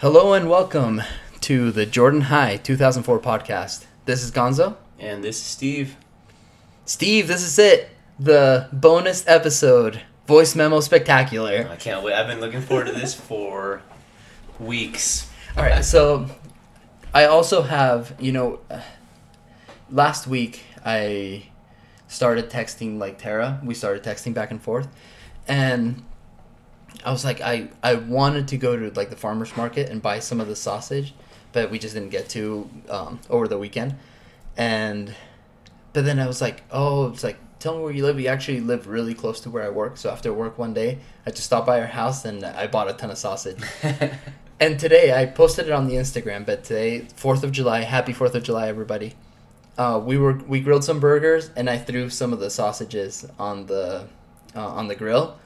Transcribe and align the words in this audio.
Hello 0.00 0.32
and 0.32 0.48
welcome 0.48 1.02
to 1.40 1.72
the 1.72 1.84
Jordan 1.84 2.20
High 2.20 2.58
2004 2.58 3.18
podcast. 3.18 3.84
This 4.04 4.22
is 4.22 4.30
Gonzo. 4.30 4.76
And 4.96 5.24
this 5.24 5.38
is 5.38 5.42
Steve. 5.42 5.96
Steve, 6.84 7.26
this 7.26 7.42
is 7.42 7.58
it. 7.58 7.90
The 8.16 8.68
bonus 8.72 9.26
episode, 9.26 10.02
Voice 10.24 10.54
Memo 10.54 10.78
Spectacular. 10.78 11.68
I 11.68 11.74
can't 11.74 12.04
wait. 12.04 12.14
I've 12.14 12.28
been 12.28 12.38
looking 12.38 12.60
forward 12.60 12.86
to 12.86 12.92
this 12.92 13.12
for 13.12 13.82
weeks. 14.60 15.28
All 15.56 15.64
right, 15.64 15.84
so 15.84 16.28
I 17.12 17.24
also 17.24 17.62
have, 17.62 18.14
you 18.20 18.30
know, 18.30 18.60
last 19.90 20.28
week 20.28 20.62
I 20.84 21.48
started 22.06 22.50
texting 22.50 23.00
like 23.00 23.18
Tara. 23.18 23.60
We 23.64 23.74
started 23.74 24.04
texting 24.04 24.32
back 24.32 24.52
and 24.52 24.62
forth. 24.62 24.86
And 25.48 26.04
I 27.04 27.12
was 27.12 27.24
like, 27.24 27.40
I, 27.40 27.68
I 27.82 27.94
wanted 27.94 28.48
to 28.48 28.56
go 28.56 28.76
to 28.76 28.90
like 28.96 29.10
the 29.10 29.16
farmer's 29.16 29.56
market 29.56 29.88
and 29.88 30.02
buy 30.02 30.18
some 30.18 30.40
of 30.40 30.48
the 30.48 30.56
sausage, 30.56 31.14
but 31.52 31.70
we 31.70 31.78
just 31.78 31.94
didn't 31.94 32.10
get 32.10 32.28
to 32.30 32.68
um, 32.88 33.20
over 33.30 33.48
the 33.48 33.58
weekend. 33.58 33.96
And, 34.56 35.14
but 35.92 36.04
then 36.04 36.18
I 36.18 36.26
was 36.26 36.40
like, 36.40 36.62
oh, 36.70 37.08
it's 37.08 37.22
like, 37.22 37.38
tell 37.58 37.76
me 37.76 37.82
where 37.82 37.92
you 37.92 38.04
live. 38.04 38.16
We 38.16 38.28
actually 38.28 38.60
live 38.60 38.88
really 38.88 39.14
close 39.14 39.40
to 39.40 39.50
where 39.50 39.64
I 39.64 39.68
work. 39.68 39.96
So 39.96 40.10
after 40.10 40.32
work 40.32 40.58
one 40.58 40.74
day, 40.74 40.98
I 41.26 41.30
just 41.30 41.44
stopped 41.44 41.66
by 41.66 41.80
our 41.80 41.86
house 41.86 42.24
and 42.24 42.44
I 42.44 42.66
bought 42.66 42.90
a 42.90 42.92
ton 42.92 43.10
of 43.10 43.18
sausage. 43.18 43.58
and 44.60 44.78
today 44.78 45.18
I 45.18 45.26
posted 45.26 45.66
it 45.66 45.72
on 45.72 45.86
the 45.86 45.94
Instagram, 45.94 46.44
but 46.44 46.64
today, 46.64 47.06
4th 47.16 47.42
of 47.42 47.52
July, 47.52 47.82
happy 47.82 48.12
4th 48.12 48.34
of 48.34 48.42
July, 48.42 48.68
everybody. 48.68 49.14
Uh, 49.76 50.00
we 50.04 50.18
were 50.18 50.32
we 50.48 50.58
grilled 50.58 50.82
some 50.82 50.98
burgers 50.98 51.50
and 51.54 51.70
I 51.70 51.78
threw 51.78 52.10
some 52.10 52.32
of 52.32 52.40
the 52.40 52.50
sausages 52.50 53.24
on 53.38 53.66
the 53.66 54.08
uh, 54.56 54.66
on 54.66 54.88
the 54.88 54.96
grill, 54.96 55.38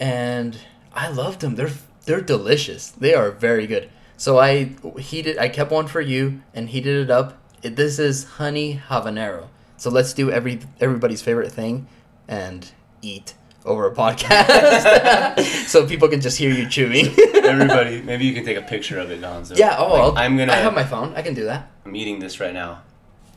and 0.00 0.58
I 0.92 1.08
loved 1.08 1.40
them. 1.40 1.54
They're 1.54 1.70
they're 2.04 2.20
delicious. 2.20 2.90
They 2.90 3.14
are 3.14 3.30
very 3.30 3.66
good. 3.66 3.90
So 4.16 4.38
I 4.38 4.70
heated. 4.98 5.38
I 5.38 5.48
kept 5.48 5.70
one 5.70 5.86
for 5.86 6.00
you 6.00 6.40
and 6.54 6.68
heated 6.70 6.96
it 7.04 7.10
up. 7.10 7.38
It, 7.62 7.76
this 7.76 7.98
is 7.98 8.24
honey 8.24 8.80
habanero. 8.88 9.48
So 9.76 9.90
let's 9.90 10.12
do 10.14 10.30
every 10.30 10.60
everybody's 10.80 11.20
favorite 11.22 11.52
thing, 11.52 11.86
and 12.28 12.70
eat 13.02 13.34
over 13.64 13.86
a 13.86 13.94
podcast, 13.94 15.40
so 15.66 15.86
people 15.86 16.08
can 16.08 16.20
just 16.20 16.38
hear 16.38 16.50
you 16.52 16.68
chewing. 16.68 17.06
Everybody, 17.34 18.00
maybe 18.00 18.24
you 18.24 18.32
can 18.32 18.44
take 18.44 18.56
a 18.56 18.62
picture 18.62 18.98
of 19.00 19.10
it, 19.10 19.20
Gonzo. 19.20 19.56
Yeah. 19.58 19.76
Oh, 19.78 20.10
Like, 20.10 20.24
I'm 20.24 20.36
gonna. 20.36 20.52
I 20.52 20.56
have 20.56 20.72
my 20.74 20.84
phone. 20.84 21.12
I 21.14 21.22
can 21.22 21.34
do 21.34 21.44
that. 21.44 21.68
I'm 21.84 21.94
eating 21.96 22.20
this 22.20 22.40
right 22.40 22.54
now. 22.54 22.82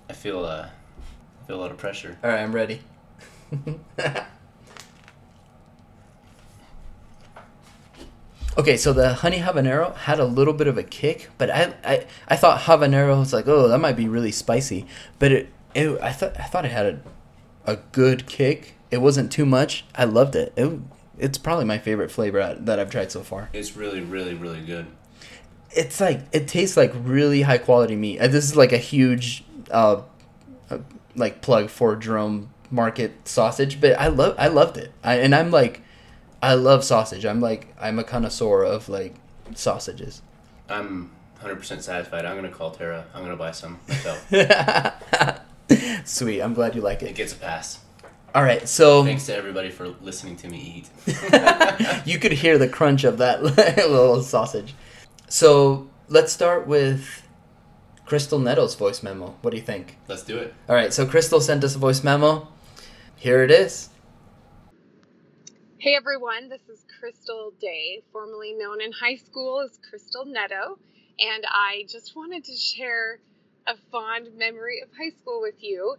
I 0.09 0.13
feel 0.13 0.45
uh, 0.45 0.69
I 1.43 1.47
feel 1.47 1.57
a 1.57 1.61
lot 1.61 1.71
of 1.71 1.77
pressure. 1.77 2.17
All 2.23 2.30
right, 2.30 2.39
I'm 2.41 2.53
ready. 2.53 2.81
okay, 8.59 8.75
so 8.75 8.91
the 8.93 9.13
honey 9.15 9.39
habanero 9.39 9.95
had 9.95 10.19
a 10.19 10.25
little 10.25 10.53
bit 10.53 10.67
of 10.67 10.77
a 10.77 10.83
kick, 10.83 11.29
but 11.38 11.49
I 11.49 11.73
I, 11.83 12.05
I 12.27 12.35
thought 12.35 12.61
habanero 12.61 13.17
was 13.17 13.33
like, 13.33 13.47
oh, 13.47 13.67
that 13.69 13.79
might 13.79 13.95
be 13.95 14.07
really 14.07 14.31
spicy, 14.31 14.85
but 15.17 15.31
it, 15.31 15.49
it 15.73 15.99
I 16.02 16.11
thought 16.11 16.39
I 16.39 16.43
thought 16.43 16.65
it 16.65 16.71
had 16.71 16.85
a, 17.65 17.71
a 17.73 17.75
good 17.91 18.27
kick. 18.27 18.75
It 18.91 18.97
wasn't 19.02 19.31
too 19.31 19.45
much. 19.45 19.85
I 19.95 20.03
loved 20.03 20.35
it. 20.35 20.53
It 20.55 20.80
it's 21.17 21.37
probably 21.37 21.65
my 21.65 21.77
favorite 21.77 22.11
flavor 22.11 22.55
that 22.59 22.80
I've 22.80 22.89
tried 22.89 23.11
so 23.11 23.21
far. 23.21 23.49
It's 23.53 23.75
really, 23.75 24.02
really, 24.02 24.33
really 24.33 24.61
good. 24.61 24.87
It's 25.71 25.99
like 25.99 26.21
it 26.31 26.47
tastes 26.47 26.75
like 26.75 26.91
really 26.95 27.43
high 27.43 27.57
quality 27.59 27.95
meat. 27.95 28.19
This 28.19 28.45
is 28.45 28.55
like 28.55 28.73
a 28.73 28.77
huge, 28.77 29.43
uh, 29.71 30.02
uh, 30.69 30.80
like 31.15 31.41
plug 31.41 31.69
for 31.69 31.95
Jerome 31.95 32.49
Market 32.71 33.27
sausage, 33.27 33.80
but 33.80 33.99
I 33.99 34.07
love 34.07 34.35
I 34.37 34.47
loved 34.47 34.77
it. 34.77 34.91
I, 35.03 35.15
and 35.15 35.33
I'm 35.33 35.52
like, 35.52 35.81
I 36.41 36.53
love 36.53 36.83
sausage. 36.83 37.25
I'm 37.25 37.41
like 37.41 37.73
I'm 37.79 37.99
a 37.99 38.03
connoisseur 38.03 38.63
of 38.63 38.89
like 38.89 39.15
sausages. 39.55 40.21
I'm 40.69 41.11
100% 41.43 41.81
satisfied. 41.81 42.25
I'm 42.25 42.35
gonna 42.35 42.49
call 42.49 42.71
Tara. 42.71 43.05
I'm 43.13 43.23
gonna 43.23 43.35
buy 43.35 43.51
some 43.51 43.79
myself. 43.87 44.31
Sweet. 46.05 46.41
I'm 46.41 46.53
glad 46.53 46.75
you 46.75 46.81
like 46.81 47.01
it 47.01 47.09
it. 47.09 47.15
gets 47.15 47.33
a 47.33 47.37
pass. 47.37 47.80
All 48.36 48.43
right, 48.43 48.69
so 48.69 49.03
Thanks 49.03 49.25
to 49.25 49.36
everybody 49.36 49.71
for 49.71 49.87
listening 50.02 50.36
to 50.37 50.47
me 50.49 50.86
eat. 51.08 51.08
you 52.05 52.19
could 52.19 52.31
hear 52.31 52.59
the 52.59 52.69
crunch 52.69 53.03
of 53.03 53.17
that 53.17 53.41
little 53.43 54.21
sausage. 54.21 54.75
So 55.30 55.89
let's 56.09 56.31
start 56.31 56.67
with 56.67 57.23
Crystal 58.05 58.37
Nettles' 58.37 58.75
voice 58.75 59.02
memo. 59.02 59.35
What 59.41 59.49
do 59.52 59.58
you 59.58 59.64
think? 59.64 59.97
Let's 60.08 60.21
do 60.23 60.37
it. 60.37 60.53
All 60.67 60.75
right, 60.75 60.93
so 60.93 61.08
Crystal 61.08 61.41
sent 61.41 61.64
us 61.64 61.73
a 61.75 61.80
voice 61.80 62.03
memo. 62.03 62.47
Here 63.15 63.41
it 63.43 63.49
is. 63.49 63.89
Hey 65.81 65.95
everyone, 65.95 66.49
this 66.49 66.67
is 66.67 66.83
Crystal 66.99 67.53
Day, 67.57 68.03
formerly 68.11 68.51
known 68.51 68.81
in 68.81 68.91
high 68.91 69.15
school 69.15 69.61
as 69.61 69.79
Crystal 69.89 70.25
Neto, 70.25 70.77
and 71.17 71.45
I 71.47 71.85
just 71.87 72.17
wanted 72.17 72.43
to 72.43 72.53
share 72.53 73.21
a 73.65 73.77
fond 73.89 74.35
memory 74.35 74.81
of 74.81 74.89
high 74.91 75.15
school 75.21 75.39
with 75.41 75.63
you. 75.63 75.95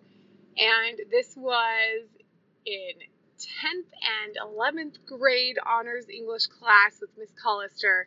And 0.59 1.01
this 1.11 1.35
was 1.35 2.05
in 2.67 2.93
10th 3.39 3.89
and 4.05 4.37
11th 4.55 4.97
grade 5.07 5.57
honors 5.65 6.11
English 6.11 6.49
class 6.49 6.99
with 7.01 7.17
Miss 7.17 7.31
Collister, 7.43 8.03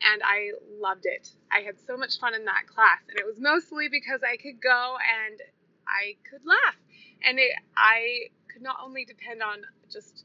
and 0.00 0.22
I 0.24 0.52
loved 0.80 1.04
it. 1.04 1.28
I 1.52 1.60
had 1.60 1.74
so 1.86 1.98
much 1.98 2.18
fun 2.18 2.32
in 2.32 2.46
that 2.46 2.66
class, 2.66 3.00
and 3.10 3.18
it 3.18 3.26
was 3.26 3.38
mostly 3.38 3.88
because 3.90 4.22
I 4.22 4.38
could 4.38 4.58
go 4.62 4.96
and 4.96 5.38
I 5.86 6.16
could 6.30 6.46
laugh. 6.46 6.76
And 7.22 7.38
it, 7.38 7.52
I 7.76 8.30
could 8.50 8.62
not 8.62 8.76
only 8.82 9.04
depend 9.04 9.42
on 9.42 9.58
just 9.92 10.24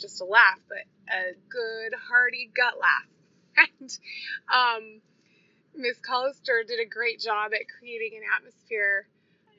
just 0.00 0.20
a 0.20 0.24
laugh, 0.24 0.58
but 0.68 0.84
a 1.12 1.32
good 1.48 1.94
hearty 2.08 2.50
gut 2.54 2.74
laugh. 2.80 3.06
And 3.80 3.98
um, 4.48 5.00
Miss 5.74 5.98
Collister 5.98 6.66
did 6.66 6.80
a 6.80 6.88
great 6.88 7.20
job 7.20 7.52
at 7.52 7.66
creating 7.78 8.16
an 8.16 8.22
atmosphere 8.36 9.06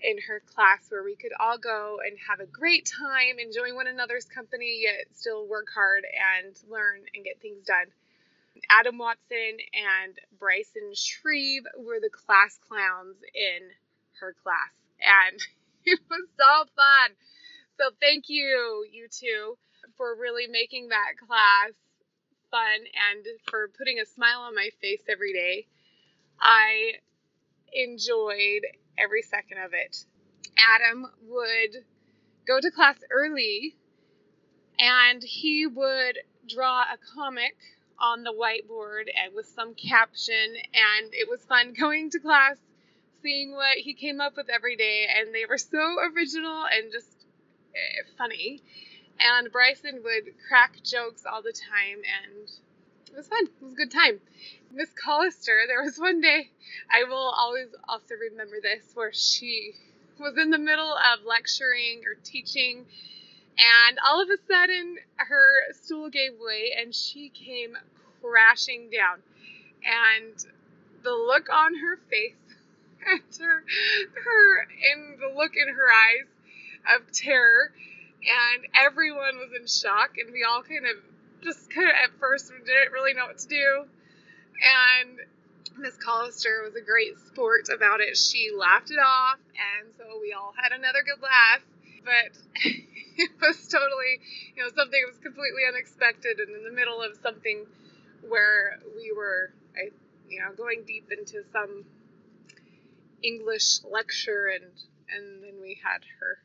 in 0.03 0.17
her 0.27 0.41
class 0.53 0.79
where 0.89 1.03
we 1.03 1.15
could 1.15 1.31
all 1.39 1.57
go 1.57 1.99
and 2.05 2.17
have 2.27 2.39
a 2.39 2.45
great 2.45 2.85
time, 2.85 3.37
enjoying 3.39 3.75
one 3.75 3.87
another's 3.87 4.25
company, 4.25 4.81
yet 4.83 5.05
still 5.13 5.47
work 5.47 5.67
hard 5.73 6.03
and 6.05 6.55
learn 6.69 7.01
and 7.13 7.23
get 7.23 7.39
things 7.41 7.65
done. 7.65 7.87
Adam 8.69 8.97
Watson 8.97 9.57
and 9.73 10.17
Bryson 10.37 10.93
Shreve 10.93 11.63
were 11.77 11.99
the 11.99 12.09
class 12.09 12.59
clowns 12.67 13.17
in 13.33 13.69
her 14.19 14.35
class, 14.43 14.73
and 14.99 15.39
it 15.85 15.99
was 16.09 16.27
so 16.37 16.65
fun. 16.75 17.15
So 17.77 17.89
thank 17.99 18.25
you, 18.27 18.85
you 18.91 19.07
two, 19.09 19.57
for 20.01 20.15
really 20.19 20.47
making 20.47 20.89
that 20.89 21.13
class 21.27 21.73
fun 22.49 22.79
and 23.11 23.23
for 23.47 23.67
putting 23.77 23.99
a 23.99 24.05
smile 24.05 24.39
on 24.39 24.55
my 24.55 24.69
face 24.81 25.03
every 25.07 25.31
day. 25.31 25.67
I 26.39 26.93
enjoyed 27.71 28.63
every 28.97 29.21
second 29.21 29.59
of 29.63 29.73
it. 29.73 30.03
Adam 30.57 31.05
would 31.29 31.85
go 32.47 32.59
to 32.59 32.71
class 32.71 32.95
early 33.11 33.75
and 34.79 35.21
he 35.21 35.67
would 35.67 36.17
draw 36.49 36.81
a 36.81 36.97
comic 37.13 37.55
on 37.99 38.23
the 38.23 38.33
whiteboard 38.33 39.03
and 39.23 39.35
with 39.35 39.45
some 39.45 39.75
caption 39.75 40.55
and 40.73 41.13
it 41.13 41.29
was 41.29 41.45
fun 41.45 41.73
going 41.79 42.09
to 42.09 42.19
class 42.19 42.57
seeing 43.21 43.51
what 43.51 43.77
he 43.77 43.93
came 43.93 44.19
up 44.19 44.35
with 44.35 44.49
every 44.49 44.75
day 44.75 45.05
and 45.15 45.35
they 45.35 45.45
were 45.45 45.59
so 45.59 45.97
original 46.15 46.65
and 46.65 46.91
just 46.91 47.27
eh, 47.75 48.09
funny 48.17 48.63
and 49.19 49.51
Bryson 49.51 50.01
would 50.03 50.33
crack 50.47 50.81
jokes 50.83 51.23
all 51.25 51.41
the 51.41 51.53
time 51.53 52.01
and 52.03 52.49
it 53.11 53.17
was 53.17 53.27
fun. 53.27 53.45
It 53.45 53.63
was 53.63 53.73
a 53.73 53.75
good 53.75 53.91
time. 53.91 54.19
Miss 54.71 54.89
Collister, 54.93 55.67
there 55.67 55.83
was 55.83 55.97
one 55.97 56.21
day, 56.21 56.49
I 56.89 57.03
will 57.03 57.33
always 57.37 57.67
also 57.87 58.15
remember 58.15 58.61
this, 58.61 58.83
where 58.93 59.11
she 59.11 59.73
was 60.17 60.37
in 60.37 60.49
the 60.49 60.57
middle 60.57 60.93
of 60.93 61.25
lecturing 61.25 62.03
or 62.05 62.15
teaching, 62.23 62.85
and 63.57 63.99
all 64.05 64.21
of 64.21 64.29
a 64.29 64.37
sudden 64.47 64.97
her 65.17 65.73
stool 65.73 66.09
gave 66.09 66.39
way 66.39 66.71
and 66.79 66.95
she 66.95 67.29
came 67.29 67.77
crashing 68.21 68.89
down. 68.89 69.21
And 69.83 70.33
the 71.03 71.11
look 71.11 71.49
on 71.49 71.75
her 71.75 71.97
face, 72.09 72.35
and 73.05 73.21
her, 73.39 73.63
her, 74.23 74.61
and 74.93 75.19
the 75.19 75.35
look 75.35 75.51
in 75.55 75.73
her 75.73 75.91
eyes 75.91 76.27
of 76.95 77.11
terror, 77.11 77.73
and 78.21 78.65
everyone 78.75 79.37
was 79.37 79.49
in 79.57 79.67
shock, 79.67 80.17
and 80.17 80.31
we 80.31 80.43
all 80.43 80.61
kind 80.61 80.85
of 80.85 80.97
just 81.43 81.69
kind 81.73 81.89
of 81.89 81.95
at 81.95 82.19
first 82.19 82.49
didn't 82.49 82.91
really 82.93 83.13
know 83.13 83.25
what 83.25 83.39
to 83.39 83.47
do. 83.47 83.85
And 84.61 85.17
Miss 85.77 85.97
Collister 85.97 86.63
was 86.63 86.75
a 86.75 86.85
great 86.85 87.17
sport 87.27 87.69
about 87.73 87.99
it. 87.99 88.17
She 88.17 88.51
laughed 88.55 88.91
it 88.91 88.99
off, 89.01 89.39
and 89.57 89.93
so 89.97 90.19
we 90.21 90.33
all 90.33 90.53
had 90.55 90.71
another 90.71 91.01
good 91.01 91.21
laugh. 91.21 91.61
But 92.05 92.37
it 93.17 93.31
was 93.41 93.67
totally, 93.67 94.21
you 94.55 94.63
know, 94.63 94.69
something 94.69 95.01
that 95.01 95.09
was 95.09 95.17
completely 95.21 95.65
unexpected 95.67 96.39
and 96.39 96.55
in 96.55 96.63
the 96.63 96.71
middle 96.71 97.01
of 97.01 97.17
something 97.21 97.65
where 98.27 98.79
we 98.95 99.11
were, 99.15 99.51
I, 99.75 99.89
you 100.29 100.39
know, 100.39 100.53
going 100.55 100.83
deep 100.85 101.09
into 101.11 101.43
some 101.51 101.85
English 103.23 103.83
lecture, 103.83 104.47
and 104.53 104.69
and 105.09 105.43
then 105.43 105.61
we 105.61 105.79
had 105.83 106.01
her 106.19 106.37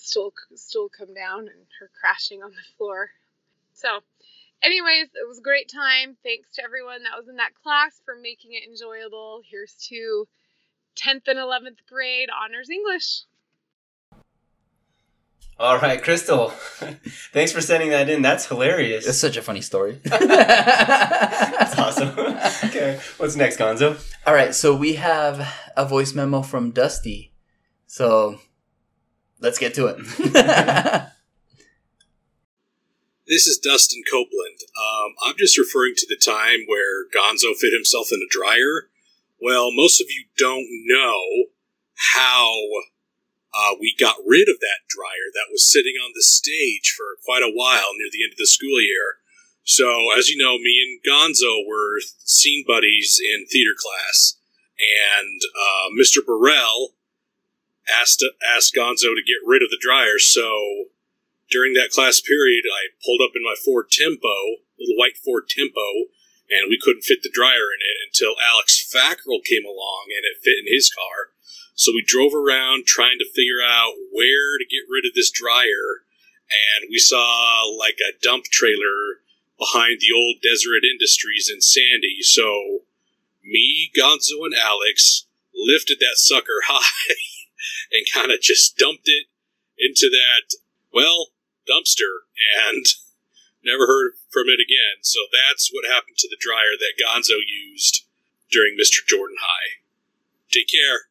stool 0.00 0.32
stool 0.54 0.88
come 0.88 1.14
down 1.14 1.40
and 1.40 1.66
her 1.80 1.90
crashing 2.00 2.42
on 2.42 2.50
the 2.50 2.76
floor. 2.76 3.10
So 3.72 4.00
anyways, 4.62 5.08
it 5.14 5.26
was 5.26 5.38
a 5.38 5.42
great 5.42 5.70
time. 5.72 6.16
Thanks 6.22 6.54
to 6.54 6.64
everyone 6.64 7.02
that 7.04 7.16
was 7.16 7.28
in 7.28 7.36
that 7.36 7.54
class 7.54 8.00
for 8.04 8.14
making 8.14 8.52
it 8.52 8.68
enjoyable. 8.68 9.42
Here's 9.48 9.74
to 9.88 10.26
10th 10.96 11.28
and 11.28 11.38
11th 11.38 11.78
grade 11.88 12.28
honors 12.30 12.70
English. 12.70 13.22
All 15.60 15.78
right, 15.78 16.00
Crystal. 16.00 16.50
Thanks 17.32 17.50
for 17.50 17.60
sending 17.60 17.90
that 17.90 18.08
in. 18.08 18.22
That's 18.22 18.46
hilarious. 18.46 19.08
It's 19.08 19.18
such 19.18 19.36
a 19.36 19.42
funny 19.42 19.60
story. 19.60 20.00
That's 20.04 21.76
awesome. 21.76 22.10
okay, 22.64 23.00
what's 23.16 23.34
next, 23.34 23.58
Gonzo? 23.58 24.00
All 24.24 24.34
right, 24.34 24.54
so 24.54 24.76
we 24.76 24.94
have 24.94 25.52
a 25.76 25.84
voice 25.84 26.14
memo 26.14 26.42
from 26.42 26.70
Dusty. 26.70 27.32
So 27.88 28.38
let's 29.40 29.58
get 29.58 29.74
to 29.74 29.86
it. 29.86 31.08
This 33.28 33.46
is 33.46 33.58
Dustin 33.58 34.02
Copeland. 34.10 34.64
Um, 34.72 35.12
I'm 35.22 35.36
just 35.36 35.58
referring 35.58 35.92
to 35.98 36.06
the 36.08 36.16
time 36.16 36.64
where 36.66 37.04
Gonzo 37.12 37.52
fit 37.54 37.76
himself 37.76 38.08
in 38.10 38.24
a 38.24 38.32
dryer. 38.32 38.88
Well, 39.38 39.68
most 39.70 40.00
of 40.00 40.06
you 40.08 40.24
don't 40.38 40.64
know 40.88 41.52
how 42.16 42.56
uh, 43.52 43.76
we 43.78 43.94
got 44.00 44.16
rid 44.26 44.48
of 44.48 44.60
that 44.60 44.88
dryer 44.88 45.28
that 45.34 45.52
was 45.52 45.70
sitting 45.70 46.00
on 46.02 46.12
the 46.14 46.22
stage 46.22 46.94
for 46.96 47.20
quite 47.22 47.42
a 47.42 47.52
while 47.52 47.92
near 48.00 48.08
the 48.10 48.24
end 48.24 48.32
of 48.32 48.38
the 48.38 48.48
school 48.48 48.80
year. 48.80 49.20
So, 49.62 50.08
as 50.16 50.30
you 50.30 50.42
know, 50.42 50.56
me 50.56 50.80
and 50.80 51.04
Gonzo 51.04 51.68
were 51.68 52.00
scene 52.24 52.64
buddies 52.66 53.20
in 53.20 53.44
theater 53.44 53.76
class, 53.76 54.40
and 54.80 55.40
uh, 55.52 55.92
Mr. 56.00 56.24
Burrell 56.24 56.96
asked 57.88 58.24
asked 58.44 58.74
Gonzo 58.74 59.16
to 59.16 59.24
get 59.26 59.44
rid 59.44 59.62
of 59.62 59.70
the 59.70 59.80
dryer. 59.80 60.18
So, 60.18 60.92
during 61.50 61.72
that 61.74 61.90
class 61.90 62.20
period, 62.20 62.64
I 62.68 62.94
pulled 63.04 63.20
up 63.24 63.34
in 63.34 63.42
my 63.42 63.54
Ford 63.64 63.90
Tempo, 63.90 64.62
little 64.78 64.96
white 64.96 65.16
Ford 65.16 65.48
Tempo, 65.48 66.12
and 66.50 66.68
we 66.68 66.80
couldn't 66.80 67.04
fit 67.04 67.22
the 67.22 67.32
dryer 67.32 67.72
in 67.72 67.80
it 67.80 67.96
until 68.08 68.36
Alex 68.40 68.80
Fackrell 68.80 69.44
came 69.44 69.64
along 69.64 70.08
and 70.16 70.24
it 70.24 70.42
fit 70.42 70.60
in 70.60 70.72
his 70.72 70.90
car. 70.92 71.32
So 71.74 71.92
we 71.92 72.02
drove 72.04 72.34
around 72.34 72.86
trying 72.86 73.18
to 73.18 73.34
figure 73.34 73.62
out 73.62 73.94
where 74.10 74.58
to 74.58 74.66
get 74.66 74.90
rid 74.90 75.06
of 75.06 75.14
this 75.14 75.30
dryer, 75.30 76.04
and 76.50 76.90
we 76.90 76.98
saw 76.98 77.62
like 77.64 77.98
a 78.02 78.16
dump 78.20 78.44
trailer 78.44 79.22
behind 79.58 80.00
the 80.00 80.14
old 80.14 80.36
Deseret 80.42 80.84
Industries 80.84 81.50
in 81.52 81.60
Sandy. 81.60 82.22
So 82.22 82.82
me, 83.44 83.90
Gonzo, 83.96 84.44
and 84.44 84.54
Alex 84.54 85.26
lifted 85.54 85.98
that 86.00 86.16
sucker 86.16 86.60
high 86.66 87.37
and 87.92 88.06
kind 88.12 88.30
of 88.30 88.40
just 88.40 88.76
dumped 88.76 89.06
it 89.06 89.26
into 89.78 90.10
that, 90.10 90.58
well, 90.92 91.28
dumpster 91.68 92.26
and 92.66 92.84
never 93.64 93.86
heard 93.86 94.12
from 94.30 94.48
it 94.48 94.60
again. 94.60 95.02
So 95.02 95.20
that's 95.32 95.70
what 95.72 95.90
happened 95.90 96.16
to 96.18 96.28
the 96.28 96.40
dryer 96.40 96.76
that 96.78 96.98
Gonzo 96.98 97.38
used 97.46 98.04
during 98.50 98.76
Mr. 98.80 99.06
Jordan 99.06 99.36
High. 99.40 99.84
Take 100.52 100.68
care. 100.68 101.08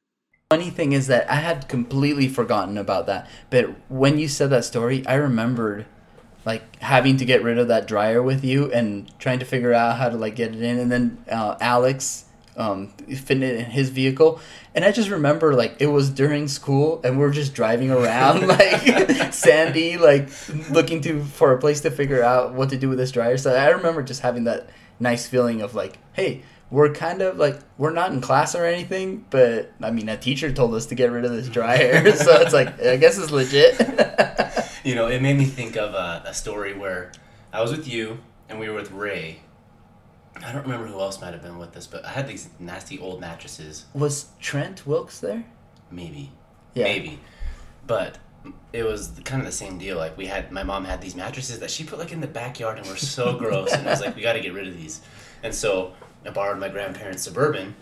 Funny 0.49 0.69
thing 0.69 0.93
is 0.93 1.07
that 1.07 1.29
I 1.29 1.35
had 1.35 1.67
completely 1.67 2.27
forgotten 2.27 2.77
about 2.77 3.05
that. 3.07 3.29
But 3.49 3.75
when 3.89 4.17
you 4.17 4.27
said 4.27 4.49
that 4.51 4.65
story, 4.65 5.05
I 5.05 5.15
remembered 5.15 5.85
like 6.45 6.81
having 6.81 7.17
to 7.17 7.25
get 7.25 7.43
rid 7.43 7.57
of 7.57 7.67
that 7.67 7.87
dryer 7.87 8.23
with 8.23 8.45
you 8.45 8.71
and 8.71 9.11
trying 9.19 9.39
to 9.39 9.45
figure 9.45 9.73
out 9.73 9.97
how 9.97 10.07
to 10.07 10.15
like 10.15 10.35
get 10.37 10.55
it 10.55 10.61
in 10.61 10.79
and 10.79 10.89
then 10.89 11.23
uh, 11.29 11.57
Alex 11.59 12.23
um, 12.55 12.87
fitting 12.87 13.43
it 13.43 13.55
in 13.55 13.65
his 13.65 13.89
vehicle. 13.89 14.39
And 14.77 14.85
I 14.85 14.91
just 14.91 15.09
remember 15.09 15.55
like 15.55 15.77
it 15.79 15.87
was 15.87 16.11
during 16.11 16.47
school 16.47 17.01
and 17.03 17.17
we 17.17 17.25
are 17.25 17.31
just 17.31 17.55
driving 17.55 17.89
around 17.89 18.47
like 18.47 19.33
Sandy, 19.33 19.97
like 19.97 20.29
looking 20.69 21.01
to 21.01 21.23
for 21.23 21.51
a 21.51 21.57
place 21.57 21.81
to 21.81 21.89
figure 21.89 22.21
out 22.21 22.53
what 22.53 22.69
to 22.69 22.77
do 22.77 22.87
with 22.87 22.99
this 22.99 23.11
dryer. 23.11 23.37
So 23.37 23.55
I 23.55 23.69
remember 23.69 24.03
just 24.03 24.21
having 24.21 24.43
that 24.43 24.69
nice 24.99 25.25
feeling 25.25 25.63
of 25.63 25.73
like, 25.73 25.97
hey, 26.13 26.43
we're 26.69 26.93
kind 26.93 27.23
of 27.23 27.37
like 27.37 27.59
we're 27.79 27.91
not 27.91 28.11
in 28.11 28.21
class 28.21 28.53
or 28.53 28.65
anything, 28.65 29.25
but 29.31 29.73
I 29.81 29.89
mean 29.89 30.09
a 30.09 30.15
teacher 30.15 30.51
told 30.51 30.75
us 30.75 30.85
to 30.85 30.95
get 30.95 31.11
rid 31.11 31.25
of 31.25 31.31
this 31.31 31.49
dryer, 31.49 32.11
so 32.15 32.39
it's 32.41 32.53
like 32.53 32.79
I 32.79 32.97
guess 32.97 33.17
it's 33.17 33.31
legit. 33.31 33.79
you 34.83 34.93
know, 34.93 35.07
it 35.07 35.23
made 35.23 35.39
me 35.39 35.45
think 35.45 35.75
of 35.75 35.95
a, 35.95 36.21
a 36.27 36.35
story 36.35 36.77
where 36.77 37.11
I 37.51 37.63
was 37.63 37.71
with 37.71 37.87
you 37.87 38.19
and 38.47 38.59
we 38.59 38.69
were 38.69 38.75
with 38.75 38.91
Ray. 38.91 39.39
I 40.45 40.51
don't 40.51 40.63
remember 40.63 40.87
who 40.87 40.99
else 40.99 41.21
might 41.21 41.33
have 41.33 41.41
been 41.41 41.57
with 41.57 41.75
us, 41.75 41.87
but 41.87 42.05
I 42.05 42.09
had 42.09 42.27
these 42.27 42.49
nasty 42.59 42.99
old 42.99 43.19
mattresses. 43.19 43.85
Was 43.93 44.27
Trent 44.39 44.85
Wilkes 44.85 45.19
there? 45.19 45.45
Maybe. 45.91 46.31
Yeah. 46.73 46.85
Maybe. 46.85 47.19
But 47.85 48.17
it 48.73 48.83
was 48.83 49.11
kind 49.25 49.41
of 49.41 49.45
the 49.45 49.51
same 49.51 49.77
deal. 49.77 49.97
Like 49.97 50.17
we 50.17 50.27
had, 50.27 50.51
my 50.51 50.63
mom 50.63 50.85
had 50.85 51.01
these 51.01 51.15
mattresses 51.15 51.59
that 51.59 51.71
she 51.71 51.83
put 51.83 51.99
like 51.99 52.11
in 52.11 52.21
the 52.21 52.27
backyard 52.27 52.77
and 52.77 52.87
were 52.87 52.95
so 52.95 53.33
gross, 53.39 53.73
and 53.73 53.87
I 53.87 53.91
was 53.91 54.01
like, 54.01 54.15
we 54.15 54.21
got 54.21 54.33
to 54.33 54.41
get 54.41 54.53
rid 54.53 54.67
of 54.67 54.77
these. 54.77 55.01
And 55.43 55.53
so 55.53 55.93
I 56.25 56.29
borrowed 56.29 56.59
my 56.59 56.69
grandparents' 56.69 57.23
suburban, 57.23 57.75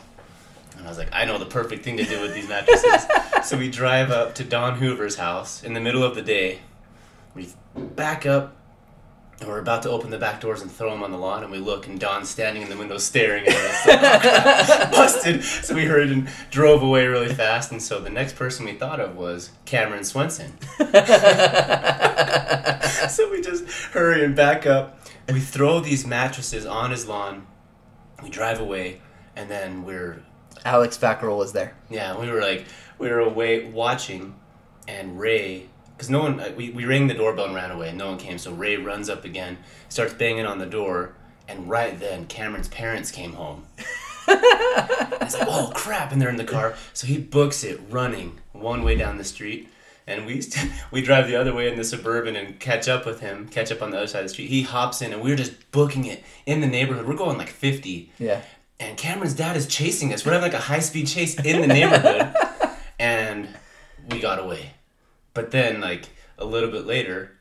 and 0.77 0.85
I 0.85 0.89
was 0.89 0.97
like, 0.97 1.09
I 1.11 1.25
know 1.25 1.37
the 1.37 1.45
perfect 1.45 1.83
thing 1.83 1.97
to 1.97 2.03
do 2.03 2.21
with 2.21 2.33
these 2.33 2.47
mattresses. 2.47 3.05
so 3.43 3.57
we 3.57 3.69
drive 3.69 4.11
up 4.11 4.35
to 4.35 4.43
Don 4.43 4.77
Hoover's 4.77 5.15
house 5.15 5.63
in 5.63 5.73
the 5.73 5.79
middle 5.79 6.03
of 6.03 6.15
the 6.15 6.21
day. 6.21 6.59
We 7.33 7.49
back 7.75 8.25
up, 8.25 8.55
and 9.39 9.49
we're 9.49 9.59
about 9.59 9.83
to 9.83 9.89
open 9.89 10.09
the 10.09 10.17
back 10.17 10.39
doors 10.41 10.61
and 10.61 10.71
throw 10.71 10.91
them 10.91 11.03
on 11.03 11.11
the 11.11 11.17
lawn, 11.17 11.43
and 11.43 11.51
we 11.51 11.59
look, 11.59 11.87
and 11.87 11.99
Don's 11.99 12.29
standing 12.29 12.63
in 12.63 12.69
the 12.69 12.77
window 12.77 12.97
staring 12.97 13.45
at 13.47 13.53
us. 13.53 13.87
Like, 13.87 14.01
busted. 14.91 15.43
So 15.43 15.75
we 15.75 15.85
hurried 15.85 16.11
and 16.11 16.29
drove 16.51 16.81
away 16.81 17.05
really 17.07 17.33
fast, 17.33 17.71
and 17.71 17.81
so 17.81 17.99
the 17.99 18.09
next 18.09 18.35
person 18.35 18.65
we 18.65 18.73
thought 18.73 18.99
of 18.99 19.15
was 19.15 19.51
Cameron 19.65 20.03
Swenson. 20.03 20.53
so 23.09 23.29
we 23.29 23.41
just 23.41 23.69
hurry 23.91 24.23
and 24.23 24.35
back 24.35 24.65
up. 24.65 24.99
We 25.27 25.39
throw 25.39 25.79
these 25.79 26.05
mattresses 26.05 26.65
on 26.65 26.91
his 26.91 27.07
lawn 27.07 27.47
we 28.25 28.29
drive 28.29 28.59
away, 28.59 29.01
and 29.35 29.49
then 29.49 29.83
we're 29.83 30.23
Alex 30.63 30.97
Fackrell 30.97 31.37
was 31.37 31.53
there. 31.53 31.75
yeah, 31.89 32.17
we 32.19 32.29
were 32.29 32.41
like 32.41 32.65
we 32.97 33.09
were 33.09 33.19
away 33.19 33.69
watching, 33.69 34.35
and 34.87 35.19
Ray. 35.19 35.69
Because 35.95 36.09
no 36.09 36.19
one, 36.19 36.39
uh, 36.39 36.51
we, 36.57 36.71
we 36.71 36.85
rang 36.85 37.07
the 37.07 37.13
doorbell 37.13 37.45
and 37.45 37.55
ran 37.55 37.71
away, 37.71 37.89
and 37.89 37.97
no 37.97 38.07
one 38.07 38.17
came. 38.17 38.37
So 38.37 38.51
Ray 38.51 38.75
runs 38.77 39.09
up 39.09 39.23
again, 39.23 39.57
starts 39.89 40.13
banging 40.13 40.45
on 40.45 40.57
the 40.59 40.65
door, 40.65 41.15
and 41.47 41.69
right 41.69 41.97
then 41.99 42.25
Cameron's 42.27 42.67
parents 42.67 43.11
came 43.11 43.33
home. 43.33 43.63
it's 44.27 45.37
like, 45.37 45.47
"Oh 45.49 45.71
crap!" 45.75 46.11
And 46.11 46.21
they're 46.21 46.29
in 46.29 46.35
the 46.37 46.43
car, 46.43 46.75
so 46.93 47.07
he 47.07 47.17
books 47.17 47.63
it 47.63 47.79
running 47.89 48.39
one 48.51 48.83
way 48.83 48.95
down 48.95 49.17
the 49.17 49.23
street, 49.23 49.69
and 50.07 50.25
we 50.25 50.43
we 50.91 51.01
drive 51.01 51.27
the 51.27 51.35
other 51.35 51.53
way 51.53 51.69
in 51.69 51.77
the 51.77 51.83
suburban 51.83 52.35
and 52.35 52.59
catch 52.59 52.87
up 52.87 53.05
with 53.05 53.19
him, 53.21 53.47
catch 53.47 53.71
up 53.71 53.81
on 53.81 53.91
the 53.91 53.97
other 53.97 54.07
side 54.07 54.19
of 54.19 54.25
the 54.25 54.29
street. 54.33 54.49
He 54.49 54.63
hops 54.63 55.01
in, 55.01 55.13
and 55.13 55.21
we're 55.21 55.35
just 55.35 55.71
booking 55.71 56.05
it 56.05 56.23
in 56.45 56.61
the 56.61 56.67
neighborhood. 56.67 57.07
We're 57.07 57.15
going 57.15 57.37
like 57.37 57.49
fifty, 57.49 58.11
Yeah. 58.19 58.41
and 58.79 58.97
Cameron's 58.97 59.33
dad 59.35 59.55
is 59.55 59.67
chasing 59.67 60.13
us. 60.13 60.25
We're 60.25 60.33
having 60.33 60.51
like 60.51 60.59
a 60.59 60.63
high 60.65 60.79
speed 60.79 61.07
chase 61.07 61.35
in 61.39 61.61
the 61.61 61.67
neighborhood, 61.67 62.33
and 62.99 63.47
we 64.09 64.19
got 64.19 64.39
away. 64.39 64.71
But 65.35 65.51
then, 65.51 65.81
like 65.81 66.05
a 66.39 66.45
little 66.45 66.71
bit 66.71 66.87
later, 66.87 67.37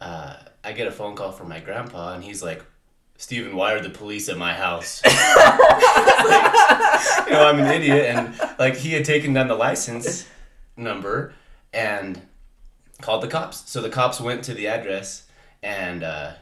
uh, 0.00 0.36
I 0.62 0.72
get 0.72 0.88
a 0.88 0.90
phone 0.90 1.14
call 1.16 1.32
from 1.32 1.48
my 1.48 1.60
grandpa, 1.60 2.12
and 2.12 2.22
he's 2.22 2.42
like, 2.42 2.62
"Steven, 3.16 3.56
why 3.56 3.72
are 3.72 3.80
the 3.80 3.88
police 3.88 4.28
at 4.28 4.36
my 4.36 4.52
house?" 4.52 5.00
you 5.06 5.12
know, 7.32 7.46
I'm 7.46 7.58
an 7.60 7.72
idiot, 7.72 8.14
and 8.14 8.34
like 8.58 8.76
he 8.76 8.92
had 8.92 9.04
taken 9.04 9.32
down 9.32 9.46
the 9.48 9.54
license 9.54 10.28
number 10.76 11.32
and 11.72 12.20
called 13.00 13.22
the 13.22 13.28
cops. 13.28 13.70
So 13.70 13.80
the 13.80 13.90
cops 13.90 14.20
went 14.20 14.42
to 14.44 14.54
the 14.54 14.66
address, 14.66 15.28
and 15.62 16.02
uh, 16.02 16.32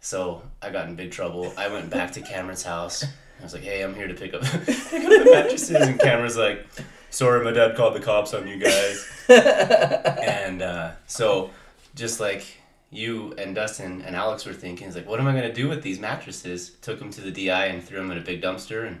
so 0.00 0.42
I 0.62 0.70
got 0.70 0.88
in 0.88 0.94
big 0.94 1.10
trouble. 1.10 1.52
I 1.58 1.66
went 1.68 1.90
back 1.90 2.12
to 2.12 2.20
Cameron's 2.20 2.62
house. 2.62 3.04
I 3.04 3.42
was 3.42 3.52
like, 3.52 3.64
"Hey, 3.64 3.82
I'm 3.82 3.96
here 3.96 4.06
to 4.06 4.14
pick 4.14 4.32
up 4.32 4.42
pick 4.66 4.68
up 4.68 5.24
the 5.24 5.28
mattresses," 5.32 5.70
and 5.70 5.98
Cameron's 5.98 6.36
like, 6.36 6.64
"Sorry, 7.10 7.44
my 7.44 7.52
dad 7.52 7.76
called 7.76 7.94
the 7.94 8.00
cops 8.00 8.34
on 8.34 8.46
you 8.46 8.58
guys." 8.58 9.06
and 9.28 10.62
uh, 10.62 10.92
so, 11.06 11.50
just 11.94 12.20
like 12.20 12.44
you 12.90 13.34
and 13.38 13.54
Dustin 13.54 14.02
and 14.02 14.14
Alex 14.14 14.46
were 14.46 14.52
thinking, 14.52 14.86
it's 14.86 14.96
like, 14.96 15.08
what 15.08 15.20
am 15.20 15.26
I 15.26 15.32
gonna 15.32 15.52
do 15.52 15.68
with 15.68 15.82
these 15.82 15.98
mattresses? 15.98 16.70
Took 16.82 16.98
them 16.98 17.10
to 17.10 17.20
the 17.20 17.30
DI 17.30 17.66
and 17.66 17.82
threw 17.82 17.98
them 17.98 18.10
in 18.10 18.18
a 18.18 18.22
big 18.22 18.42
dumpster, 18.42 18.86
and 18.86 19.00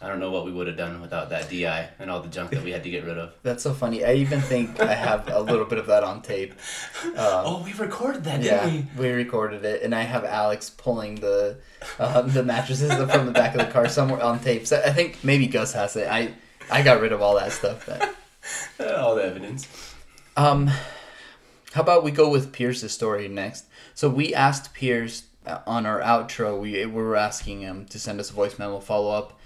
I 0.00 0.08
don't 0.08 0.20
know 0.20 0.30
what 0.30 0.44
we 0.44 0.52
would 0.52 0.66
have 0.66 0.76
done 0.76 1.00
without 1.00 1.30
that 1.30 1.48
DI 1.48 1.88
and 1.98 2.10
all 2.10 2.20
the 2.20 2.28
junk 2.28 2.50
that 2.50 2.62
we 2.62 2.72
had 2.72 2.82
to 2.82 2.90
get 2.90 3.04
rid 3.04 3.16
of. 3.16 3.32
That's 3.42 3.62
so 3.62 3.72
funny. 3.72 4.04
I 4.04 4.14
even 4.14 4.40
think 4.40 4.80
I 4.80 4.92
have 4.92 5.28
a 5.28 5.40
little 5.40 5.64
bit 5.64 5.78
of 5.78 5.86
that 5.86 6.04
on 6.04 6.22
tape. 6.22 6.54
Um, 7.04 7.14
oh, 7.18 7.62
we 7.62 7.72
recorded 7.74 8.24
that, 8.24 8.40
didn't 8.40 8.72
yeah, 8.72 8.84
we? 8.96 9.08
we 9.08 9.12
recorded 9.12 9.64
it, 9.64 9.82
and 9.82 9.94
I 9.94 10.02
have 10.02 10.24
Alex 10.24 10.70
pulling 10.70 11.16
the 11.16 11.58
um, 11.98 12.30
the 12.30 12.42
mattresses 12.42 12.92
from 12.92 13.26
the 13.26 13.32
back 13.32 13.54
of 13.54 13.64
the 13.64 13.72
car 13.72 13.88
somewhere 13.88 14.20
on 14.20 14.40
tape. 14.40 14.66
So 14.66 14.82
I 14.84 14.90
think 14.90 15.22
maybe 15.22 15.46
Gus 15.46 15.74
has 15.74 15.94
it. 15.94 16.08
I 16.08 16.34
I 16.70 16.82
got 16.82 17.00
rid 17.00 17.12
of 17.12 17.22
all 17.22 17.36
that 17.36 17.52
stuff. 17.52 17.86
But, 17.86 18.14
all 18.98 19.14
the 19.14 19.24
evidence. 19.24 19.68
um, 20.36 20.70
how 21.72 21.80
about 21.80 22.04
we 22.04 22.10
go 22.10 22.28
with 22.28 22.52
Pierce's 22.52 22.92
story 22.92 23.28
next? 23.28 23.66
So 23.94 24.08
we 24.08 24.34
asked 24.34 24.74
Pierce 24.74 25.24
uh, 25.46 25.60
on 25.66 25.86
our 25.86 26.00
outro. 26.00 26.58
We, 26.58 26.84
we 26.86 27.02
were 27.02 27.16
asking 27.16 27.60
him 27.60 27.86
to 27.86 27.98
send 27.98 28.20
us 28.20 28.30
a 28.30 28.32
voice 28.32 28.58
memo 28.58 28.80
follow 28.80 29.12
up, 29.16 29.38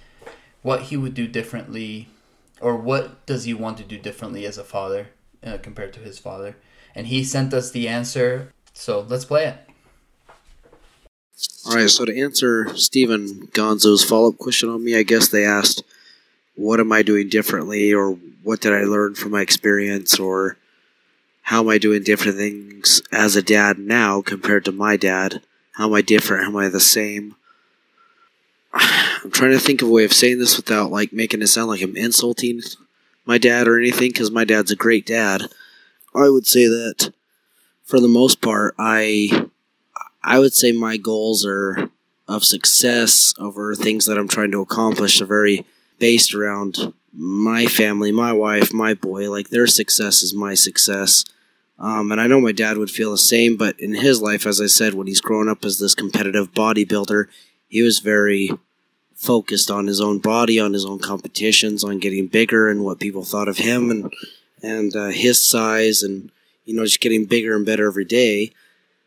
what 0.63 0.83
he 0.83 0.97
would 0.97 1.15
do 1.15 1.27
differently, 1.27 2.09
or 2.61 2.77
what 2.77 3.25
does 3.27 3.45
he 3.45 3.55
want 3.55 3.79
to 3.79 3.85
do 3.85 3.99
differently 3.99 4.45
as 4.45 4.59
a 4.59 4.65
father 4.65 5.09
uh, 5.45 5.59
compared 5.59 5.93
to 5.95 6.01
his 6.01 6.19
father, 6.19 6.57
and 6.95 7.07
he 7.07 7.25
sent 7.25 7.55
us 7.55 7.71
the 7.71 7.89
answer. 7.89 8.53
So 8.73 9.01
let's 9.01 9.25
play 9.25 9.47
it. 9.47 9.57
All 11.67 11.75
right, 11.75 11.89
so 11.89 12.05
to 12.05 12.21
answer 12.21 12.75
Stephen 12.77 13.49
Gonzo's 13.53 14.05
follow 14.05 14.31
up 14.31 14.39
question 14.39 14.69
on 14.69 14.85
me, 14.85 14.97
I 14.97 15.03
guess 15.03 15.29
they 15.29 15.45
asked, 15.45 15.83
what 16.59 16.81
am 16.81 16.91
I 16.91 17.03
doing 17.03 17.29
differently, 17.29 17.95
or 17.95 18.19
what 18.43 18.61
did 18.61 18.73
I 18.73 18.83
learn 18.83 19.15
from 19.15 19.31
my 19.31 19.43
experience, 19.43 20.19
or 20.19 20.57
how 21.43 21.61
am 21.61 21.69
I 21.69 21.79
doing 21.79 22.03
different 22.03 22.37
things 22.37 23.01
as 23.13 23.37
a 23.37 23.43
dad 23.43 23.79
now 23.79 24.21
compared 24.23 24.65
to 24.65 24.73
my 24.73 24.97
dad? 24.97 25.41
How 25.75 25.87
am 25.87 25.95
I 25.95 26.03
different? 26.03 26.43
How 26.43 26.51
am 26.51 26.57
I 26.57 26.69
the 26.69 26.81
same? 26.81 27.37
I'm 28.75 29.31
trying 29.31 29.53
to 29.53 29.61
think 29.61 29.83
of 29.83 29.89
a 29.89 29.93
way 29.93 30.05
of 30.05 30.13
saying 30.13 30.41
this 30.41 30.57
without 30.57 30.91
like 30.91 31.13
making 31.13 31.43
it 31.43 31.47
sound 31.47 31.69
like 31.69 31.81
I'm 31.81 31.97
insulting 31.97 32.61
my 33.25 33.39
dad 33.39 33.69
or 33.69 33.79
anything, 33.79 34.11
because 34.11 34.33
my 34.33 34.45
dad's 34.45 34.73
a 34.73 34.77
great 34.77 35.07
dad. 35.07 35.43
I 36.13 36.29
would 36.29 36.47
say 36.47 36.67
that 36.67 37.13
for 37.85 38.01
the 38.01 38.09
most 38.09 38.41
part, 38.41 38.75
I 38.81 39.49
I 40.25 40.41
would 40.41 40.55
say 40.55 40.73
my 40.73 40.97
goals 40.97 41.47
are 41.47 41.89
of 42.27 42.45
success 42.45 43.33
over 43.39 43.77
things 43.77 44.07
that 44.07 44.19
I'm 44.19 44.29
trying 44.29 44.51
to 44.51 44.61
accomplish 44.61 45.21
are 45.21 45.27
very 45.27 45.65
based 45.99 46.35
around 46.35 46.93
my 47.13 47.67
family, 47.67 48.13
my 48.13 48.33
wife, 48.33 48.73
my 48.73 48.95
boy. 48.95 49.31
Like 49.31 49.51
their 49.51 49.67
success 49.67 50.23
is 50.23 50.35
my 50.35 50.55
success. 50.55 51.25
Um, 51.79 52.11
and 52.11 52.21
I 52.21 52.27
know 52.27 52.41
my 52.41 52.53
dad 52.53 52.77
would 52.77 52.91
feel 52.91 53.13
the 53.13 53.19
same, 53.19 53.57
but 53.57 53.79
in 53.79 53.95
his 53.95 54.21
life, 54.21 54.47
as 54.47 54.61
I 54.61 54.67
said, 54.67 54.95
when 54.95 55.07
he's 55.07 55.21
grown 55.21 55.49
up 55.49 55.65
as 55.65 55.79
this 55.79 55.95
competitive 55.95 56.53
bodybuilder, 56.53 57.27
he 57.69 57.83
was 57.83 58.01
very 58.01 58.51
focused 59.15 59.71
on 59.71 59.87
his 59.87 60.01
own 60.01 60.19
body, 60.19 60.59
on 60.59 60.73
his 60.73 60.85
own 60.85 60.99
competitions, 60.99 61.85
on 61.85 61.99
getting 61.99 62.27
bigger 62.27 62.69
and 62.69 62.85
what 62.85 63.01
people 63.01 63.25
thought 63.25 63.49
of 63.49 63.59
him 63.59 63.91
and 63.91 64.13
and 64.61 64.97
uh, 64.97 65.09
his 65.09 65.41
size, 65.41 66.03
and 66.03 66.33
you 66.65 66.75
know, 66.75 66.85
just 66.85 67.01
getting 67.01 67.27
bigger 67.27 67.55
and 67.55 67.65
better 67.65 67.87
every 67.87 68.05
day. 68.05 68.53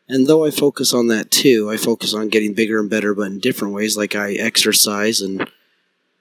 And 0.08 0.28
though 0.28 0.46
I 0.46 0.52
focus 0.52 0.94
on 0.94 1.08
that 1.08 1.30
too, 1.30 1.70
I 1.70 1.76
focus 1.76 2.14
on 2.14 2.30
getting 2.30 2.54
bigger 2.54 2.80
and 2.80 2.90
better, 2.90 3.14
but 3.14 3.28
in 3.28 3.40
different 3.40 3.74
ways. 3.74 3.98
Like 3.98 4.16
I 4.16 4.34
exercise 4.34 5.20
and 5.22 5.50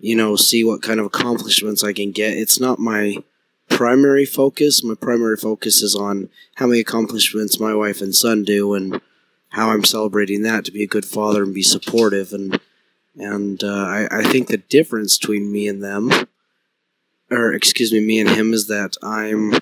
you 0.00 0.16
know 0.16 0.37
see 0.37 0.64
what 0.64 0.83
kind 0.83 0.99
of 0.99 1.07
accomplishments 1.07 1.85
I 1.85 1.92
can 1.92 2.11
get. 2.11 2.37
It's 2.37 2.59
not 2.59 2.78
my 2.78 3.23
primary 3.69 4.25
focus. 4.25 4.83
My 4.83 4.95
primary 4.95 5.37
focus 5.37 5.83
is 5.83 5.95
on 5.95 6.28
how 6.57 6.66
many 6.66 6.80
accomplishments 6.80 7.61
my 7.61 7.75
wife 7.75 8.00
and 8.00 8.14
son 8.14 8.45
do, 8.45 8.75
and 8.75 9.00
how 9.50 9.71
I'm 9.71 9.85
celebrating 9.85 10.42
that 10.42 10.64
to 10.64 10.73
be 10.73 10.83
a 10.83 10.88
good 10.88 11.04
father 11.04 11.42
and 11.42 11.54
be 11.54 11.62
supportive. 11.62 12.33
And 12.33 12.61
and 13.16 13.62
uh, 13.62 13.85
I, 13.87 14.09
I 14.11 14.23
think 14.25 14.49
the 14.49 14.59
difference 14.59 15.19
between 15.19 15.52
me 15.52 15.69
and 15.69 15.83
them, 15.83 16.11
or 17.30 17.52
excuse 17.52 17.92
me, 17.92 18.00
me 18.00 18.21
and 18.21 18.30
him, 18.30 18.52
is 18.52 18.66
that 18.69 18.97
I'm 19.02 19.54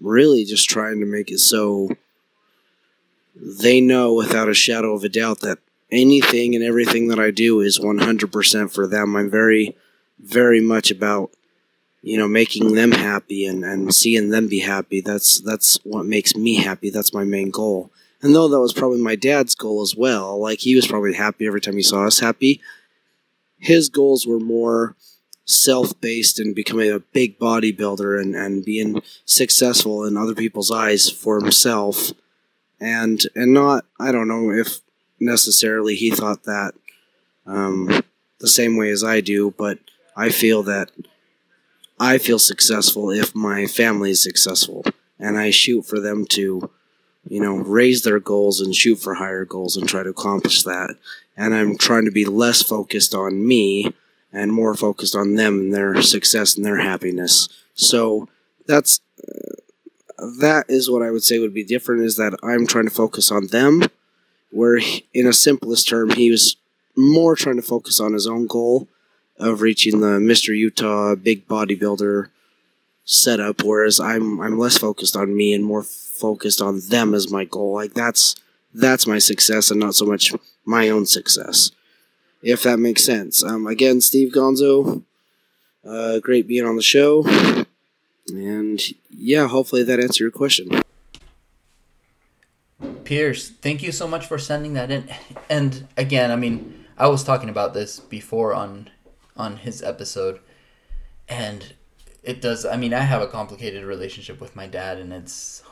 really 0.00 0.44
just 0.44 0.68
trying 0.68 1.00
to 1.00 1.06
make 1.06 1.30
it 1.30 1.38
so 1.38 1.90
they 3.34 3.80
know 3.80 4.14
without 4.14 4.48
a 4.48 4.54
shadow 4.54 4.94
of 4.94 5.04
a 5.04 5.08
doubt 5.08 5.40
that 5.40 5.58
anything 5.90 6.54
and 6.54 6.64
everything 6.64 7.08
that 7.08 7.18
I 7.18 7.30
do 7.30 7.60
is 7.60 7.78
100% 7.78 8.72
for 8.72 8.86
them. 8.86 9.16
I'm 9.16 9.30
very, 9.30 9.76
very 10.18 10.60
much 10.60 10.90
about 10.90 11.30
you 12.02 12.16
know 12.16 12.28
making 12.28 12.74
them 12.74 12.92
happy 12.92 13.44
and, 13.44 13.64
and 13.64 13.94
seeing 13.94 14.30
them 14.30 14.48
be 14.48 14.60
happy. 14.60 15.00
That's 15.00 15.40
that's 15.40 15.78
what 15.84 16.06
makes 16.06 16.36
me 16.36 16.56
happy. 16.56 16.90
That's 16.90 17.14
my 17.14 17.24
main 17.24 17.50
goal. 17.50 17.90
And 18.22 18.34
though 18.34 18.48
that 18.48 18.60
was 18.60 18.72
probably 18.72 19.00
my 19.00 19.16
dad's 19.16 19.54
goal 19.54 19.82
as 19.82 19.94
well 19.96 20.40
like 20.40 20.60
he 20.60 20.74
was 20.74 20.86
probably 20.86 21.14
happy 21.14 21.46
every 21.46 21.60
time 21.60 21.76
he 21.76 21.82
saw 21.82 22.06
us 22.06 22.20
happy. 22.20 22.60
His 23.58 23.88
goals 23.88 24.26
were 24.26 24.38
more 24.38 24.96
self-based 25.44 26.38
and 26.38 26.54
becoming 26.54 26.92
a 26.92 27.00
big 27.00 27.38
bodybuilder 27.38 28.20
and, 28.20 28.36
and 28.36 28.64
being 28.64 29.02
successful 29.24 30.04
in 30.04 30.16
other 30.16 30.34
people's 30.34 30.70
eyes 30.70 31.10
for 31.10 31.40
himself. 31.40 32.12
And 32.80 33.20
and 33.34 33.52
not 33.52 33.84
i 33.98 34.12
don't 34.12 34.28
know 34.28 34.50
if 34.50 34.80
necessarily 35.20 35.94
he 35.94 36.10
thought 36.10 36.44
that 36.44 36.72
um, 37.46 38.02
the 38.40 38.48
same 38.48 38.76
way 38.76 38.90
as 38.90 39.02
i 39.02 39.20
do 39.20 39.52
but 39.56 39.78
i 40.16 40.28
feel 40.28 40.62
that 40.62 40.90
I 42.00 42.18
feel 42.18 42.38
successful 42.38 43.10
if 43.10 43.34
my 43.34 43.66
family 43.66 44.10
is 44.10 44.22
successful, 44.22 44.84
and 45.18 45.36
I 45.36 45.50
shoot 45.50 45.82
for 45.82 45.98
them 45.98 46.26
to, 46.26 46.70
you 47.28 47.40
know, 47.40 47.56
raise 47.56 48.02
their 48.02 48.20
goals 48.20 48.60
and 48.60 48.74
shoot 48.74 48.96
for 48.96 49.14
higher 49.14 49.44
goals 49.44 49.76
and 49.76 49.88
try 49.88 50.04
to 50.04 50.10
accomplish 50.10 50.62
that. 50.62 50.94
And 51.36 51.54
I'm 51.54 51.76
trying 51.76 52.04
to 52.04 52.10
be 52.10 52.24
less 52.24 52.62
focused 52.62 53.14
on 53.14 53.46
me 53.46 53.94
and 54.32 54.52
more 54.52 54.74
focused 54.74 55.16
on 55.16 55.34
them 55.34 55.60
and 55.60 55.74
their 55.74 56.00
success 56.02 56.56
and 56.56 56.64
their 56.64 56.78
happiness. 56.78 57.48
So 57.74 58.28
that's 58.66 59.00
uh, 59.26 59.56
that 60.40 60.66
is 60.68 60.90
what 60.90 61.02
I 61.02 61.10
would 61.10 61.24
say 61.24 61.38
would 61.38 61.54
be 61.54 61.64
different 61.64 62.02
is 62.02 62.16
that 62.16 62.34
I'm 62.42 62.66
trying 62.66 62.86
to 62.86 62.94
focus 62.94 63.32
on 63.32 63.48
them, 63.48 63.82
where 64.50 64.80
in 65.14 65.26
a 65.26 65.32
simplest 65.32 65.88
term 65.88 66.10
he 66.10 66.30
was 66.30 66.56
more 66.96 67.36
trying 67.36 67.56
to 67.56 67.62
focus 67.62 68.00
on 68.00 68.12
his 68.12 68.26
own 68.26 68.46
goal 68.46 68.88
of 69.38 69.60
reaching 69.60 70.00
the 70.00 70.18
Mr. 70.18 70.56
Utah 70.56 71.14
big 71.14 71.46
bodybuilder 71.46 72.28
setup, 73.04 73.62
whereas 73.62 74.00
I'm 74.00 74.40
I'm 74.40 74.58
less 74.58 74.78
focused 74.78 75.16
on 75.16 75.36
me 75.36 75.52
and 75.54 75.64
more 75.64 75.82
focused 75.82 76.60
on 76.60 76.80
them 76.88 77.14
as 77.14 77.30
my 77.30 77.44
goal. 77.44 77.74
Like 77.74 77.94
that's 77.94 78.36
that's 78.74 79.06
my 79.06 79.18
success 79.18 79.70
and 79.70 79.80
not 79.80 79.94
so 79.94 80.04
much 80.04 80.32
my 80.64 80.88
own 80.88 81.06
success. 81.06 81.70
If 82.42 82.62
that 82.62 82.78
makes 82.78 83.04
sense. 83.04 83.42
Um, 83.42 83.66
again, 83.66 84.00
Steve 84.00 84.32
Gonzo, 84.32 85.02
uh, 85.84 86.20
great 86.20 86.46
being 86.46 86.64
on 86.64 86.76
the 86.76 86.82
show, 86.82 87.24
and 88.28 88.80
yeah, 89.10 89.48
hopefully 89.48 89.82
that 89.84 89.98
answered 89.98 90.24
your 90.24 90.30
question. 90.30 90.82
Pierce, 93.04 93.48
thank 93.50 93.82
you 93.82 93.90
so 93.90 94.06
much 94.06 94.26
for 94.26 94.38
sending 94.38 94.74
that 94.74 94.90
in. 94.90 95.08
And 95.48 95.88
again, 95.96 96.30
I 96.30 96.36
mean, 96.36 96.84
I 96.96 97.08
was 97.08 97.24
talking 97.24 97.48
about 97.48 97.74
this 97.74 98.00
before 98.00 98.54
on 98.54 98.90
on 99.36 99.56
his 99.56 99.82
episode, 99.82 100.40
and 101.28 101.72
it 102.22 102.40
does. 102.40 102.64
I 102.66 102.76
mean, 102.76 102.92
I 102.92 103.00
have 103.00 103.22
a 103.22 103.26
complicated 103.26 103.84
relationship 103.84 104.40
with 104.40 104.54
my 104.54 104.66
dad, 104.66 104.98
and 104.98 105.12
it's 105.12 105.62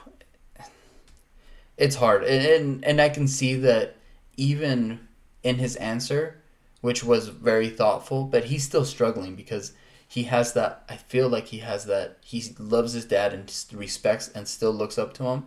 it's 1.77 1.97
hard, 1.97 2.25
and 2.25 2.85
and 2.85 3.01
I 3.01 3.09
can 3.09 3.29
see 3.29 3.55
that 3.57 3.97
even 4.37 5.07
in 5.43 5.57
his 5.57 5.77
answer, 5.77 6.43
which 6.81 7.05
was 7.05 7.29
very 7.29 7.69
thoughtful, 7.69 8.25
but 8.25 8.45
he's 8.45 8.65
still 8.65 8.85
struggling 8.85 9.37
because 9.37 9.73
he 10.09 10.25
has 10.25 10.53
that. 10.55 10.85
I 10.89 10.97
feel 10.97 11.29
like 11.29 11.47
he 11.47 11.59
has 11.59 11.87
that. 11.87 12.19
He 12.25 12.43
loves 12.59 12.95
his 12.95 13.05
dad 13.05 13.33
and 13.33 13.53
respects 13.73 14.29
and 14.29 14.49
still 14.49 14.73
looks 14.73 14.99
up 14.99 15.15
to 15.15 15.25
him. 15.25 15.47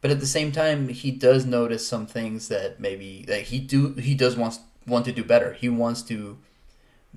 But 0.00 0.10
at 0.10 0.20
the 0.20 0.26
same 0.26 0.52
time, 0.52 0.88
he 0.88 1.10
does 1.10 1.44
notice 1.44 1.86
some 1.86 2.06
things 2.06 2.48
that 2.48 2.80
maybe 2.80 3.24
that 3.28 3.42
he 3.42 3.58
do 3.58 3.94
he 3.94 4.14
does 4.14 4.36
want 4.36 4.58
want 4.86 5.04
to 5.06 5.12
do 5.12 5.24
better. 5.24 5.52
He 5.52 5.68
wants 5.68 6.02
to 6.02 6.38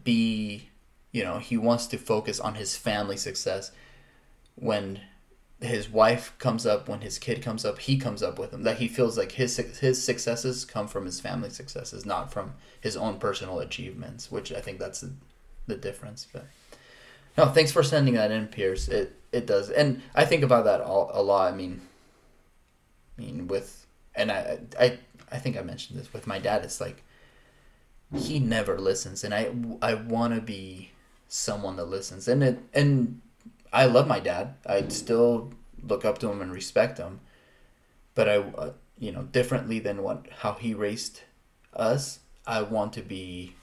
be 0.04 0.70
you 1.12 1.24
know 1.24 1.40
he 1.40 1.58
wants 1.58 1.88
to 1.88 1.98
focus 1.98 2.40
on 2.40 2.56
his 2.56 2.76
family 2.76 3.18
success. 3.18 3.72
When 4.56 5.02
his 5.60 5.90
wife 5.90 6.34
comes 6.40 6.66
up 6.66 6.90
when 6.90 7.00
his 7.00 7.18
kid 7.18 7.42
comes 7.42 7.64
up 7.64 7.80
he 7.80 7.98
comes 7.98 8.22
up 8.22 8.38
with 8.38 8.52
him 8.52 8.64
that 8.64 8.80
he 8.80 8.88
feels 8.90 9.18
like 9.18 9.32
his 9.34 9.56
his 9.80 10.04
successes 10.04 10.66
come 10.66 10.90
from 10.90 11.06
his 11.06 11.22
family 11.22 11.50
successes 11.50 12.06
not 12.06 12.34
from 12.34 12.54
his 12.82 12.98
own 12.98 13.18
personal 13.18 13.60
achievements 13.60 14.30
which 14.30 14.52
i 14.52 14.60
think 14.60 14.78
that's 14.78 15.00
the, 15.00 15.14
the 15.68 15.78
difference 15.78 16.28
but 16.34 16.46
no 17.38 17.48
thanks 17.48 17.72
for 17.72 17.84
sending 17.84 18.14
that 18.14 18.32
in 18.32 18.48
pierce. 18.48 18.88
It 18.88 19.16
it 19.32 19.48
does. 19.48 19.70
And 19.70 20.02
i 20.16 20.26
think 20.26 20.44
about 20.44 20.66
that 20.66 20.82
all, 20.82 21.10
a 21.14 21.22
lot. 21.22 21.52
I 21.52 21.56
mean 21.56 21.82
i 23.18 23.22
mean 23.22 23.48
with 23.48 23.86
and 24.16 24.32
i 24.32 24.60
i 24.80 24.98
i 25.32 25.38
think 25.38 25.58
i 25.58 25.62
mentioned 25.62 26.00
this 26.00 26.14
with 26.14 26.28
my 26.28 26.40
dad 26.40 26.64
it's 26.64 26.82
like 26.82 27.04
he 28.14 28.40
never 28.40 28.80
listens 28.80 29.24
and 29.24 29.34
i 29.34 29.52
i 29.82 29.94
want 29.94 30.34
to 30.34 30.42
be 30.42 30.92
someone 31.28 31.76
that 31.76 31.86
listens 31.86 32.28
and 32.28 32.44
it 32.44 32.60
and 32.74 33.20
i 33.72 33.86
love 33.86 34.08
my 34.08 34.20
dad. 34.20 34.54
I 34.68 34.88
still 34.90 35.52
look 35.82 36.06
up 36.06 36.20
to 36.20 36.30
him 36.30 36.42
and 36.42 36.52
respect 36.52 36.98
him 36.98 37.20
but 38.16 38.30
i 38.30 38.38
uh, 38.38 38.74
you 39.00 39.12
know 39.12 39.24
differently 39.24 39.80
than 39.80 40.04
what 40.04 40.28
how 40.40 40.54
he 40.54 40.74
raised 40.74 41.22
us 41.74 42.20
i 42.46 42.62
want 42.62 42.94
to 42.94 43.02
be 43.02 43.56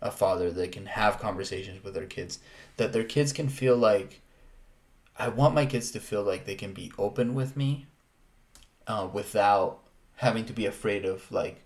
a 0.00 0.10
father 0.10 0.50
that 0.50 0.72
can 0.72 0.86
have 0.86 1.20
conversations 1.20 1.84
with 1.84 1.94
their 1.94 2.06
kids 2.06 2.40
that 2.76 2.92
their 2.92 3.04
kids 3.04 3.32
can 3.32 3.48
feel 3.48 3.76
like 3.76 4.20
i 5.16 5.28
want 5.28 5.54
my 5.54 5.64
kids 5.64 5.90
to 5.92 6.00
feel 6.00 6.22
like 6.22 6.44
they 6.44 6.56
can 6.56 6.72
be 6.72 6.92
open 6.98 7.34
with 7.34 7.56
me 7.56 7.86
uh, 8.86 9.08
without 9.12 9.80
having 10.16 10.44
to 10.44 10.52
be 10.52 10.66
afraid 10.66 11.04
of 11.04 11.30
like 11.30 11.62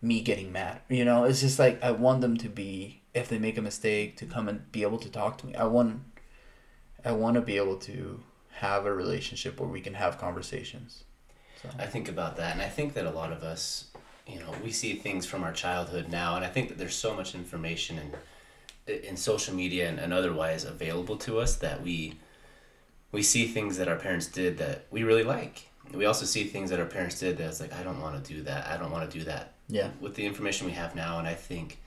me 0.00 0.20
getting 0.20 0.52
mad. 0.52 0.80
You 0.88 1.04
know, 1.04 1.24
it's 1.24 1.40
just 1.40 1.58
like 1.58 1.82
I 1.82 1.90
want 1.90 2.20
them 2.20 2.36
to 2.38 2.48
be 2.48 3.02
if 3.14 3.28
they 3.28 3.38
make 3.38 3.58
a 3.58 3.62
mistake 3.62 4.16
to 4.18 4.26
come 4.26 4.48
and 4.48 4.70
be 4.70 4.82
able 4.82 4.98
to 4.98 5.10
talk 5.10 5.38
to 5.38 5.46
me. 5.46 5.54
I 5.54 5.64
want 5.64 6.02
I 7.04 7.12
want 7.12 7.34
to 7.34 7.40
be 7.40 7.56
able 7.56 7.76
to 7.76 8.20
have 8.52 8.86
a 8.86 8.92
relationship 8.92 9.60
where 9.60 9.68
we 9.68 9.80
can 9.80 9.94
have 9.94 10.18
conversations. 10.18 11.04
So. 11.62 11.68
I 11.78 11.86
think 11.86 12.08
about 12.08 12.36
that 12.36 12.52
and 12.52 12.62
I 12.62 12.68
think 12.68 12.94
that 12.94 13.04
a 13.04 13.10
lot 13.10 13.32
of 13.32 13.42
us, 13.42 13.86
you 14.26 14.38
know, 14.38 14.52
we 14.62 14.70
see 14.70 14.94
things 14.94 15.26
from 15.26 15.42
our 15.42 15.52
childhood 15.52 16.08
now 16.08 16.36
and 16.36 16.44
I 16.44 16.48
think 16.48 16.68
that 16.68 16.78
there's 16.78 16.94
so 16.94 17.14
much 17.14 17.34
information 17.34 17.98
and 17.98 18.16
in 18.86 19.16
social 19.16 19.54
media 19.54 19.88
and, 19.88 19.98
and 19.98 20.12
otherwise 20.12 20.64
available 20.64 21.16
to 21.18 21.38
us 21.38 21.56
that 21.56 21.82
we 21.82 22.18
we 23.10 23.22
see 23.22 23.46
things 23.46 23.78
that 23.78 23.88
our 23.88 23.96
parents 23.96 24.26
did 24.26 24.58
that 24.58 24.86
we 24.90 25.02
really 25.02 25.24
like. 25.24 25.68
We 25.94 26.04
also 26.04 26.26
see 26.26 26.44
things 26.44 26.70
that 26.70 26.78
our 26.80 26.86
parents 26.86 27.18
did 27.18 27.38
that's 27.38 27.60
like 27.60 27.72
I 27.72 27.82
don't 27.82 28.00
want 28.00 28.22
to 28.22 28.34
do 28.34 28.42
that. 28.42 28.66
I 28.66 28.76
don't 28.76 28.90
want 28.90 29.10
to 29.10 29.18
do 29.18 29.24
that 29.24 29.54
Yeah. 29.68 29.90
with 30.00 30.14
the 30.14 30.26
information 30.26 30.66
we 30.66 30.72
have 30.72 30.94
now, 30.94 31.18
and 31.18 31.26
I 31.26 31.34
think 31.34 31.78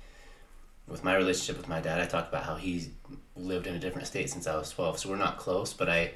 with 0.87 1.03
my 1.03 1.15
relationship 1.15 1.57
with 1.57 1.69
my 1.69 1.79
dad, 1.79 2.01
I 2.01 2.05
talked 2.05 2.29
about 2.29 2.43
how 2.43 2.55
he's 2.55 2.89
lived 3.35 3.67
in 3.67 3.75
a 3.75 3.79
different 3.79 4.07
state 4.07 4.29
since 4.29 4.47
I 4.47 4.55
was 4.57 4.69
twelve, 4.71 4.99
so 4.99 5.09
we're 5.09 5.15
not 5.17 5.37
close. 5.37 5.73
But 5.73 5.89
I, 5.89 6.11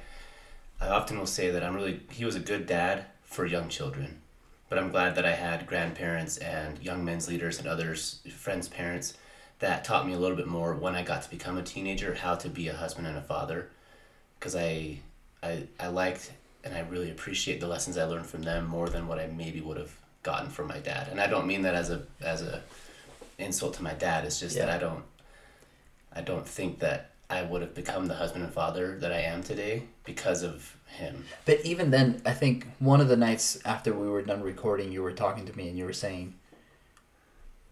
I 0.80 0.88
often 0.88 1.18
will 1.18 1.26
say 1.26 1.50
that 1.50 1.62
I'm 1.64 1.74
really 1.74 2.00
he 2.10 2.24
was 2.24 2.36
a 2.36 2.40
good 2.40 2.66
dad 2.66 3.06
for 3.22 3.46
young 3.46 3.68
children, 3.68 4.20
but 4.68 4.78
I'm 4.78 4.90
glad 4.90 5.14
that 5.14 5.24
I 5.24 5.32
had 5.34 5.66
grandparents 5.66 6.36
and 6.38 6.82
young 6.82 7.04
men's 7.04 7.28
leaders 7.28 7.58
and 7.58 7.66
others, 7.68 8.20
friends' 8.36 8.68
parents, 8.68 9.14
that 9.60 9.84
taught 9.84 10.06
me 10.06 10.12
a 10.12 10.18
little 10.18 10.36
bit 10.36 10.46
more 10.46 10.74
when 10.74 10.94
I 10.94 11.02
got 11.02 11.22
to 11.22 11.30
become 11.30 11.56
a 11.56 11.62
teenager 11.62 12.14
how 12.14 12.34
to 12.34 12.48
be 12.48 12.68
a 12.68 12.74
husband 12.76 13.06
and 13.06 13.16
a 13.16 13.22
father, 13.22 13.70
because 14.38 14.54
I, 14.54 14.98
I, 15.42 15.64
I 15.80 15.86
liked 15.88 16.32
and 16.66 16.74
I 16.74 16.80
really 16.80 17.10
appreciate 17.10 17.60
the 17.60 17.68
lessons 17.68 17.96
I 17.96 18.04
learned 18.04 18.26
from 18.26 18.42
them 18.42 18.66
more 18.66 18.88
than 18.88 19.06
what 19.06 19.20
I 19.20 19.28
maybe 19.28 19.60
would 19.60 19.76
have 19.76 19.94
gotten 20.24 20.50
from 20.50 20.66
my 20.66 20.78
dad. 20.78 21.08
And 21.08 21.20
I 21.20 21.28
don't 21.28 21.46
mean 21.46 21.62
that 21.62 21.76
as 21.76 21.90
a 21.90 22.02
as 22.20 22.42
a 22.42 22.62
insult 23.38 23.74
to 23.74 23.82
my 23.82 23.94
dad. 23.94 24.24
It's 24.24 24.40
just 24.40 24.58
that 24.58 24.68
I 24.68 24.76
don't 24.76 25.04
I 26.12 26.22
don't 26.22 26.46
think 26.46 26.80
that 26.80 27.10
I 27.30 27.42
would 27.42 27.62
have 27.62 27.74
become 27.74 28.06
the 28.06 28.14
husband 28.14 28.44
and 28.44 28.52
father 28.52 28.98
that 28.98 29.12
I 29.12 29.20
am 29.20 29.42
today 29.42 29.84
because 30.04 30.42
of 30.42 30.76
him. 30.86 31.24
But 31.44 31.64
even 31.64 31.90
then, 31.90 32.20
I 32.24 32.32
think 32.32 32.66
one 32.78 33.00
of 33.00 33.08
the 33.08 33.16
nights 33.16 33.58
after 33.64 33.92
we 33.94 34.08
were 34.08 34.22
done 34.22 34.42
recording, 34.42 34.90
you 34.92 35.02
were 35.02 35.12
talking 35.12 35.46
to 35.46 35.56
me 35.56 35.68
and 35.68 35.78
you 35.78 35.84
were 35.84 35.92
saying, 35.92 36.34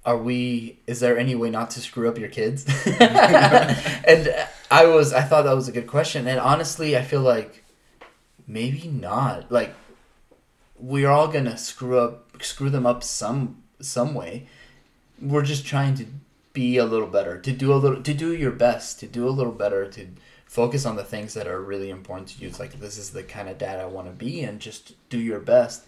"Are 0.07 0.19
we? 0.19 0.79
Is 0.87 1.01
there 1.01 1.19
any 1.19 1.35
way 1.35 1.51
not 1.51 1.71
to 1.71 1.81
screw 1.81 2.09
up 2.09 2.19
your 2.19 2.29
kids?" 2.29 2.65
and 2.87 4.35
I 4.71 4.87
was, 4.87 5.13
I 5.13 5.23
thought 5.23 5.45
that 5.45 5.55
was 5.55 5.67
a 5.67 5.73
good 5.73 5.89
question, 5.89 6.29
and 6.29 6.39
honestly, 6.39 6.97
I 6.97 7.03
feel 7.03 7.23
like 7.23 7.64
maybe 8.47 8.89
not. 8.89 9.51
Like 9.51 9.75
we're 10.79 11.11
all 11.11 11.29
gonna 11.29 11.57
screw 11.57 11.99
up, 11.99 12.43
screw 12.43 12.71
them 12.71 12.87
up 12.87 13.03
some 13.03 13.63
some 13.81 14.15
way. 14.15 14.49
We're 15.21 15.43
just 15.43 15.67
trying 15.67 15.95
to 15.97 16.07
be 16.53 16.77
a 16.77 16.85
little 16.85 17.09
better, 17.09 17.39
to 17.39 17.53
do 17.53 17.73
a 17.73 17.77
little, 17.77 18.03
to 18.03 18.15
do 18.15 18.35
your 18.35 18.53
best, 18.53 19.01
to 19.01 19.07
do 19.07 19.29
a 19.29 19.31
little 19.31 19.53
better, 19.53 19.89
to 19.91 20.09
focus 20.47 20.87
on 20.87 20.97
the 20.97 21.05
things 21.05 21.35
that 21.35 21.49
are 21.49 21.61
really 21.61 21.91
important 21.91 22.29
to 22.29 22.41
you. 22.41 22.49
It's 22.49 22.61
like 22.61 22.79
this 22.79 22.97
is 22.97 23.11
the 23.11 23.23
kind 23.23 23.49
of 23.49 23.59
dad 23.59 23.81
I 23.81 23.87
want 23.87 24.07
to 24.07 24.13
be, 24.13 24.43
and 24.43 24.61
just 24.61 24.95
do 25.09 25.19
your 25.19 25.41
best. 25.41 25.85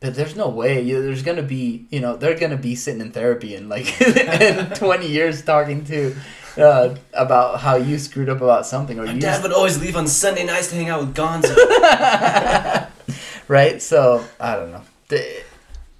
But 0.00 0.14
there's 0.14 0.36
no 0.36 0.48
way. 0.48 0.90
There's 0.90 1.22
gonna 1.22 1.42
be, 1.42 1.86
you 1.90 2.00
know, 2.00 2.16
they're 2.16 2.38
gonna 2.38 2.56
be 2.58 2.74
sitting 2.74 3.00
in 3.00 3.12
therapy 3.12 3.54
and 3.54 3.68
like 3.68 4.00
in 4.40 4.70
20 4.74 5.08
years 5.08 5.42
talking 5.42 5.84
to 5.86 6.14
uh, 6.58 6.94
about 7.12 7.60
how 7.60 7.76
you 7.76 7.98
screwed 7.98 8.28
up 8.28 8.40
about 8.40 8.66
something, 8.66 8.98
or 8.98 9.06
My 9.06 9.12
you 9.12 9.20
dad 9.20 9.42
would 9.42 9.52
always 9.52 9.80
leave 9.80 9.96
on 9.96 10.06
Sunday 10.06 10.44
nights 10.44 10.68
to 10.68 10.74
hang 10.76 10.88
out 10.88 11.00
with 11.00 11.14
Gonzo. 11.14 11.54
right? 13.48 13.80
So 13.80 14.24
I 14.40 14.56
don't 14.56 14.72
know. 14.72 14.82
I 15.12 15.42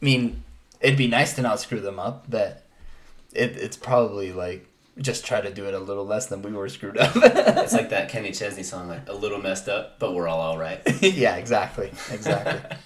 mean, 0.01 0.43
it'd 0.81 0.99
be 0.99 1.09
nice 1.09 1.35
to 1.35 1.43
not 1.43 1.61
screw 1.61 1.81
them 1.81 1.99
up, 1.99 2.27
but 2.29 2.65
it, 3.33 3.57
it's 3.57 3.77
probably 3.77 4.33
like 4.33 4.67
just 4.99 5.27
try 5.27 5.41
to 5.41 5.53
do 5.53 5.67
it 5.67 5.75
a 5.75 5.79
little 5.79 6.07
less 6.07 6.27
than 6.27 6.43
we 6.43 6.53
were 6.53 6.69
screwed 6.69 6.97
up. 6.99 7.13
it's 7.17 7.75
like 7.75 7.91
that 7.91 8.09
Kenny 8.09 8.33
Chesney 8.33 8.63
song, 8.63 8.89
like 8.89 9.09
a 9.09 9.13
little 9.15 9.39
messed 9.39 9.69
up, 9.69 9.99
but 9.99 10.15
we're 10.15 10.27
all 10.29 10.41
all 10.41 10.59
right. 10.59 10.81
yeah, 11.03 11.37
exactly, 11.37 11.93
exactly. 12.11 12.79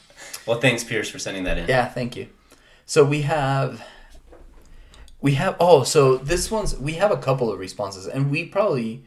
Well, 0.46 0.60
thanks, 0.60 0.84
Pierce, 0.84 1.08
for 1.08 1.18
sending 1.18 1.44
that 1.44 1.58
in. 1.58 1.68
Yeah, 1.68 1.86
thank 1.86 2.16
you. 2.16 2.28
So 2.86 3.04
we 3.04 3.22
have 3.22 3.84
we 5.20 5.34
have 5.34 5.56
oh, 5.60 5.84
so 5.84 6.16
this 6.16 6.50
one's 6.50 6.76
we 6.76 6.94
have 6.94 7.10
a 7.10 7.16
couple 7.16 7.52
of 7.52 7.58
responses 7.58 8.06
and 8.06 8.30
we 8.30 8.46
probably 8.46 9.04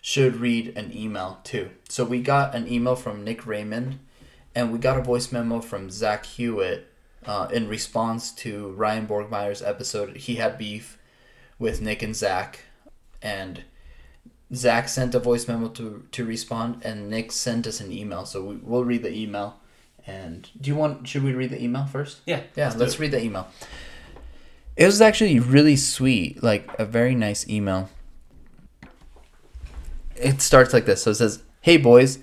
should 0.00 0.36
read 0.36 0.76
an 0.76 0.92
email 0.96 1.38
too. 1.44 1.70
So 1.88 2.04
we 2.04 2.20
got 2.20 2.54
an 2.54 2.66
email 2.70 2.96
from 2.96 3.22
Nick 3.22 3.46
Raymond 3.46 4.00
and 4.54 4.72
we 4.72 4.78
got 4.78 4.98
a 4.98 5.02
voice 5.02 5.30
memo 5.30 5.60
from 5.60 5.90
Zach 5.90 6.26
Hewitt 6.26 6.92
uh, 7.24 7.48
in 7.52 7.68
response 7.68 8.32
to 8.32 8.72
Ryan 8.72 9.06
Borgmeyer's 9.06 9.62
episode. 9.62 10.16
He 10.16 10.36
had 10.36 10.58
beef 10.58 10.98
with 11.58 11.80
Nick 11.80 12.02
and 12.02 12.16
Zach 12.16 12.60
and 13.22 13.62
Zach 14.52 14.88
sent 14.88 15.14
a 15.14 15.20
voice 15.20 15.46
memo 15.46 15.68
to, 15.68 16.04
to 16.10 16.24
respond 16.24 16.82
and 16.84 17.08
Nick 17.08 17.30
sent 17.30 17.66
us 17.66 17.80
an 17.80 17.92
email. 17.92 18.26
So 18.26 18.42
we, 18.42 18.56
we'll 18.56 18.84
read 18.84 19.04
the 19.04 19.14
email 19.14 19.60
and 20.06 20.48
do 20.60 20.68
you 20.68 20.76
want 20.76 21.06
should 21.08 21.22
we 21.22 21.32
read 21.32 21.50
the 21.50 21.62
email 21.62 21.86
first? 21.86 22.20
Yeah. 22.26 22.42
Yeah, 22.56 22.70
do 22.70 22.78
let's 22.78 22.98
read 22.98 23.12
the 23.12 23.22
email. 23.22 23.48
It 24.76 24.86
was 24.86 25.00
actually 25.00 25.38
really 25.38 25.76
sweet, 25.76 26.42
like 26.42 26.68
a 26.78 26.84
very 26.84 27.14
nice 27.14 27.48
email. 27.48 27.90
It 30.16 30.40
starts 30.40 30.72
like 30.72 30.86
this. 30.86 31.02
So 31.02 31.10
it 31.10 31.16
says, 31.16 31.42
"Hey 31.60 31.76
boys, 31.76 32.18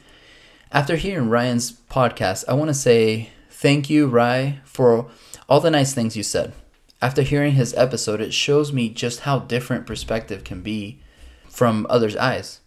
after 0.71 0.95
hearing 0.95 1.29
Ryan's 1.29 1.71
podcast, 1.71 2.45
I 2.47 2.53
want 2.53 2.69
to 2.69 2.73
say 2.73 3.29
thank 3.49 3.89
you, 3.89 4.07
Rye, 4.07 4.59
for 4.63 5.09
all 5.47 5.59
the 5.59 5.71
nice 5.71 5.93
things 5.93 6.15
you 6.15 6.23
said. 6.23 6.53
After 7.01 7.21
hearing 7.21 7.53
his 7.53 7.73
episode, 7.75 8.21
it 8.21 8.33
shows 8.33 8.73
me 8.73 8.89
just 8.89 9.21
how 9.21 9.39
different 9.39 9.87
perspective 9.87 10.43
can 10.43 10.61
be 10.61 11.01
from 11.47 11.87
others' 11.89 12.15
eyes. 12.15 12.59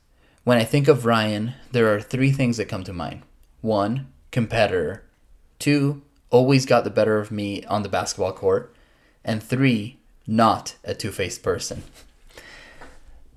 When 0.44 0.58
I 0.58 0.64
think 0.64 0.88
of 0.88 1.06
Ryan, 1.06 1.54
there 1.70 1.94
are 1.94 2.00
three 2.00 2.32
things 2.32 2.56
that 2.56 2.68
come 2.68 2.82
to 2.84 2.92
mind. 2.92 3.22
One, 3.60 4.11
competitor. 4.32 5.04
Two, 5.60 6.02
always 6.30 6.66
got 6.66 6.82
the 6.82 6.90
better 6.90 7.20
of 7.20 7.30
me 7.30 7.62
on 7.66 7.84
the 7.84 7.88
basketball 7.88 8.32
court. 8.32 8.74
And 9.24 9.40
three, 9.40 9.98
not 10.26 10.74
a 10.82 10.94
two 10.94 11.12
faced 11.12 11.44
person. 11.44 11.84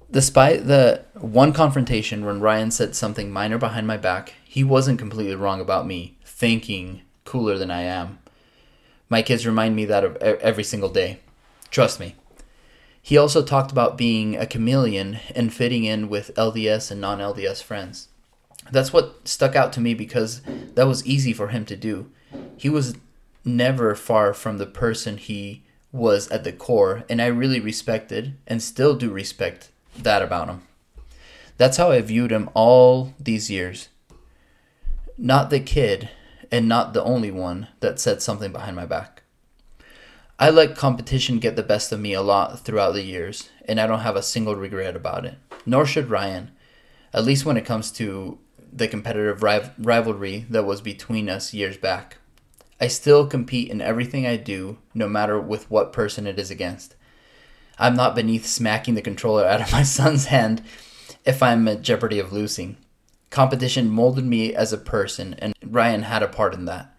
Despite 0.09 0.65
the 0.65 1.03
one 1.13 1.51
confrontation 1.53 2.25
when 2.25 2.39
Ryan 2.39 2.71
said 2.71 2.95
something 2.95 3.31
minor 3.31 3.57
behind 3.57 3.85
my 3.85 3.97
back, 3.97 4.33
he 4.43 4.63
wasn't 4.63 4.99
completely 4.99 5.35
wrong 5.35 5.59
about 5.59 5.85
me 5.85 6.17
thinking 6.23 7.01
cooler 7.25 7.57
than 7.57 7.69
I 7.69 7.81
am. 7.81 8.19
My 9.09 9.21
kids 9.21 9.45
remind 9.45 9.75
me 9.75 9.85
that 9.85 10.03
of 10.03 10.15
every 10.17 10.63
single 10.63 10.89
day. 10.89 11.19
Trust 11.69 11.99
me. 11.99 12.15
He 13.01 13.17
also 13.17 13.43
talked 13.43 13.71
about 13.71 13.97
being 13.97 14.35
a 14.35 14.47
chameleon 14.47 15.19
and 15.35 15.53
fitting 15.53 15.83
in 15.83 16.09
with 16.09 16.33
LDS 16.35 16.89
and 16.89 17.01
non 17.01 17.19
LDS 17.19 17.61
friends. 17.61 18.07
That's 18.71 18.91
what 18.91 19.27
stuck 19.27 19.55
out 19.55 19.73
to 19.73 19.81
me 19.81 19.93
because 19.93 20.41
that 20.73 20.87
was 20.87 21.05
easy 21.05 21.33
for 21.33 21.49
him 21.49 21.65
to 21.65 21.75
do. 21.75 22.11
He 22.57 22.69
was 22.69 22.95
never 23.43 23.95
far 23.95 24.33
from 24.33 24.57
the 24.57 24.65
person 24.65 25.17
he 25.17 25.63
was 25.91 26.27
at 26.29 26.43
the 26.43 26.51
core, 26.51 27.03
and 27.09 27.21
I 27.21 27.27
really 27.27 27.59
respected 27.59 28.35
and 28.47 28.61
still 28.61 28.95
do 28.95 29.11
respect 29.11 29.69
that 29.97 30.21
about 30.21 30.49
him. 30.49 30.63
That's 31.57 31.77
how 31.77 31.91
I 31.91 32.01
viewed 32.01 32.31
him 32.31 32.49
all 32.53 33.13
these 33.19 33.49
years. 33.49 33.89
Not 35.17 35.49
the 35.49 35.61
kid, 35.61 36.09
and 36.51 36.67
not 36.67 36.93
the 36.93 37.03
only 37.03 37.31
one 37.31 37.67
that 37.79 37.99
said 37.99 38.21
something 38.21 38.51
behind 38.51 38.75
my 38.75 38.85
back. 38.85 39.23
I 40.37 40.49
let 40.49 40.75
competition 40.75 41.39
get 41.39 41.55
the 41.55 41.63
best 41.63 41.93
of 41.93 41.99
me 42.01 42.13
a 42.13 42.21
lot 42.21 42.59
throughout 42.59 42.91
the 42.91 43.03
years, 43.03 43.49
and 43.65 43.79
I 43.79 43.87
don't 43.87 44.01
have 44.01 44.17
a 44.17 44.21
single 44.21 44.55
regret 44.55 44.95
about 44.95 45.25
it. 45.25 45.35
Nor 45.65 45.85
should 45.85 46.09
Ryan, 46.09 46.51
at 47.13 47.23
least 47.23 47.45
when 47.45 47.55
it 47.55 47.65
comes 47.65 47.89
to 47.93 48.37
the 48.75 48.87
competitive 48.87 49.41
riv- 49.41 49.71
rivalry 49.77 50.45
that 50.49 50.65
was 50.65 50.81
between 50.81 51.29
us 51.29 51.53
years 51.53 51.77
back. 51.77 52.17
I 52.79 52.87
still 52.87 53.25
compete 53.25 53.69
in 53.71 53.79
everything 53.79 54.27
I 54.27 54.35
do, 54.35 54.79
no 54.93 55.07
matter 55.07 55.39
with 55.39 55.71
what 55.71 55.93
person 55.93 56.27
it 56.27 56.37
is 56.37 56.51
against. 56.51 56.95
I'm 57.79 57.95
not 57.95 58.15
beneath 58.15 58.45
smacking 58.45 58.95
the 58.95 59.01
controller 59.01 59.45
out 59.47 59.61
of 59.61 59.71
my 59.71 59.83
son's 59.83 60.25
hand 60.25 60.61
if 61.23 61.41
I'm 61.41 61.67
at 61.69 61.81
jeopardy 61.81 62.19
of 62.19 62.33
losing. 62.33 62.77
Competition 63.29 63.89
molded 63.89 64.25
me 64.25 64.53
as 64.53 64.71
a 64.71 64.77
person, 64.77 65.35
and 65.39 65.53
Ryan 65.65 66.03
had 66.03 66.21
a 66.21 66.27
part 66.27 66.53
in 66.53 66.65
that. 66.65 66.93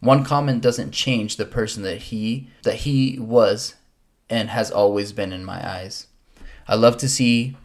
One 0.00 0.24
comment 0.24 0.62
doesn't 0.62 0.92
change 0.92 1.36
the 1.36 1.44
person 1.44 1.82
that 1.84 2.02
he 2.02 2.48
that 2.62 2.76
he 2.76 3.18
was 3.20 3.74
and 4.28 4.50
has 4.50 4.70
always 4.70 5.12
been 5.12 5.32
in 5.32 5.44
my 5.44 5.64
eyes. 5.68 6.06
I 6.66 6.74
love 6.74 6.96
to 6.98 7.08
see 7.08 7.56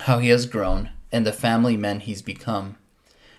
how 0.00 0.18
he 0.18 0.28
has 0.28 0.44
grown 0.44 0.90
and 1.12 1.26
the 1.26 1.32
family 1.32 1.76
man 1.76 2.00
he's 2.00 2.20
become. 2.20 2.76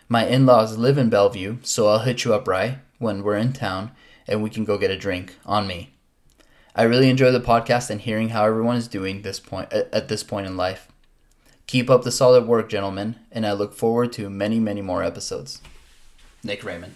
My 0.10 0.26
in-laws 0.26 0.78
live 0.78 0.98
in 0.98 1.10
Bellevue, 1.10 1.58
so 1.63 1.89
I'll 1.89 2.00
hit 2.00 2.24
you 2.24 2.34
up, 2.34 2.48
Rye, 2.48 2.80
when 2.98 3.24
we're 3.24 3.36
in 3.36 3.52
town 3.52 3.91
and 4.26 4.41
we 4.41 4.50
can 4.50 4.63
go 4.63 4.78
get 4.78 4.89
a 4.89 4.98
drink 4.98 5.36
on 5.46 5.67
me. 5.67 5.91
I 6.74 6.84
really 6.84 7.10
enjoy 7.10 7.32
the 7.32 7.41
podcast 7.41 7.89
and 7.89 8.00
hearing 8.00 8.30
how 8.30 8.46
everyone 8.46 8.78
is 8.78 8.88
doing 8.88 9.22
this 9.22 9.39
point 9.39 9.74
at 9.74 10.08
this 10.08 10.24
point 10.24 10.48
in 10.48 10.56
life. 10.56 10.89
Keep 11.65 11.89
up 11.89 12.04
the 12.04 12.12
solid 12.12 12.48
work, 12.48 12.70
gentlemen, 12.70 13.17
and 13.34 13.46
I 13.46 13.52
look 13.52 13.74
forward 13.74 14.13
to 14.13 14.30
many, 14.30 14.60
many 14.60 14.82
more 14.82 15.04
episodes. 15.04 15.62
Nick 16.41 16.63
Raymond. 16.63 16.93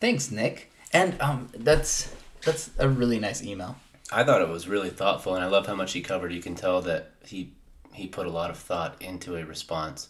Thanks, 0.00 0.32
Nick. 0.32 0.72
And 0.92 1.20
um, 1.20 1.50
that's 1.54 2.12
that's 2.42 2.70
a 2.78 2.88
really 2.88 3.20
nice 3.20 3.44
email. 3.44 3.76
I 4.10 4.24
thought 4.24 4.42
it 4.42 4.48
was 4.48 4.66
really 4.66 4.90
thoughtful, 4.90 5.36
and 5.36 5.44
I 5.44 5.48
love 5.48 5.66
how 5.66 5.74
much 5.74 5.92
he 5.92 6.00
covered. 6.00 6.32
You 6.32 6.42
can 6.42 6.56
tell 6.56 6.82
that 6.82 7.12
he 7.24 7.52
he 7.92 8.08
put 8.08 8.26
a 8.26 8.30
lot 8.30 8.50
of 8.50 8.56
thought 8.56 9.00
into 9.00 9.36
a 9.36 9.44
response, 9.44 10.08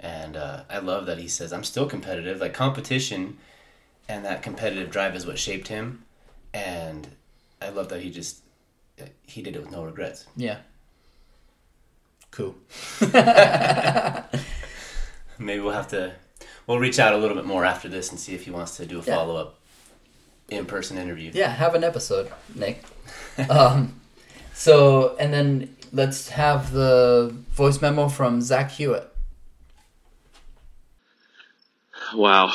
and 0.00 0.36
uh, 0.36 0.62
I 0.70 0.78
love 0.78 1.06
that 1.06 1.18
he 1.18 1.28
says, 1.28 1.52
"I'm 1.52 1.64
still 1.64 1.86
competitive. 1.86 2.40
Like 2.40 2.54
competition, 2.54 3.38
and 4.08 4.24
that 4.24 4.42
competitive 4.42 4.90
drive 4.90 5.14
is 5.16 5.26
what 5.26 5.38
shaped 5.38 5.68
him." 5.68 6.04
And 6.52 7.08
I 7.60 7.70
love 7.70 7.88
that 7.88 8.00
he 8.02 8.10
just 8.10 8.42
he 9.26 9.42
did 9.42 9.56
it 9.56 9.60
with 9.62 9.70
no 9.72 9.84
regrets. 9.84 10.26
Yeah. 10.36 10.58
Cool. 12.30 12.54
Maybe 15.38 15.60
we'll 15.60 15.72
have 15.72 15.88
to 15.88 16.14
we'll 16.66 16.78
reach 16.78 16.98
out 16.98 17.12
a 17.12 17.16
little 17.16 17.36
bit 17.36 17.44
more 17.44 17.64
after 17.64 17.88
this 17.88 18.10
and 18.10 18.18
see 18.18 18.34
if 18.34 18.44
he 18.44 18.50
wants 18.50 18.76
to 18.76 18.86
do 18.86 19.00
a 19.00 19.02
Yeah. 19.04 19.16
follow 19.16 19.36
up 19.36 19.58
in-person 20.48 20.98
interview. 20.98 21.30
Yeah, 21.34 21.48
have 21.48 21.74
an 21.74 21.84
episode, 21.84 22.30
Nick. 22.54 22.82
um, 23.50 24.00
so, 24.52 25.16
and 25.16 25.32
then 25.32 25.74
let's 25.92 26.28
have 26.30 26.70
the 26.72 27.34
voice 27.52 27.80
memo 27.80 28.08
from 28.08 28.40
Zach 28.42 28.70
Hewitt. 28.72 29.10
Wow. 32.14 32.54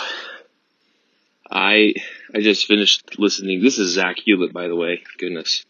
I 1.51 1.93
I 2.33 2.39
just 2.39 2.65
finished 2.65 3.19
listening. 3.19 3.61
This 3.61 3.77
is 3.77 3.93
Zach 3.93 4.17
Hewlett, 4.23 4.53
by 4.53 4.67
the 4.67 4.75
way. 4.75 5.03
Goodness. 5.17 5.65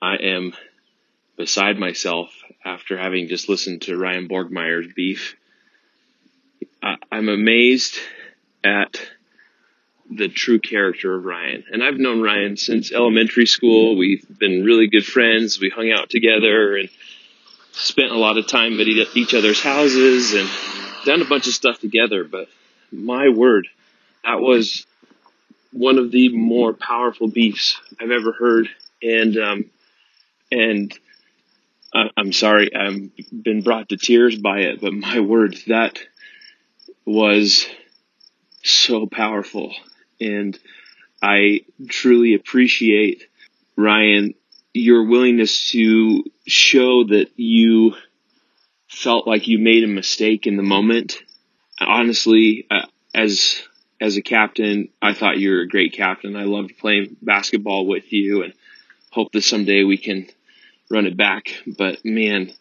I 0.00 0.16
am 0.16 0.54
beside 1.36 1.78
myself 1.78 2.30
after 2.64 2.96
having 2.96 3.28
just 3.28 3.48
listened 3.48 3.82
to 3.82 3.98
Ryan 3.98 4.26
Borgmeyer's 4.26 4.92
beef. 4.94 5.36
I, 6.82 6.96
I'm 7.12 7.28
amazed 7.28 7.98
at 8.64 9.00
the 10.10 10.28
true 10.28 10.58
character 10.58 11.14
of 11.14 11.24
Ryan. 11.24 11.64
And 11.70 11.84
I've 11.84 11.98
known 11.98 12.22
Ryan 12.22 12.56
since 12.56 12.90
elementary 12.90 13.46
school. 13.46 13.98
We've 13.98 14.26
been 14.38 14.64
really 14.64 14.88
good 14.88 15.04
friends. 15.04 15.60
We 15.60 15.68
hung 15.68 15.92
out 15.92 16.08
together 16.08 16.76
and 16.76 16.88
spent 17.72 18.12
a 18.12 18.18
lot 18.18 18.38
of 18.38 18.46
time 18.46 18.80
at 18.80 18.88
each 18.88 19.34
other's 19.34 19.62
houses 19.62 20.32
and 20.32 20.48
done 21.04 21.20
a 21.20 21.28
bunch 21.28 21.46
of 21.46 21.52
stuff 21.52 21.80
together. 21.80 22.24
But 22.24 22.48
my 22.92 23.28
word, 23.28 23.68
that 24.24 24.40
was 24.40 24.86
one 25.72 25.98
of 25.98 26.10
the 26.10 26.30
more 26.30 26.72
powerful 26.72 27.28
beefs 27.28 27.80
I've 28.00 28.10
ever 28.10 28.32
heard. 28.32 28.68
And, 29.02 29.36
um, 29.36 29.64
and 30.50 30.92
I, 31.94 32.10
I'm 32.16 32.32
sorry, 32.32 32.74
I've 32.74 33.10
been 33.30 33.62
brought 33.62 33.88
to 33.90 33.96
tears 33.96 34.36
by 34.36 34.60
it, 34.60 34.80
but 34.80 34.92
my 34.92 35.20
word, 35.20 35.56
that 35.66 35.98
was 37.04 37.66
so 38.62 39.06
powerful. 39.06 39.74
And 40.20 40.58
I 41.22 41.62
truly 41.88 42.34
appreciate 42.34 43.26
Ryan, 43.76 44.34
your 44.74 45.04
willingness 45.04 45.70
to 45.70 46.24
show 46.46 47.04
that 47.04 47.28
you 47.36 47.94
felt 48.88 49.26
like 49.26 49.48
you 49.48 49.58
made 49.58 49.84
a 49.84 49.88
mistake 49.88 50.46
in 50.46 50.56
the 50.56 50.62
moment. 50.62 51.18
Honestly, 51.80 52.66
uh, 52.70 52.86
as 53.14 53.62
as 54.00 54.16
a 54.16 54.22
captain, 54.22 54.88
I 55.02 55.12
thought 55.12 55.38
you 55.38 55.50
were 55.50 55.60
a 55.60 55.68
great 55.68 55.92
captain. 55.92 56.36
I 56.36 56.44
loved 56.44 56.78
playing 56.78 57.16
basketball 57.20 57.86
with 57.86 58.12
you 58.12 58.42
and 58.42 58.54
hope 59.10 59.32
that 59.32 59.42
someday 59.42 59.84
we 59.84 59.98
can 59.98 60.28
run 60.90 61.06
it 61.06 61.16
back. 61.16 61.54
But 61.66 62.04
man, 62.04 62.52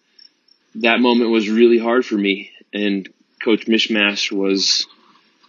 that 0.76 1.00
moment 1.00 1.30
was 1.30 1.50
really 1.50 1.80
hard 1.80 2.06
for 2.06 2.16
me. 2.16 2.52
And 2.74 3.08
Coach 3.44 3.68
Mishmash 3.68 4.32
was 4.32 4.86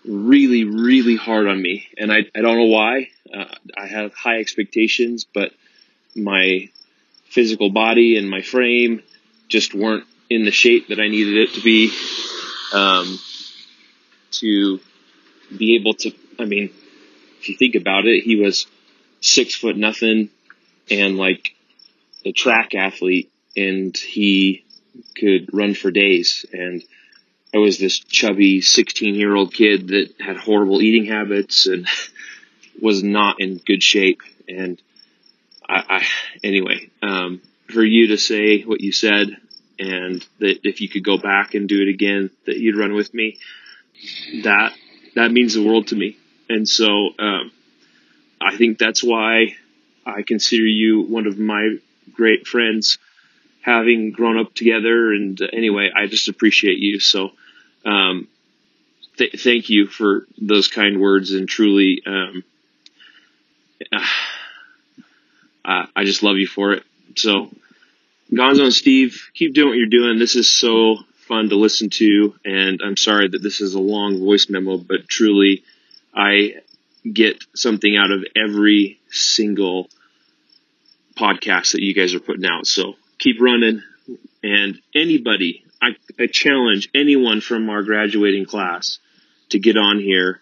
really, 0.04 0.64
really 0.64 1.16
hard 1.16 1.46
on 1.48 1.60
me. 1.60 1.88
And 1.98 2.12
I, 2.12 2.18
I 2.34 2.40
don't 2.40 2.56
know 2.56 2.66
why. 2.66 3.08
Uh, 3.32 3.44
I 3.76 3.86
have 3.86 4.14
high 4.14 4.38
expectations, 4.38 5.26
but 5.32 5.52
my 6.14 6.68
physical 7.24 7.70
body 7.70 8.16
and 8.16 8.30
my 8.30 8.42
frame 8.42 9.02
just 9.48 9.74
weren't 9.74 10.04
in 10.28 10.44
the 10.44 10.50
shape 10.50 10.88
that 10.88 11.00
I 11.00 11.08
needed 11.08 11.36
it 11.36 11.54
to 11.54 11.60
be 11.60 11.92
um, 12.72 13.18
to 14.32 14.80
be 15.56 15.76
able 15.76 15.94
to. 15.94 16.12
I 16.38 16.44
mean, 16.44 16.70
if 17.40 17.48
you 17.48 17.56
think 17.56 17.74
about 17.74 18.06
it, 18.06 18.22
he 18.22 18.36
was 18.36 18.66
six 19.20 19.54
foot 19.54 19.76
nothing 19.76 20.30
and 20.90 21.16
like 21.16 21.54
a 22.24 22.32
track 22.32 22.74
athlete, 22.74 23.30
and 23.56 23.96
he 23.96 24.64
could 25.16 25.52
run 25.52 25.74
for 25.74 25.90
days. 25.90 26.44
And 26.52 26.82
I 27.54 27.58
was 27.58 27.78
this 27.78 27.98
chubby 27.98 28.60
16 28.60 29.14
year 29.14 29.34
old 29.34 29.52
kid 29.52 29.88
that 29.88 30.14
had 30.20 30.36
horrible 30.36 30.82
eating 30.82 31.06
habits 31.06 31.66
and 31.66 31.88
was 32.80 33.02
not 33.02 33.40
in 33.40 33.58
good 33.58 33.82
shape. 33.82 34.20
And 34.48 34.80
I, 35.68 35.84
I 35.88 36.06
anyway, 36.44 36.90
um, 37.02 37.40
for 37.68 37.84
you 37.84 38.08
to 38.08 38.18
say 38.18 38.62
what 38.62 38.80
you 38.80 38.92
said 38.92 39.36
and 39.78 40.24
that 40.38 40.60
if 40.64 40.80
you 40.80 40.88
could 40.88 41.04
go 41.04 41.16
back 41.16 41.54
and 41.54 41.68
do 41.68 41.80
it 41.80 41.88
again, 41.88 42.30
that 42.46 42.58
you'd 42.58 42.76
run 42.76 42.94
with 42.94 43.14
me, 43.14 43.38
that, 44.42 44.72
that 45.14 45.32
means 45.32 45.54
the 45.54 45.64
world 45.64 45.88
to 45.88 45.96
me. 45.96 46.16
And 46.48 46.68
so, 46.68 47.10
um, 47.18 47.52
I 48.40 48.56
think 48.56 48.78
that's 48.78 49.02
why 49.04 49.56
I 50.06 50.22
consider 50.22 50.66
you 50.66 51.02
one 51.02 51.26
of 51.26 51.38
my 51.38 51.76
great 52.12 52.46
friends 52.46 52.98
having 53.60 54.12
grown 54.12 54.38
up 54.38 54.54
together. 54.54 55.12
And 55.12 55.38
anyway, 55.52 55.90
I 55.94 56.06
just 56.06 56.28
appreciate 56.28 56.78
you. 56.78 56.98
So, 57.00 57.32
um, 57.84 58.28
th- 59.18 59.40
thank 59.42 59.68
you 59.68 59.86
for 59.86 60.26
those 60.40 60.68
kind 60.68 61.00
words 61.00 61.32
and 61.32 61.48
truly, 61.48 62.02
um, 62.06 62.44
uh, 63.92 65.86
I 65.94 66.04
just 66.04 66.22
love 66.22 66.38
you 66.38 66.46
for 66.46 66.72
it. 66.72 66.84
So, 67.16 67.50
Gonzo 68.32 68.64
and 68.64 68.72
Steve, 68.72 69.30
keep 69.34 69.54
doing 69.54 69.68
what 69.68 69.76
you're 69.78 69.86
doing. 69.86 70.18
This 70.18 70.36
is 70.36 70.50
so 70.50 70.98
fun 71.30 71.48
to 71.48 71.54
listen 71.54 71.90
to, 71.90 72.34
and 72.44 72.80
I'm 72.84 72.96
sorry 72.96 73.28
that 73.28 73.40
this 73.40 73.60
is 73.60 73.74
a 73.74 73.80
long 73.80 74.18
voice 74.18 74.48
memo, 74.50 74.78
but 74.78 75.06
truly, 75.06 75.62
I 76.12 76.56
get 77.10 77.44
something 77.54 77.96
out 77.96 78.10
of 78.10 78.24
every 78.34 78.98
single 79.10 79.88
podcast 81.16 81.72
that 81.72 81.82
you 81.82 81.94
guys 81.94 82.14
are 82.14 82.20
putting 82.20 82.44
out. 82.44 82.66
So 82.66 82.94
keep 83.18 83.40
running, 83.40 83.80
and 84.42 84.80
anybody, 84.92 85.64
I, 85.80 85.90
I 86.18 86.26
challenge 86.26 86.90
anyone 86.96 87.40
from 87.40 87.70
our 87.70 87.84
graduating 87.84 88.46
class 88.46 88.98
to 89.50 89.60
get 89.60 89.76
on 89.76 90.00
here 90.00 90.40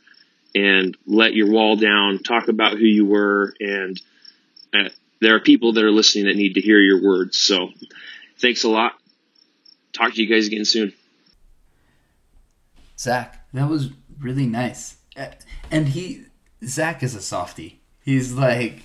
and 0.54 0.96
let 1.06 1.34
your 1.34 1.50
wall 1.50 1.76
down, 1.76 2.20
talk 2.20 2.48
about 2.48 2.78
who 2.78 2.86
you 2.86 3.04
were, 3.04 3.52
and 3.60 4.00
uh, 4.72 4.88
there 5.20 5.34
are 5.34 5.40
people 5.40 5.74
that 5.74 5.84
are 5.84 5.92
listening 5.92 6.24
that 6.24 6.36
need 6.36 6.54
to 6.54 6.62
hear 6.62 6.78
your 6.78 7.02
words. 7.02 7.36
So 7.36 7.68
thanks 8.40 8.64
a 8.64 8.70
lot. 8.70 8.97
Talk 9.98 10.14
to 10.14 10.22
you 10.22 10.28
guys 10.28 10.46
again 10.46 10.64
soon. 10.64 10.92
Zach, 12.96 13.44
that 13.52 13.68
was 13.68 13.90
really 14.20 14.46
nice. 14.46 14.96
And 15.72 15.88
he, 15.88 16.26
Zach 16.64 17.02
is 17.02 17.16
a 17.16 17.20
softie. 17.20 17.80
He's 18.04 18.32
like, 18.32 18.82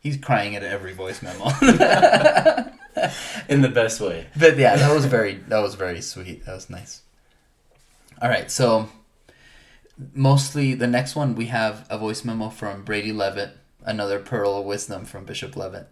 he's 0.00 0.16
crying 0.16 0.54
at 0.54 0.62
every 0.62 0.92
voice 0.92 1.22
memo. 1.22 1.46
In 3.48 3.62
the 3.62 3.70
best 3.74 4.00
way. 4.00 4.28
but 4.38 4.56
yeah, 4.56 4.76
that 4.76 4.94
was 4.94 5.06
very, 5.06 5.34
that 5.48 5.58
was 5.58 5.74
very 5.74 6.00
sweet. 6.00 6.44
That 6.46 6.54
was 6.54 6.70
nice. 6.70 7.02
All 8.20 8.28
right, 8.28 8.48
so 8.48 8.90
mostly 10.14 10.74
the 10.74 10.86
next 10.86 11.16
one 11.16 11.34
we 11.34 11.46
have 11.46 11.84
a 11.90 11.98
voice 11.98 12.24
memo 12.24 12.48
from 12.48 12.84
Brady 12.84 13.12
Levitt, 13.12 13.56
another 13.84 14.20
pearl 14.20 14.54
of 14.58 14.66
wisdom 14.66 15.04
from 15.04 15.24
Bishop 15.24 15.56
Levitt. 15.56 15.88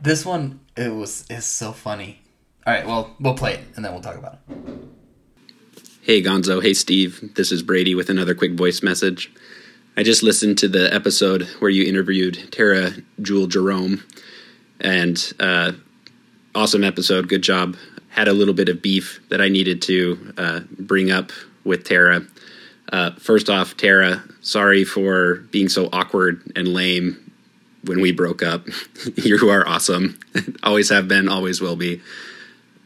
This 0.00 0.24
one 0.24 0.60
it 0.76 0.94
was 0.94 1.26
is 1.28 1.44
so 1.44 1.72
funny. 1.72 2.20
All 2.68 2.74
right, 2.74 2.86
well 2.86 3.16
we'll 3.18 3.32
play 3.32 3.54
it 3.54 3.60
and 3.76 3.82
then 3.82 3.92
we'll 3.92 4.02
talk 4.02 4.16
about 4.16 4.34
it. 4.34 4.56
Hey 6.02 6.22
Gonzo, 6.22 6.62
hey 6.62 6.74
Steve. 6.74 7.34
This 7.34 7.50
is 7.50 7.62
Brady 7.62 7.94
with 7.94 8.10
another 8.10 8.34
quick 8.34 8.52
voice 8.52 8.82
message. 8.82 9.32
I 9.96 10.02
just 10.02 10.22
listened 10.22 10.58
to 10.58 10.68
the 10.68 10.92
episode 10.92 11.44
where 11.60 11.70
you 11.70 11.88
interviewed 11.88 12.52
Tara 12.52 12.90
Jewel 13.22 13.46
Jerome, 13.46 14.04
and 14.80 15.32
uh, 15.40 15.72
awesome 16.54 16.84
episode. 16.84 17.30
Good 17.30 17.40
job. 17.40 17.74
Had 18.10 18.28
a 18.28 18.34
little 18.34 18.52
bit 18.52 18.68
of 18.68 18.82
beef 18.82 19.18
that 19.30 19.40
I 19.40 19.48
needed 19.48 19.80
to 19.82 20.34
uh, 20.36 20.60
bring 20.78 21.10
up 21.10 21.32
with 21.64 21.84
Tara. 21.84 22.26
Uh, 22.92 23.12
first 23.12 23.48
off, 23.48 23.78
Tara, 23.78 24.22
sorry 24.42 24.84
for 24.84 25.36
being 25.36 25.70
so 25.70 25.88
awkward 25.90 26.52
and 26.54 26.68
lame 26.68 27.32
when 27.84 28.02
we 28.02 28.12
broke 28.12 28.42
up. 28.42 28.66
you 29.16 29.48
are 29.48 29.66
awesome. 29.66 30.20
always 30.62 30.90
have 30.90 31.08
been, 31.08 31.30
always 31.30 31.62
will 31.62 31.76
be. 31.76 32.02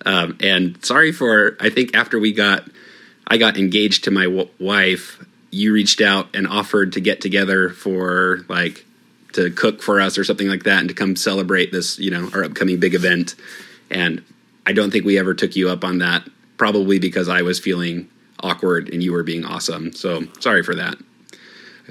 Um, 0.04 0.36
and 0.40 0.84
sorry 0.84 1.12
for, 1.12 1.56
I 1.60 1.70
think 1.70 1.96
after 1.96 2.18
we 2.18 2.32
got, 2.32 2.68
I 3.26 3.38
got 3.38 3.56
engaged 3.56 4.04
to 4.04 4.10
my 4.10 4.24
w- 4.24 4.48
wife, 4.58 5.24
you 5.50 5.72
reached 5.72 6.00
out 6.00 6.34
and 6.34 6.46
offered 6.46 6.92
to 6.94 7.00
get 7.00 7.20
together 7.20 7.68
for 7.70 8.44
like, 8.48 8.84
to 9.32 9.50
cook 9.50 9.82
for 9.82 10.00
us 10.00 10.18
or 10.18 10.24
something 10.24 10.48
like 10.48 10.64
that 10.64 10.80
and 10.80 10.88
to 10.88 10.94
come 10.94 11.16
celebrate 11.16 11.72
this, 11.72 11.98
you 11.98 12.10
know, 12.10 12.30
our 12.34 12.44
upcoming 12.44 12.78
big 12.78 12.94
event. 12.94 13.34
And 13.90 14.22
I 14.66 14.72
don't 14.72 14.90
think 14.90 15.04
we 15.04 15.18
ever 15.18 15.34
took 15.34 15.56
you 15.56 15.68
up 15.68 15.84
on 15.84 15.98
that, 15.98 16.28
probably 16.56 16.98
because 16.98 17.28
I 17.28 17.42
was 17.42 17.58
feeling 17.58 18.08
awkward 18.40 18.88
and 18.92 19.02
you 19.02 19.12
were 19.12 19.22
being 19.22 19.44
awesome. 19.44 19.92
So 19.92 20.24
sorry 20.40 20.62
for 20.62 20.74
that. 20.74 20.96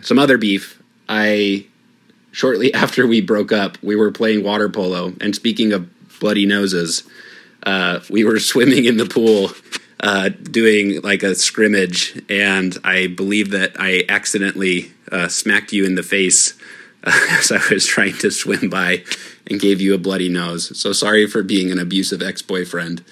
Some 0.02 0.20
other 0.20 0.38
beef. 0.38 0.82
I 1.10 1.66
shortly 2.32 2.74
after 2.74 3.06
we 3.06 3.22
broke 3.22 3.52
up, 3.52 3.82
we 3.82 3.96
were 3.96 4.12
playing 4.12 4.44
water 4.44 4.70
polo. 4.70 5.14
And 5.20 5.36
speaking 5.36 5.74
of 5.74 5.90
bloody 6.20 6.46
noses, 6.46 7.04
uh, 7.64 8.00
we 8.10 8.24
were 8.24 8.40
swimming 8.40 8.86
in 8.86 8.98
the 8.98 9.06
pool, 9.06 9.52
uh, 10.00 10.30
doing 10.30 11.02
like 11.02 11.24
a 11.24 11.36
scrimmage, 11.36 12.22
and 12.30 12.78
I 12.84 13.08
believe 13.08 13.52
that 13.52 13.74
I 13.80 14.04
accidentally 14.10 14.92
uh, 15.12 15.28
smacked 15.28 15.74
you 15.74 15.86
in 15.86 15.96
the 15.96 16.04
face 16.04 16.58
as 17.04 17.52
I 17.52 17.62
was 17.72 17.86
trying 17.86 18.18
to 18.20 18.32
swim 18.32 18.70
by 18.70 19.04
and 19.50 19.60
gave 19.60 19.82
you 19.82 19.94
a 19.94 20.00
bloody 20.00 20.30
nose. 20.30 20.78
So 20.80 20.94
sorry 20.94 21.28
for 21.28 21.44
being 21.44 21.72
an 21.72 21.80
abusive 21.80 22.22
ex 22.22 22.42
boyfriend. 22.42 23.04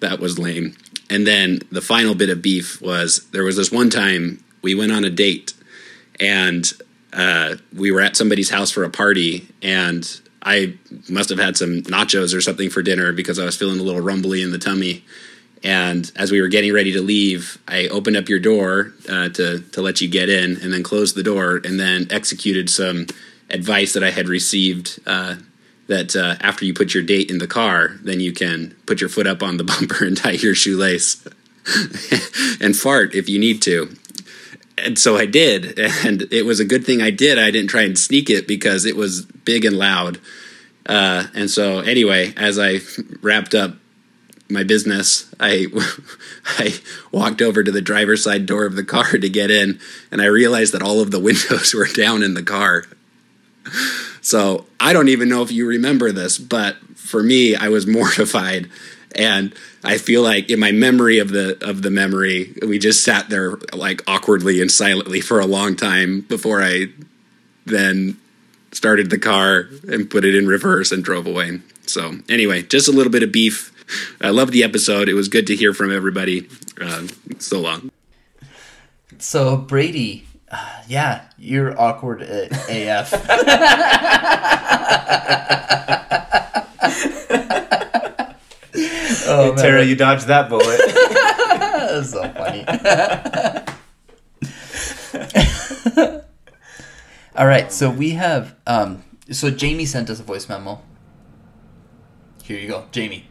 That 0.00 0.18
was 0.18 0.38
lame. 0.38 0.74
And 1.10 1.26
then 1.26 1.60
the 1.70 1.82
final 1.82 2.14
bit 2.14 2.30
of 2.30 2.40
beef 2.40 2.80
was 2.80 3.28
there 3.30 3.44
was 3.44 3.56
this 3.56 3.72
one 3.72 3.90
time 3.90 4.42
we 4.62 4.74
went 4.74 4.92
on 4.92 5.04
a 5.04 5.10
date 5.10 5.52
and 6.18 6.72
uh, 7.12 7.56
we 7.74 7.90
were 7.90 8.00
at 8.00 8.16
somebody's 8.16 8.50
house 8.50 8.70
for 8.70 8.84
a 8.84 8.90
party, 8.90 9.48
and 9.62 10.20
I 10.42 10.74
must 11.08 11.28
have 11.28 11.38
had 11.38 11.56
some 11.56 11.82
nachos 11.82 12.34
or 12.34 12.40
something 12.40 12.70
for 12.70 12.82
dinner 12.82 13.12
because 13.12 13.38
I 13.38 13.44
was 13.44 13.56
feeling 13.56 13.80
a 13.80 13.82
little 13.82 14.00
rumbly 14.00 14.42
in 14.42 14.52
the 14.52 14.58
tummy. 14.58 15.04
And 15.62 16.10
as 16.16 16.30
we 16.32 16.40
were 16.40 16.48
getting 16.48 16.72
ready 16.72 16.92
to 16.92 17.02
leave, 17.02 17.58
I 17.68 17.88
opened 17.88 18.16
up 18.16 18.28
your 18.28 18.38
door 18.38 18.94
uh, 19.08 19.28
to 19.30 19.60
to 19.60 19.82
let 19.82 20.00
you 20.00 20.08
get 20.08 20.30
in, 20.30 20.56
and 20.62 20.72
then 20.72 20.82
closed 20.82 21.14
the 21.14 21.22
door, 21.22 21.60
and 21.62 21.78
then 21.78 22.06
executed 22.10 22.70
some 22.70 23.06
advice 23.50 23.92
that 23.92 24.02
I 24.02 24.10
had 24.10 24.28
received 24.28 25.00
uh, 25.06 25.36
that 25.88 26.16
uh, 26.16 26.36
after 26.40 26.64
you 26.64 26.72
put 26.72 26.94
your 26.94 27.02
date 27.02 27.30
in 27.30 27.38
the 27.38 27.46
car, 27.46 27.98
then 28.02 28.20
you 28.20 28.32
can 28.32 28.74
put 28.86 29.00
your 29.00 29.10
foot 29.10 29.26
up 29.26 29.42
on 29.42 29.58
the 29.58 29.64
bumper 29.70 30.04
and 30.04 30.16
tie 30.16 30.30
your 30.30 30.54
shoelace 30.54 31.26
and 32.60 32.74
fart 32.74 33.14
if 33.14 33.28
you 33.28 33.38
need 33.38 33.60
to. 33.62 33.94
And 34.78 34.98
so 34.98 35.16
I 35.16 35.26
did, 35.26 35.78
and 36.04 36.22
it 36.32 36.44
was 36.44 36.60
a 36.60 36.64
good 36.64 36.84
thing 36.84 37.02
I 37.02 37.10
did. 37.10 37.38
I 37.38 37.50
didn't 37.50 37.70
try 37.70 37.82
and 37.82 37.98
sneak 37.98 38.30
it 38.30 38.48
because 38.48 38.84
it 38.84 38.96
was 38.96 39.22
big 39.22 39.64
and 39.64 39.76
loud. 39.76 40.18
Uh, 40.86 41.26
and 41.34 41.50
so, 41.50 41.80
anyway, 41.80 42.32
as 42.36 42.58
I 42.58 42.80
wrapped 43.22 43.54
up 43.54 43.76
my 44.48 44.64
business, 44.64 45.32
I 45.38 45.66
I 46.58 46.74
walked 47.12 47.42
over 47.42 47.62
to 47.62 47.70
the 47.70 47.82
driver's 47.82 48.24
side 48.24 48.46
door 48.46 48.64
of 48.64 48.76
the 48.76 48.84
car 48.84 49.12
to 49.12 49.28
get 49.28 49.50
in, 49.50 49.78
and 50.10 50.20
I 50.20 50.26
realized 50.26 50.72
that 50.74 50.82
all 50.82 51.00
of 51.00 51.10
the 51.10 51.20
windows 51.30 51.74
were 51.74 51.86
down 51.86 52.22
in 52.22 52.34
the 52.34 52.42
car. 52.42 52.84
So 54.20 54.66
I 54.78 54.92
don't 54.92 55.08
even 55.08 55.28
know 55.28 55.42
if 55.42 55.52
you 55.52 55.66
remember 55.66 56.12
this, 56.12 56.38
but 56.38 56.76
for 56.96 57.22
me, 57.22 57.54
I 57.54 57.68
was 57.68 57.86
mortified, 57.86 58.70
and 59.14 59.54
I 59.82 59.98
feel 59.98 60.22
like 60.22 60.50
in 60.50 60.60
my 60.60 60.72
memory 60.72 61.18
of 61.18 61.30
the 61.30 61.58
of 61.66 61.82
the 61.82 61.90
memory, 61.90 62.54
we 62.66 62.78
just 62.78 63.04
sat 63.04 63.28
there 63.28 63.56
like 63.72 64.02
awkwardly 64.06 64.60
and 64.60 64.70
silently 64.70 65.20
for 65.20 65.40
a 65.40 65.46
long 65.46 65.76
time 65.76 66.20
before 66.22 66.62
I 66.62 66.86
then 67.66 68.16
started 68.72 69.10
the 69.10 69.18
car 69.18 69.68
and 69.88 70.08
put 70.08 70.24
it 70.24 70.34
in 70.34 70.46
reverse 70.46 70.92
and 70.92 71.02
drove 71.02 71.26
away. 71.26 71.60
So 71.86 72.18
anyway, 72.28 72.62
just 72.62 72.88
a 72.88 72.92
little 72.92 73.12
bit 73.12 73.22
of 73.22 73.32
beef. 73.32 73.72
I 74.20 74.30
love 74.30 74.52
the 74.52 74.62
episode. 74.62 75.08
It 75.08 75.14
was 75.14 75.28
good 75.28 75.46
to 75.48 75.56
hear 75.56 75.74
from 75.74 75.90
everybody. 75.92 76.48
Uh, 76.80 77.08
so 77.38 77.60
long. 77.60 77.90
So 79.18 79.56
Brady, 79.56 80.26
uh, 80.50 80.82
yeah, 80.86 81.22
you're 81.38 81.78
awkward 81.80 82.22
at 82.22 82.52
AF. 82.68 83.12
you 89.78 89.96
dodged 89.96 90.26
that 90.26 90.48
bullet. 90.48 90.80
That's 90.86 92.10
so 92.14 92.28
funny. 92.32 92.64
All 97.36 97.46
right, 97.46 97.72
so 97.72 97.90
we 97.90 98.10
have 98.10 98.56
um, 98.66 99.02
so 99.30 99.50
Jamie 99.50 99.86
sent 99.86 100.10
us 100.10 100.20
a 100.20 100.22
voice 100.22 100.48
memo. 100.48 100.80
Here 102.42 102.58
you 102.58 102.68
go, 102.68 102.86
Jamie. 102.90 103.26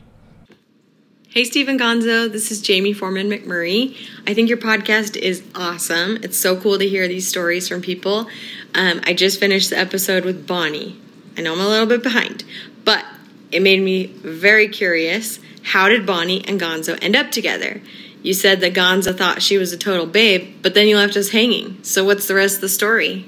Hey, 1.27 1.43
Stephen 1.43 1.77
Gonzo. 1.77 2.31
This 2.31 2.51
is 2.51 2.61
Jamie 2.61 2.93
Foreman 2.93 3.29
McMurray. 3.29 3.95
I 4.25 4.33
think 4.33 4.49
your 4.49 4.57
podcast 4.57 5.15
is 5.15 5.43
awesome. 5.53 6.17
It's 6.23 6.37
so 6.37 6.59
cool 6.59 6.79
to 6.79 6.87
hear 6.87 7.07
these 7.07 7.27
stories 7.27 7.67
from 7.67 7.81
people. 7.81 8.27
Um, 8.73 9.01
I 9.03 9.13
just 9.13 9.39
finished 9.39 9.69
the 9.69 9.77
episode 9.77 10.25
with 10.25 10.47
Bonnie. 10.47 10.99
I 11.37 11.41
know 11.41 11.53
I'm 11.53 11.59
a 11.59 11.67
little 11.67 11.85
bit 11.85 12.01
behind, 12.01 12.43
but 12.83 13.05
it 13.51 13.61
made 13.61 13.81
me 13.81 14.07
very 14.07 14.69
curious. 14.69 15.39
How 15.63 15.89
did 15.89 16.05
Bonnie 16.05 16.43
and 16.47 16.59
Gonzo 16.59 16.97
end 17.01 17.15
up 17.15 17.31
together? 17.31 17.81
You 18.21 18.33
said 18.33 18.59
that 18.61 18.73
Gonzo 18.73 19.17
thought 19.17 19.41
she 19.41 19.57
was 19.57 19.71
a 19.71 19.77
total 19.77 20.05
babe, 20.05 20.57
but 20.61 20.73
then 20.73 20.87
you 20.87 20.97
left 20.97 21.15
us 21.15 21.29
hanging. 21.29 21.81
So, 21.83 22.03
what's 22.03 22.27
the 22.27 22.35
rest 22.35 22.55
of 22.55 22.61
the 22.61 22.69
story? 22.69 23.25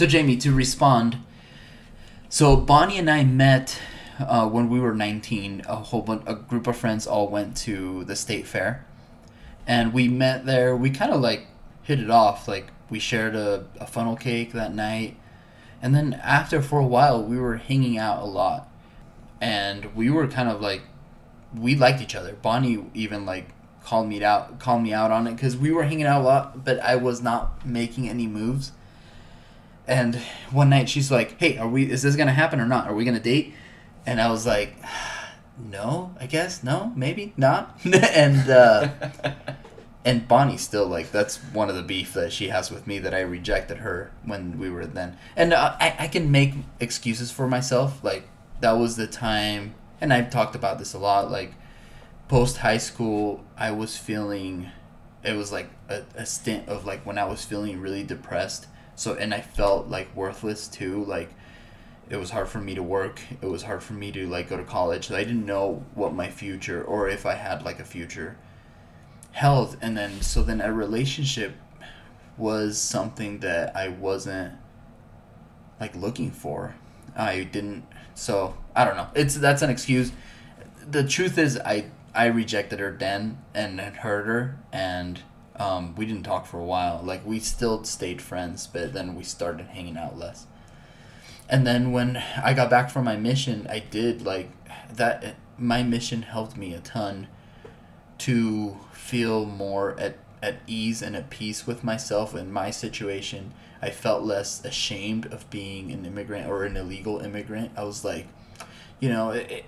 So 0.00 0.06
Jamie, 0.06 0.38
to 0.38 0.52
respond, 0.52 1.18
so 2.30 2.56
Bonnie 2.56 2.96
and 2.96 3.10
I 3.10 3.22
met 3.24 3.78
uh, 4.18 4.48
when 4.48 4.70
we 4.70 4.80
were 4.80 4.94
19. 4.94 5.62
A 5.66 5.76
whole 5.76 6.00
bunch, 6.00 6.22
a 6.26 6.36
group 6.36 6.66
of 6.66 6.76
friends 6.76 7.06
all 7.06 7.28
went 7.28 7.56
to 7.58 8.04
the 8.04 8.16
state 8.16 8.46
fair, 8.46 8.86
and 9.66 9.92
we 9.92 10.08
met 10.08 10.46
there. 10.46 10.74
We 10.74 10.88
kind 10.88 11.12
of 11.12 11.20
like 11.20 11.48
hit 11.82 12.00
it 12.00 12.08
off. 12.08 12.48
Like 12.48 12.68
we 12.88 12.98
shared 12.98 13.34
a, 13.34 13.66
a 13.78 13.86
funnel 13.86 14.16
cake 14.16 14.52
that 14.52 14.72
night, 14.74 15.16
and 15.82 15.94
then 15.94 16.14
after 16.14 16.62
for 16.62 16.78
a 16.78 16.86
while 16.86 17.22
we 17.22 17.38
were 17.38 17.56
hanging 17.56 17.98
out 17.98 18.22
a 18.22 18.26
lot, 18.26 18.69
and 19.40 19.94
we 19.94 20.10
were 20.10 20.26
kind 20.26 20.48
of 20.48 20.60
like 20.60 20.82
we 21.56 21.74
liked 21.74 22.00
each 22.00 22.14
other. 22.14 22.34
Bonnie 22.34 22.84
even 22.94 23.26
like 23.26 23.50
called 23.82 24.08
me 24.08 24.22
out 24.22 24.58
called 24.58 24.82
me 24.82 24.92
out 24.92 25.10
on 25.10 25.26
it 25.26 25.34
because 25.34 25.56
we 25.56 25.70
were 25.70 25.84
hanging 25.84 26.06
out 26.06 26.20
a 26.20 26.24
lot, 26.24 26.64
but 26.64 26.78
I 26.80 26.96
was 26.96 27.22
not 27.22 27.64
making 27.66 28.08
any 28.08 28.26
moves. 28.26 28.72
And 29.86 30.16
one 30.50 30.70
night 30.70 30.88
she's 30.88 31.10
like, 31.10 31.38
"Hey, 31.40 31.58
are 31.58 31.68
we? 31.68 31.90
Is 31.90 32.02
this 32.02 32.16
gonna 32.16 32.32
happen 32.32 32.60
or 32.60 32.66
not? 32.66 32.88
Are 32.88 32.94
we 32.94 33.04
gonna 33.04 33.18
date?" 33.20 33.54
And 34.06 34.20
I 34.20 34.30
was 34.30 34.46
like, 34.46 34.76
"No, 35.58 36.14
I 36.20 36.26
guess 36.26 36.62
no, 36.62 36.92
maybe 36.94 37.32
not." 37.36 37.80
and 37.84 38.48
uh, 38.48 38.88
and 40.04 40.28
Bonnie 40.28 40.58
still 40.58 40.86
like 40.86 41.10
that's 41.10 41.38
one 41.38 41.68
of 41.68 41.74
the 41.74 41.82
beef 41.82 42.12
that 42.14 42.32
she 42.32 42.48
has 42.48 42.70
with 42.70 42.86
me 42.86 42.98
that 43.00 43.14
I 43.14 43.20
rejected 43.20 43.78
her 43.78 44.12
when 44.24 44.58
we 44.58 44.70
were 44.70 44.86
then. 44.86 45.16
And 45.34 45.52
uh, 45.52 45.76
I 45.80 45.96
I 45.98 46.08
can 46.08 46.30
make 46.30 46.54
excuses 46.78 47.32
for 47.32 47.48
myself. 47.48 48.04
Like 48.04 48.28
that 48.60 48.72
was 48.72 48.96
the 48.96 49.06
time, 49.06 49.74
and 50.00 50.12
I've 50.12 50.30
talked 50.30 50.54
about 50.54 50.78
this 50.78 50.94
a 50.94 50.98
lot. 50.98 51.30
Like 51.30 51.54
post 52.28 52.58
high 52.58 52.78
school, 52.78 53.44
I 53.56 53.70
was 53.72 53.96
feeling. 53.96 54.70
It 55.22 55.36
was 55.36 55.52
like 55.52 55.70
a, 55.88 56.02
a 56.14 56.24
stint 56.24 56.68
of 56.68 56.86
like 56.86 57.04
when 57.04 57.18
I 57.18 57.24
was 57.24 57.44
feeling 57.44 57.80
really 57.80 58.02
depressed 58.02 58.66
so 59.00 59.14
and 59.14 59.32
i 59.32 59.40
felt 59.40 59.88
like 59.88 60.14
worthless 60.14 60.68
too 60.68 61.02
like 61.06 61.30
it 62.10 62.16
was 62.16 62.30
hard 62.30 62.46
for 62.46 62.58
me 62.58 62.74
to 62.74 62.82
work 62.82 63.18
it 63.40 63.46
was 63.46 63.62
hard 63.62 63.82
for 63.82 63.94
me 63.94 64.12
to 64.12 64.26
like 64.26 64.50
go 64.50 64.58
to 64.58 64.62
college 64.62 65.10
i 65.10 65.24
didn't 65.24 65.46
know 65.46 65.82
what 65.94 66.12
my 66.12 66.28
future 66.28 66.84
or 66.84 67.08
if 67.08 67.24
i 67.24 67.34
had 67.34 67.64
like 67.64 67.80
a 67.80 67.84
future 67.84 68.36
Health 69.32 69.76
and 69.80 69.96
then 69.96 70.20
so 70.20 70.42
then 70.42 70.60
a 70.60 70.70
relationship 70.72 71.54
was 72.36 72.76
something 72.78 73.38
that 73.38 73.74
i 73.74 73.88
wasn't 73.88 74.52
like 75.80 75.94
looking 75.96 76.30
for 76.30 76.74
i 77.16 77.44
didn't 77.44 77.84
so 78.14 78.56
i 78.74 78.84
don't 78.84 78.96
know 78.96 79.08
it's 79.14 79.34
that's 79.36 79.62
an 79.62 79.70
excuse 79.70 80.12
the 80.88 81.06
truth 81.06 81.38
is 81.38 81.58
i 81.64 81.84
i 82.14 82.26
rejected 82.26 82.78
her 82.78 82.90
then 82.98 83.38
and 83.54 83.80
hurt 83.80 84.26
her 84.26 84.58
and 84.72 85.22
um, 85.60 85.94
we 85.94 86.06
didn't 86.06 86.22
talk 86.22 86.46
for 86.46 86.58
a 86.58 86.64
while. 86.64 87.02
Like 87.04 87.24
we 87.26 87.38
still 87.38 87.84
stayed 87.84 88.22
friends, 88.22 88.66
but 88.66 88.94
then 88.94 89.14
we 89.14 89.22
started 89.22 89.66
hanging 89.66 89.98
out 89.98 90.18
less. 90.18 90.46
And 91.50 91.66
then 91.66 91.92
when 91.92 92.22
I 92.42 92.54
got 92.54 92.70
back 92.70 92.90
from 92.90 93.04
my 93.04 93.16
mission, 93.16 93.66
I 93.68 93.80
did 93.80 94.22
like 94.22 94.50
that. 94.94 95.36
My 95.58 95.82
mission 95.82 96.22
helped 96.22 96.56
me 96.56 96.72
a 96.72 96.80
ton 96.80 97.28
to 98.18 98.78
feel 98.92 99.44
more 99.44 99.98
at 100.00 100.16
at 100.42 100.56
ease 100.66 101.02
and 101.02 101.14
at 101.14 101.28
peace 101.28 101.66
with 101.66 101.84
myself 101.84 102.34
and 102.34 102.50
my 102.50 102.70
situation. 102.70 103.52
I 103.82 103.90
felt 103.90 104.22
less 104.22 104.64
ashamed 104.64 105.26
of 105.26 105.48
being 105.50 105.90
an 105.92 106.04
immigrant 106.04 106.48
or 106.48 106.64
an 106.64 106.76
illegal 106.76 107.20
immigrant. 107.20 107.72
I 107.76 107.84
was 107.84 108.04
like, 108.04 108.26
you 109.00 109.08
know, 109.08 109.30
it, 109.30 109.50
it, 109.50 109.64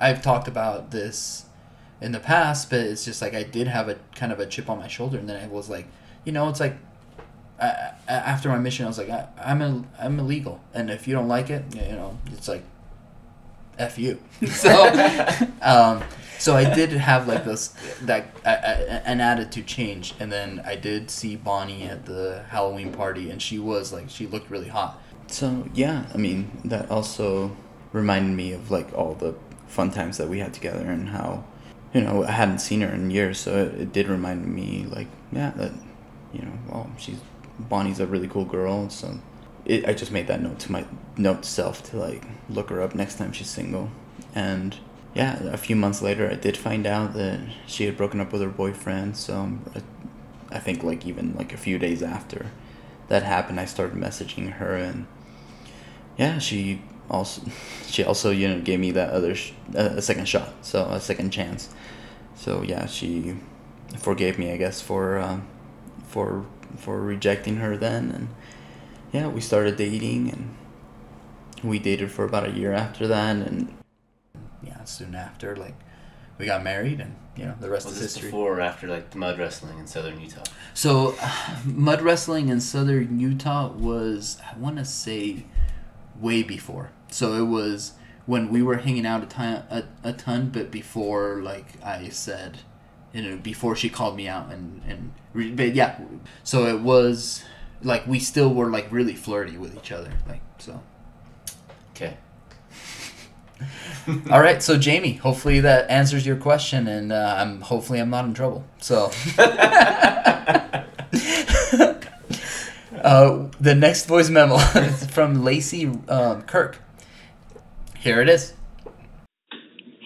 I've 0.00 0.22
talked 0.22 0.48
about 0.48 0.90
this 0.90 1.46
in 2.00 2.12
the 2.12 2.20
past, 2.20 2.70
but 2.70 2.80
it's 2.80 3.04
just 3.04 3.22
like 3.22 3.34
I 3.34 3.42
did 3.42 3.68
have 3.68 3.88
a 3.88 3.96
kind 4.14 4.32
of 4.32 4.40
a 4.40 4.46
chip 4.46 4.68
on 4.68 4.78
my 4.78 4.88
shoulder, 4.88 5.18
and 5.18 5.28
then 5.28 5.42
I 5.42 5.46
was 5.48 5.68
like, 5.68 5.86
you 6.24 6.32
know, 6.32 6.48
it's 6.48 6.60
like 6.60 6.76
I, 7.60 7.92
after 8.08 8.48
my 8.48 8.58
mission, 8.58 8.84
I 8.84 8.88
was 8.88 8.98
like, 8.98 9.10
I, 9.10 9.28
I'm 9.42 9.62
a, 9.62 9.84
I'm 9.98 10.18
illegal, 10.18 10.60
and 10.74 10.90
if 10.90 11.08
you 11.08 11.14
don't 11.14 11.28
like 11.28 11.50
it, 11.50 11.64
you 11.74 11.92
know, 11.92 12.18
it's 12.32 12.48
like, 12.48 12.62
f 13.78 13.98
you. 13.98 14.18
so, 14.46 14.70
um, 15.62 16.02
so 16.38 16.54
I 16.54 16.72
did 16.72 16.90
have 16.92 17.26
like 17.26 17.44
this 17.44 17.74
that 18.02 18.26
an 18.44 19.20
attitude 19.20 19.66
change, 19.66 20.14
and 20.20 20.30
then 20.30 20.62
I 20.64 20.76
did 20.76 21.10
see 21.10 21.36
Bonnie 21.36 21.84
at 21.84 22.06
the 22.06 22.44
Halloween 22.48 22.92
party, 22.92 23.30
and 23.30 23.40
she 23.40 23.58
was 23.58 23.92
like, 23.92 24.08
she 24.08 24.26
looked 24.26 24.50
really 24.50 24.68
hot. 24.68 25.00
So 25.28 25.68
yeah, 25.74 26.06
I 26.14 26.16
mean, 26.16 26.50
that 26.64 26.90
also 26.90 27.56
reminded 27.92 28.36
me 28.36 28.52
of 28.52 28.70
like 28.70 28.92
all 28.94 29.14
the 29.14 29.34
fun 29.66 29.90
times 29.90 30.16
that 30.18 30.28
we 30.28 30.38
had 30.38 30.54
together, 30.54 30.86
and 30.86 31.08
how 31.08 31.44
you 31.92 32.02
know, 32.02 32.24
I 32.24 32.32
hadn't 32.32 32.58
seen 32.58 32.82
her 32.82 32.88
in 32.88 33.10
years, 33.10 33.38
so 33.38 33.56
it, 33.56 33.80
it, 33.80 33.92
did 33.92 34.08
remind 34.08 34.46
me, 34.46 34.86
like, 34.88 35.06
yeah, 35.32 35.52
that, 35.56 35.72
you 36.32 36.42
know, 36.42 36.52
well, 36.68 36.90
she's 36.98 37.18
Bonnie's 37.58 37.98
a 37.98 38.06
really 38.06 38.28
cool 38.28 38.44
girl, 38.44 38.90
so 38.90 39.18
it, 39.68 39.86
I 39.86 39.92
just 39.92 40.10
made 40.10 40.26
that 40.26 40.42
note 40.42 40.58
to 40.60 40.72
my 40.72 40.84
note 41.16 41.44
self 41.44 41.88
to 41.90 41.98
like 41.98 42.24
look 42.48 42.70
her 42.70 42.82
up 42.82 42.94
next 42.94 43.16
time 43.16 43.32
she's 43.32 43.50
single, 43.50 43.90
and 44.34 44.76
yeah, 45.14 45.42
a 45.44 45.56
few 45.56 45.76
months 45.76 46.02
later, 46.02 46.30
I 46.30 46.34
did 46.34 46.56
find 46.56 46.86
out 46.86 47.14
that 47.14 47.40
she 47.66 47.84
had 47.84 47.96
broken 47.96 48.20
up 48.20 48.32
with 48.32 48.42
her 48.42 48.48
boyfriend. 48.48 49.16
So 49.16 49.58
I, 49.74 50.56
I 50.56 50.58
think 50.58 50.82
like 50.82 51.06
even 51.06 51.34
like 51.34 51.52
a 51.52 51.56
few 51.56 51.78
days 51.78 52.02
after 52.02 52.46
that 53.08 53.22
happened, 53.22 53.60
I 53.60 53.64
started 53.64 53.96
messaging 53.96 54.54
her, 54.54 54.74
and 54.76 55.06
yeah, 56.16 56.38
she 56.38 56.82
also 57.10 57.42
she 57.86 58.04
also 58.04 58.30
you 58.30 58.48
know 58.48 58.60
gave 58.60 58.80
me 58.80 58.90
that 58.92 59.10
other 59.10 59.34
sh- 59.34 59.52
a 59.74 60.00
second 60.00 60.26
shot, 60.26 60.54
so 60.62 60.84
a 60.84 61.00
second 61.00 61.30
chance. 61.30 61.68
So 62.36 62.62
yeah, 62.62 62.86
she 62.86 63.36
forgave 63.98 64.38
me, 64.38 64.52
I 64.52 64.56
guess, 64.56 64.80
for 64.80 65.18
uh, 65.18 65.40
for 66.06 66.46
for 66.76 67.00
rejecting 67.00 67.56
her 67.56 67.76
then, 67.76 68.10
and 68.10 68.28
yeah, 69.12 69.28
we 69.28 69.40
started 69.40 69.76
dating 69.76 70.30
and 70.30 70.54
we 71.62 71.78
dated 71.78 72.10
for 72.10 72.24
about 72.24 72.46
a 72.46 72.52
year 72.52 72.72
after 72.72 73.06
that 73.08 73.36
and 73.36 73.74
yeah, 74.62 74.84
soon 74.84 75.14
after 75.14 75.56
like 75.56 75.74
we 76.38 76.46
got 76.46 76.62
married 76.62 77.00
and 77.00 77.16
you 77.36 77.44
know 77.44 77.54
the 77.60 77.68
rest 77.68 77.86
Was 77.86 77.94
is 77.96 78.00
this 78.00 78.14
history. 78.14 78.30
before 78.30 78.58
or 78.58 78.60
after 78.60 78.86
like 78.86 79.10
the 79.10 79.18
mud 79.18 79.38
wrestling 79.38 79.78
in 79.78 79.86
southern 79.86 80.20
Utah? 80.20 80.44
So, 80.74 81.16
mud 81.64 82.02
wrestling 82.02 82.48
in 82.48 82.60
southern 82.60 83.18
Utah 83.18 83.72
was, 83.72 84.38
I 84.44 84.56
want 84.58 84.76
to 84.78 84.84
say, 84.84 85.44
way 86.20 86.42
before. 86.42 86.90
So 87.10 87.34
it 87.34 87.46
was 87.46 87.92
when 88.26 88.50
we 88.50 88.62
were 88.62 88.76
hanging 88.78 89.06
out 89.06 89.22
a 89.22 89.26
ton, 89.26 89.62
a, 89.70 89.84
a 90.04 90.12
ton, 90.12 90.50
but 90.50 90.70
before, 90.70 91.40
like 91.42 91.82
I 91.82 92.08
said, 92.10 92.58
you 93.12 93.22
know, 93.22 93.36
before 93.36 93.74
she 93.74 93.88
called 93.88 94.16
me 94.16 94.28
out 94.28 94.50
and 94.52 94.82
and, 94.86 95.56
but 95.56 95.74
yeah, 95.74 96.00
so 96.44 96.66
it 96.66 96.80
was 96.80 97.42
like 97.82 98.06
we 98.06 98.18
still 98.18 98.52
were 98.52 98.70
like 98.70 98.88
really 98.90 99.14
flirty 99.14 99.56
with 99.56 99.76
each 99.76 99.92
other, 99.92 100.12
like 100.28 100.42
so. 100.58 100.82
Okay. 101.92 102.16
All 104.30 104.40
right, 104.40 104.62
so 104.62 104.78
Jamie, 104.78 105.14
hopefully 105.14 105.60
that 105.60 105.90
answers 105.90 106.26
your 106.26 106.36
question, 106.36 106.86
and 106.86 107.12
uh, 107.12 107.36
I'm 107.38 107.60
hopefully 107.60 107.98
I'm 107.98 108.10
not 108.10 108.24
in 108.24 108.34
trouble. 108.34 108.64
So, 108.78 109.10
uh, 109.38 110.84
the 113.60 113.74
next 113.74 114.06
voice 114.06 114.30
memo 114.30 114.56
is 114.76 115.06
from 115.06 115.44
Lacey 115.44 115.86
um, 116.08 116.42
Kirk. 116.42 116.80
Here 117.98 118.20
it 118.20 118.28
is. 118.28 118.54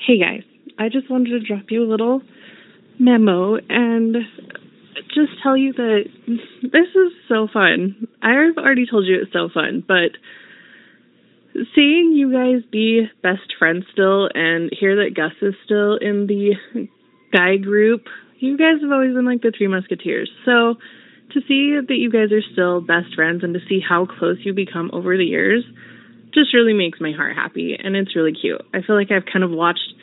Hey 0.06 0.18
guys, 0.18 0.42
I 0.78 0.88
just 0.88 1.10
wanted 1.10 1.30
to 1.30 1.40
drop 1.40 1.70
you 1.70 1.84
a 1.84 1.88
little 1.88 2.22
memo 2.98 3.56
and 3.68 4.16
just 5.14 5.32
tell 5.42 5.56
you 5.56 5.72
that 5.72 6.04
this 6.62 6.88
is 6.94 7.12
so 7.28 7.48
fun. 7.52 8.08
I've 8.22 8.56
already 8.56 8.86
told 8.90 9.06
you 9.06 9.20
it's 9.22 9.32
so 9.32 9.48
fun, 9.52 9.84
but 9.86 10.12
seeing 11.74 12.12
you 12.12 12.32
guys 12.32 12.62
be 12.70 13.08
best 13.22 13.54
friends 13.58 13.84
still 13.92 14.28
and 14.34 14.70
hear 14.72 14.96
that 14.96 15.14
Gus 15.14 15.32
is 15.42 15.54
still 15.64 15.96
in 15.96 16.26
the 16.26 16.54
guy 17.32 17.56
group, 17.56 18.06
you 18.38 18.56
guys 18.56 18.80
have 18.82 18.90
always 18.90 19.14
been 19.14 19.24
like 19.24 19.42
the 19.42 19.52
three 19.56 19.68
musketeers. 19.68 20.30
So 20.44 20.76
to 21.32 21.40
see 21.48 21.78
that 21.80 21.96
you 21.96 22.10
guys 22.10 22.32
are 22.32 22.42
still 22.52 22.80
best 22.80 23.14
friends 23.14 23.42
and 23.42 23.54
to 23.54 23.60
see 23.68 23.80
how 23.80 24.06
close 24.06 24.38
you 24.44 24.52
become 24.52 24.90
over 24.92 25.16
the 25.16 25.24
years 25.24 25.64
just 26.34 26.54
really 26.54 26.72
makes 26.72 27.00
my 27.00 27.12
heart 27.12 27.36
happy 27.36 27.76
and 27.78 27.94
it's 27.96 28.16
really 28.16 28.32
cute. 28.32 28.60
I 28.72 28.80
feel 28.82 28.96
like 28.96 29.10
I've 29.10 29.26
kind 29.30 29.44
of 29.44 29.50
watched 29.50 29.94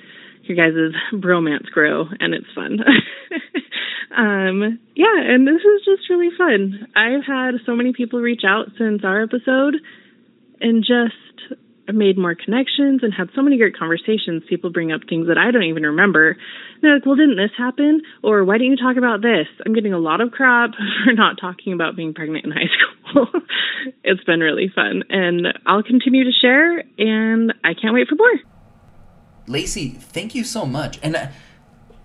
your 0.50 0.58
guys' 0.58 0.94
bromance 1.14 1.66
grow 1.72 2.06
and 2.20 2.34
it's 2.34 2.48
fun. 2.54 2.80
um 4.18 4.80
yeah, 4.96 5.16
and 5.16 5.48
this 5.48 5.62
is 5.62 5.86
just 5.86 6.10
really 6.10 6.30
fun. 6.38 6.88
I've 6.96 7.26
had 7.26 7.62
so 7.66 7.76
many 7.76 7.94
people 7.94 8.20
reach 8.20 8.42
out 8.48 8.68
since 8.78 9.04
our 9.04 9.24
episode 9.24 9.76
and 10.60 10.84
just 10.84 11.16
made 11.94 12.18
more 12.18 12.36
connections 12.36 13.02
and 13.04 13.14
had 13.14 13.30
so 13.36 13.42
many 13.42 13.58
great 13.58 13.78
conversations. 13.78 14.44
People 14.50 14.72
bring 14.72 14.92
up 14.92 15.02
things 15.10 15.28
that 15.28 15.38
I 15.38 15.52
don't 15.52 15.64
even 15.64 15.84
remember. 15.84 16.38
They're 16.82 16.96
like, 16.96 17.06
well, 17.06 17.16
didn't 17.16 17.38
this 17.38 17.52
happen? 17.58 18.02
Or 18.24 18.44
why 18.44 18.58
didn't 18.58 18.78
you 18.78 18.78
talk 18.78 18.98
about 18.98 19.22
this? 19.22 19.48
I'm 19.66 19.74
getting 19.74 19.94
a 19.94 20.00
lot 20.00 20.22
of 20.22 20.32
crap 20.32 20.72
for 21.06 21.14
not 21.14 21.38
talking 21.40 21.74
about 21.74 21.96
being 21.96 22.14
pregnant 22.14 22.46
in 22.46 22.52
high 22.52 22.70
school. 22.70 23.28
it's 24.04 24.24
been 24.24 24.40
really 24.40 24.72
fun. 24.74 25.04
And 25.10 25.48
I'll 25.66 25.84
continue 25.84 26.24
to 26.24 26.32
share, 26.32 26.84
and 26.98 27.54
I 27.64 27.74
can't 27.74 27.94
wait 27.94 28.08
for 28.08 28.16
more. 28.16 28.59
Lacey, 29.48 29.90
thank 29.90 30.36
you 30.36 30.44
so 30.44 30.66
much. 30.66 31.00
And 31.02 31.16
I, 31.16 31.32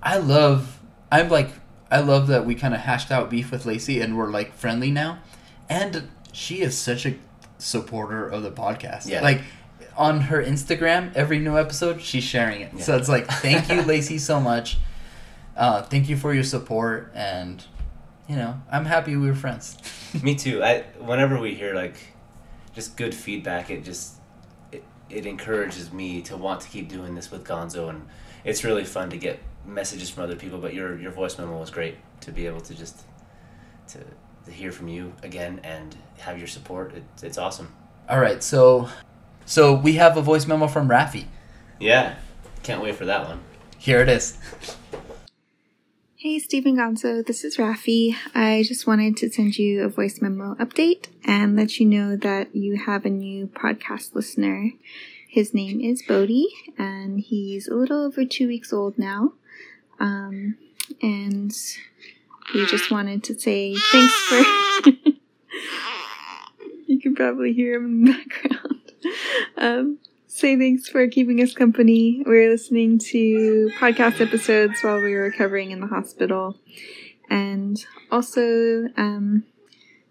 I 0.02 0.18
love, 0.18 0.80
I'm 1.10 1.28
like, 1.28 1.50
I 1.90 2.00
love 2.00 2.26
that 2.28 2.44
we 2.46 2.54
kind 2.54 2.74
of 2.74 2.80
hashed 2.80 3.10
out 3.10 3.30
beef 3.30 3.50
with 3.50 3.66
Lacey 3.66 4.00
and 4.00 4.16
we're 4.16 4.30
like 4.30 4.54
friendly 4.54 4.90
now. 4.90 5.18
And 5.68 6.08
she 6.32 6.60
is 6.60 6.76
such 6.76 7.06
a 7.06 7.16
supporter 7.58 8.26
of 8.26 8.42
the 8.42 8.50
podcast. 8.50 9.08
Yeah. 9.08 9.22
Like 9.22 9.42
on 9.96 10.22
her 10.22 10.42
Instagram, 10.42 11.14
every 11.14 11.38
new 11.38 11.56
episode, 11.58 12.00
she's 12.00 12.24
sharing 12.24 12.62
it. 12.62 12.80
So 12.80 12.96
it's 12.96 13.08
like, 13.08 13.26
thank 13.28 13.68
you, 13.68 13.82
Lacey, 13.86 14.18
so 14.18 14.40
much. 14.40 14.78
Uh, 15.56 15.82
thank 15.82 16.08
you 16.08 16.16
for 16.16 16.34
your 16.34 16.42
support. 16.42 17.12
And, 17.14 17.64
you 18.28 18.36
know, 18.36 18.60
I'm 18.70 18.86
happy 18.86 19.16
we 19.16 19.28
were 19.28 19.34
friends. 19.34 19.76
Me 20.22 20.34
too. 20.34 20.62
I 20.62 20.82
whenever 20.98 21.38
we 21.40 21.54
hear 21.54 21.74
like 21.74 21.96
just 22.74 22.96
good 22.96 23.14
feedback, 23.14 23.70
it 23.70 23.84
just 23.84 24.14
it, 25.16 25.26
encourages 25.26 25.92
me 25.92 26.22
to 26.22 26.36
want 26.36 26.60
to 26.62 26.68
keep 26.68 26.88
doing 26.88 27.14
this 27.14 27.30
with 27.30 27.44
Gonzo, 27.44 27.88
and 27.88 28.06
it's 28.44 28.64
really 28.64 28.84
fun 28.84 29.10
to 29.10 29.16
get 29.16 29.40
messages 29.66 30.10
from 30.10 30.24
other 30.24 30.36
people. 30.36 30.58
But 30.58 30.74
your 30.74 30.98
your 30.98 31.12
voice 31.12 31.38
memo 31.38 31.58
was 31.58 31.70
great 31.70 31.96
to 32.22 32.32
be 32.32 32.46
able 32.46 32.60
to 32.62 32.74
just 32.74 33.02
to, 33.88 33.98
to 34.44 34.50
hear 34.50 34.72
from 34.72 34.88
you 34.88 35.12
again 35.22 35.60
and 35.64 35.96
have 36.18 36.38
your 36.38 36.48
support. 36.48 36.94
It, 36.94 37.04
it's 37.22 37.38
awesome. 37.38 37.72
All 38.08 38.20
right. 38.20 38.42
So, 38.42 38.88
so 39.46 39.74
we 39.74 39.94
have 39.94 40.16
a 40.16 40.22
voice 40.22 40.46
memo 40.46 40.66
from 40.66 40.88
Rafi. 40.88 41.26
Yeah, 41.80 42.16
can't 42.62 42.82
wait 42.82 42.96
for 42.96 43.06
that 43.06 43.26
one. 43.28 43.40
Here 43.78 44.00
it 44.00 44.08
is. 44.08 44.38
Hey, 46.24 46.38
Stephen 46.38 46.76
Gonzo, 46.78 47.22
this 47.22 47.44
is 47.44 47.58
Rafi. 47.58 48.16
I 48.34 48.62
just 48.66 48.86
wanted 48.86 49.14
to 49.18 49.28
send 49.30 49.58
you 49.58 49.82
a 49.82 49.90
voice 49.90 50.22
memo 50.22 50.54
update 50.54 51.08
and 51.22 51.54
let 51.54 51.78
you 51.78 51.84
know 51.84 52.16
that 52.16 52.56
you 52.56 52.78
have 52.78 53.04
a 53.04 53.10
new 53.10 53.46
podcast 53.46 54.14
listener. 54.14 54.70
His 55.28 55.52
name 55.52 55.82
is 55.82 56.02
Bodhi, 56.02 56.46
and 56.78 57.20
he's 57.20 57.68
a 57.68 57.74
little 57.74 58.02
over 58.02 58.24
two 58.24 58.48
weeks 58.48 58.72
old 58.72 58.96
now. 58.96 59.34
Um, 60.00 60.56
and 61.02 61.54
we 62.54 62.64
just 62.64 62.90
wanted 62.90 63.22
to 63.24 63.38
say 63.38 63.76
thanks 63.76 64.14
for. 64.22 64.90
you 66.86 67.00
can 67.02 67.14
probably 67.14 67.52
hear 67.52 67.74
him 67.74 67.84
in 67.84 68.04
the 68.04 68.12
background. 68.12 68.80
Um, 69.58 69.98
say 70.34 70.56
thanks 70.56 70.88
for 70.88 71.06
keeping 71.06 71.40
us 71.40 71.54
company. 71.54 72.20
We 72.26 72.40
were 72.40 72.48
listening 72.48 72.98
to 73.10 73.70
podcast 73.78 74.20
episodes 74.20 74.82
while 74.82 75.00
we 75.00 75.14
were 75.14 75.22
recovering 75.22 75.70
in 75.70 75.78
the 75.78 75.86
hospital. 75.86 76.58
And 77.30 77.82
also 78.10 78.88
um, 78.96 79.44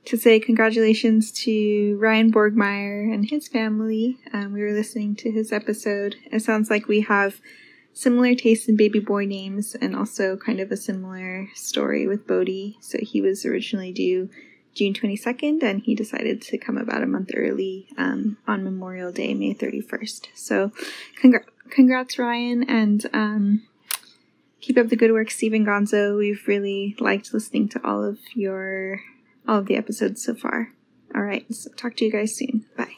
to 0.06 0.16
say 0.16 0.40
congratulations 0.40 1.30
to 1.44 1.98
Ryan 2.00 2.32
Borgmeyer 2.32 3.14
and 3.14 3.30
his 3.30 3.50
family. 3.50 4.18
Um, 4.32 4.54
we 4.54 4.62
were 4.62 4.72
listening 4.72 5.18
to 5.18 5.30
his 5.30 5.52
episode. 5.52 6.16
It 6.32 6.42
sounds 6.42 6.70
like 6.70 6.88
we 6.88 7.02
have 7.02 7.42
similar 7.92 8.34
tastes 8.34 8.70
in 8.70 8.78
baby 8.78 9.02
boy 9.02 9.26
names 9.26 9.76
and 9.76 9.94
also 9.94 10.38
kind 10.38 10.62
of 10.62 10.72
a 10.72 10.78
similar 10.78 11.50
story 11.54 12.08
with 12.08 12.26
Bodhi. 12.26 12.78
So 12.80 12.98
he 13.02 13.20
was 13.22 13.46
originally 13.46 13.92
due 13.92 14.30
June 14.74 14.94
22nd, 14.94 15.62
and 15.62 15.82
he 15.84 15.94
decided 15.96 16.42
to 16.42 16.58
come 16.58 16.78
about 16.78 17.04
a 17.04 17.08
month 17.08 17.32
early 17.36 17.88
um, 17.98 18.38
on 18.48 18.64
Memorial 18.64 19.12
Day, 19.12 19.34
May 19.34 19.54
31st. 19.54 20.28
So, 20.34 20.72
congra- 21.22 21.46
congrats, 21.70 22.18
Ryan, 22.18 22.64
and 22.64 23.06
um, 23.14 23.64
keep 24.62 24.78
up 24.78 24.90
the 24.90 24.96
good 24.96 25.12
work, 25.12 25.30
Stephen 25.30 25.66
Gonzo. 25.66 26.18
We've 26.18 26.48
really 26.48 26.96
liked 27.00 27.34
listening 27.34 27.70
to 27.70 27.88
all 27.88 28.04
of 28.04 28.20
your 28.34 29.02
all 29.48 29.60
of 29.60 29.66
the 29.68 29.76
episodes 29.76 30.24
so 30.24 30.34
far. 30.34 30.72
All 31.14 31.22
right, 31.22 31.46
so 31.54 31.70
talk 31.72 31.96
to 31.98 32.06
you 32.06 32.12
guys 32.12 32.36
soon. 32.36 32.66
Bye. 32.76 32.96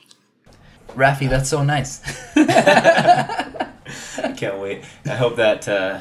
Rafi, 0.89 1.27
that's 1.27 1.49
so 1.49 1.63
nice. 1.63 2.01
I 2.37 4.31
can't 4.37 4.59
wait. 4.59 4.85
I 5.05 5.15
hope 5.15 5.35
that 5.35 5.67
uh, 5.67 5.99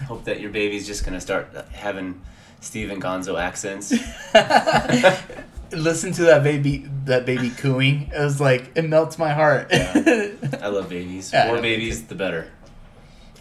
I 0.00 0.04
hope 0.04 0.24
that 0.24 0.40
your 0.40 0.50
baby's 0.50 0.86
just 0.86 1.04
gonna 1.04 1.20
start 1.20 1.48
having 1.72 2.20
Steven 2.64 3.00
Gonzo 3.00 3.38
accents. 3.38 3.92
Listen 5.72 6.12
to 6.12 6.22
that 6.24 6.42
baby, 6.42 6.88
that 7.04 7.26
baby 7.26 7.50
cooing. 7.50 8.10
It 8.14 8.18
was 8.18 8.40
like 8.40 8.70
it 8.74 8.88
melts 8.88 9.18
my 9.18 9.32
heart. 9.32 9.68
I 9.72 10.68
love 10.68 10.88
babies. 10.88 11.30
Yeah, 11.32 11.48
More 11.48 11.60
babies, 11.60 12.04
the 12.06 12.14
better. 12.14 12.50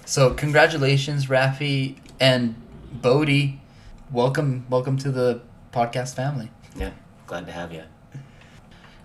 so 0.06 0.34
congratulations, 0.34 1.28
Rafi 1.28 1.98
and 2.20 2.56
Bodhi. 2.92 3.62
Welcome, 4.12 4.66
welcome 4.70 4.98
to 4.98 5.12
the 5.12 5.42
podcast 5.72 6.16
family. 6.16 6.52
Yeah, 6.76 6.92
glad 7.26 7.46
to 7.46 7.52
have 7.54 7.72
you. 7.72 7.84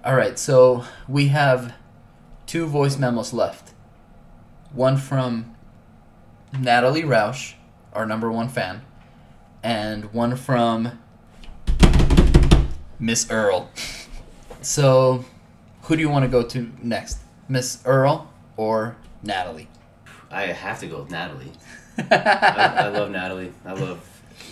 All 0.05 0.17
right, 0.17 0.39
so 0.39 0.85
we 1.07 1.29
have 1.29 1.75
two 2.47 2.67
voice 2.67 2.99
memos 2.99 3.33
left. 3.33 3.73
One 4.73 4.97
from 4.97 5.55
Natalie 6.59 7.03
Roush, 7.03 7.55
our 7.93 8.05
number 8.07 8.31
one 8.33 8.49
fan, 8.49 8.83
and 9.63 10.13
one 10.13 10.37
from 10.37 10.99
Miss 12.99 13.31
Earl. 13.31 13.71
So, 14.61 15.25
who 15.83 15.97
do 15.97 16.03
you 16.03 16.09
want 16.09 16.25
to 16.25 16.29
go 16.29 16.43
to 16.43 16.71
next? 16.83 17.19
Miss 17.49 17.83
Earl 17.85 18.31
or 18.57 18.97
Natalie? 19.23 19.69
I 20.31 20.43
have 20.47 20.81
to 20.81 20.87
go 20.87 21.01
with 21.01 21.11
Natalie. 21.11 21.53
I, 21.99 22.75
I 22.77 22.89
love 22.89 23.11
Natalie. 23.11 23.53
I 23.65 23.73
love 23.73 24.01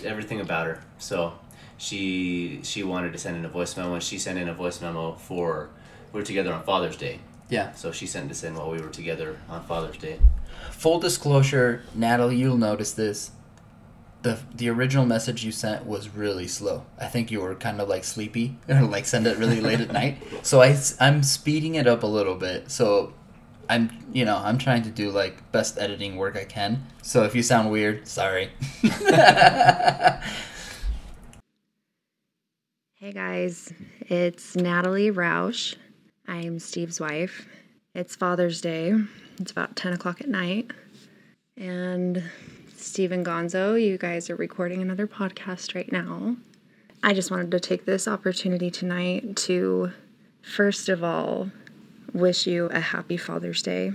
everything 0.03 0.41
about 0.41 0.65
her. 0.67 0.83
So 0.97 1.33
she 1.77 2.61
she 2.63 2.83
wanted 2.83 3.13
to 3.13 3.19
send 3.19 3.37
in 3.37 3.45
a 3.45 3.49
voice 3.49 3.77
memo. 3.77 3.93
and 3.93 4.03
She 4.03 4.17
sent 4.17 4.39
in 4.39 4.49
a 4.49 4.53
voice 4.53 4.81
memo 4.81 5.13
for 5.13 5.69
we 6.11 6.19
were 6.19 6.25
together 6.25 6.53
on 6.53 6.63
Father's 6.63 6.97
Day. 6.97 7.19
Yeah. 7.49 7.73
So 7.73 7.91
she 7.91 8.07
sent 8.07 8.29
this 8.29 8.43
in 8.43 8.55
while 8.55 8.71
we 8.71 8.81
were 8.81 8.89
together 8.89 9.37
on 9.49 9.63
Father's 9.63 9.97
Day. 9.97 10.19
Full 10.71 10.99
disclosure, 10.99 11.83
Natalie, 11.93 12.37
you'll 12.37 12.57
notice 12.57 12.91
this. 12.93 13.31
The 14.27 14.39
the 14.55 14.69
original 14.69 15.05
message 15.05 15.45
you 15.45 15.53
sent 15.53 15.85
was 15.85 16.09
really 16.09 16.47
slow. 16.47 16.85
I 16.99 17.05
think 17.05 17.31
you 17.31 17.39
were 17.39 17.55
kind 17.55 17.79
of 17.79 17.87
like 17.87 18.03
sleepy 18.03 18.57
or 18.69 18.81
like 18.81 19.05
send 19.05 19.25
it 19.25 19.37
really 19.37 19.61
late 19.61 19.79
at 19.79 19.91
night. 19.91 20.17
So 20.43 20.61
I 20.61 20.77
I'm 20.99 21.23
speeding 21.23 21.75
it 21.75 21.87
up 21.87 22.03
a 22.03 22.07
little 22.07 22.35
bit. 22.35 22.69
So 22.69 23.13
I'm 23.69 23.89
you 24.11 24.25
know 24.25 24.37
I'm 24.37 24.57
trying 24.57 24.83
to 24.83 24.89
do 24.89 25.11
like 25.11 25.51
best 25.53 25.77
editing 25.77 26.17
work 26.17 26.35
I 26.35 26.43
can. 26.43 26.85
So 27.01 27.23
if 27.23 27.35
you 27.35 27.43
sound 27.43 27.71
weird, 27.71 28.07
sorry. 28.07 28.51
Hey 32.99 33.11
guys, 33.13 33.71
it's 34.01 34.55
Natalie 34.55 35.11
Roush. 35.11 35.75
I'm 36.27 36.57
Steve's 36.57 36.99
wife. 36.99 37.47
It's 37.93 38.15
Father's 38.15 38.59
Day. 38.59 38.95
It's 39.39 39.51
about 39.51 39.75
10 39.75 39.93
o'clock 39.93 40.19
at 40.19 40.27
night. 40.27 40.71
And 41.55 42.23
Steve 42.79 43.11
and 43.11 43.25
Gonzo, 43.25 43.81
you 43.83 43.97
guys 43.97 44.29
are 44.29 44.35
recording 44.35 44.83
another 44.83 45.07
podcast 45.07 45.73
right 45.73 45.91
now. 45.91 46.37
I 47.01 47.15
just 47.15 47.31
wanted 47.31 47.49
to 47.49 47.59
take 47.59 47.85
this 47.85 48.07
opportunity 48.07 48.69
tonight 48.69 49.35
to, 49.35 49.93
first 50.43 50.87
of 50.87 51.03
all, 51.03 51.49
wish 52.13 52.45
you 52.45 52.67
a 52.67 52.79
happy 52.79 53.17
Father's 53.17 53.63
Day. 53.63 53.93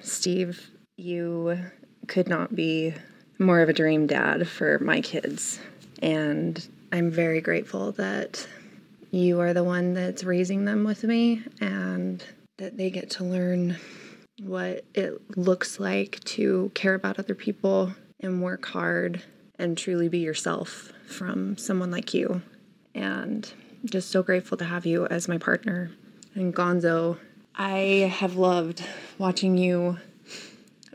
Steve, 0.00 0.70
you 0.96 1.58
could 2.08 2.26
not 2.26 2.56
be 2.56 2.94
more 3.38 3.60
of 3.60 3.68
a 3.68 3.74
dream 3.74 4.06
dad 4.06 4.48
for 4.48 4.78
my 4.78 5.02
kids. 5.02 5.60
And 6.00 6.66
I'm 6.90 7.10
very 7.10 7.42
grateful 7.42 7.92
that 7.92 8.48
you 9.10 9.40
are 9.40 9.52
the 9.52 9.62
one 9.62 9.92
that's 9.92 10.24
raising 10.24 10.64
them 10.64 10.84
with 10.84 11.04
me 11.04 11.42
and 11.60 12.24
that 12.56 12.78
they 12.78 12.88
get 12.88 13.10
to 13.10 13.24
learn 13.24 13.76
what 14.40 14.86
it 14.94 15.20
looks 15.36 15.78
like 15.78 16.18
to 16.24 16.70
care 16.74 16.94
about 16.94 17.18
other 17.18 17.34
people 17.34 17.92
and 18.22 18.42
work 18.42 18.66
hard 18.66 19.22
and 19.58 19.76
truly 19.76 20.08
be 20.08 20.18
yourself 20.18 20.92
from 21.06 21.56
someone 21.58 21.90
like 21.90 22.14
you. 22.14 22.42
And 22.94 23.52
just 23.84 24.10
so 24.10 24.22
grateful 24.22 24.56
to 24.58 24.64
have 24.64 24.86
you 24.86 25.06
as 25.06 25.28
my 25.28 25.38
partner. 25.38 25.90
And 26.34 26.54
Gonzo, 26.54 27.18
I 27.54 28.12
have 28.16 28.36
loved 28.36 28.82
watching 29.18 29.58
you 29.58 29.98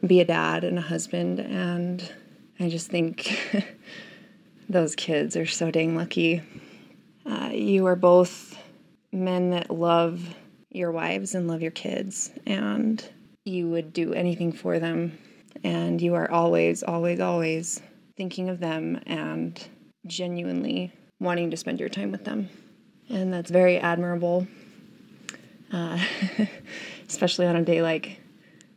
be 0.05 0.21
a 0.21 0.25
dad 0.25 0.63
and 0.63 0.77
a 0.77 0.81
husband, 0.81 1.39
and 1.39 2.11
I 2.59 2.69
just 2.69 2.89
think 2.89 3.37
those 4.69 4.95
kids 4.95 5.35
are 5.35 5.45
so 5.45 5.71
dang 5.71 5.95
lucky. 5.95 6.41
Uh, 7.25 7.49
you 7.53 7.85
are 7.87 7.95
both 7.95 8.57
men 9.11 9.51
that 9.51 9.69
love 9.69 10.35
your 10.69 10.91
wives 10.91 11.35
and 11.35 11.47
love 11.47 11.61
your 11.61 11.71
kids, 11.71 12.31
and 12.45 13.03
you 13.43 13.69
would 13.69 13.93
do 13.93 14.13
anything 14.13 14.51
for 14.51 14.79
them. 14.79 15.17
And 15.63 16.01
you 16.01 16.15
are 16.15 16.29
always, 16.29 16.83
always, 16.83 17.19
always 17.19 17.81
thinking 18.15 18.49
of 18.49 18.59
them 18.59 19.01
and 19.05 19.61
genuinely 20.05 20.91
wanting 21.19 21.51
to 21.51 21.57
spend 21.57 21.79
your 21.79 21.89
time 21.89 22.11
with 22.11 22.23
them. 22.23 22.49
And 23.09 23.33
that's 23.33 23.51
very 23.51 23.77
admirable, 23.77 24.47
uh, 25.71 25.99
especially 27.07 27.45
on 27.45 27.55
a 27.55 27.63
day 27.63 27.81
like 27.81 28.19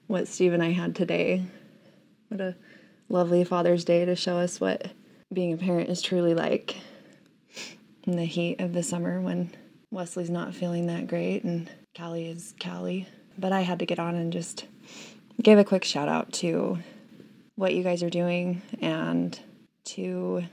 what 0.07 0.28
Steve 0.28 0.53
and 0.53 0.62
I 0.62 0.70
had 0.70 0.95
today. 0.95 1.45
What 2.28 2.41
a 2.41 2.57
lovely 3.09 3.45
Father's 3.45 3.85
Day 3.85 4.05
to 4.05 4.14
show 4.14 4.39
us 4.39 4.61
what 4.61 4.91
being 5.33 5.53
a 5.53 5.57
parent 5.57 5.89
is 5.89 6.03
truly 6.03 6.35
like 6.35 6.76
in 8.05 8.16
the 8.16 8.24
heat 8.24 8.61
of 8.61 8.72
the 8.72 8.83
summer 8.83 9.20
when 9.20 9.51
Wesley's 9.91 10.31
not 10.31 10.55
feeling 10.55 10.87
that 10.87 11.09
great 11.09 11.45
and 11.45 11.70
Callie 11.97 12.28
is 12.28 12.55
Callie. 12.62 13.09
But 13.39 13.53
I 13.53 13.61
had 13.61 13.78
to 13.81 13.87
get 13.87 13.99
on 13.99 14.14
and 14.16 14.33
just 14.33 14.64
give 15.43 15.59
a 15.59 15.64
quick 15.64 15.84
shout 15.84 16.09
out 16.09 16.32
to 16.32 16.78
what 17.57 17.74
you 17.74 17.82
guys 17.82 18.03
are 18.03 18.11
doing 18.11 18.62
and 18.80 19.38
to 19.84 20.45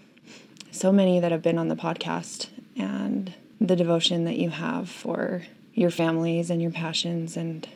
so 0.71 0.91
many 0.91 1.19
that 1.19 1.31
have 1.31 1.41
been 1.41 1.57
on 1.57 1.67
the 1.67 1.75
podcast 1.75 2.47
and 2.77 3.33
the 3.59 3.75
devotion 3.75 4.25
that 4.25 4.37
you 4.37 4.49
have 4.49 4.89
for 4.89 5.43
your 5.73 5.89
families 5.89 6.49
and 6.49 6.61
your 6.61 6.71
passions. 6.71 7.37
And 7.37 7.67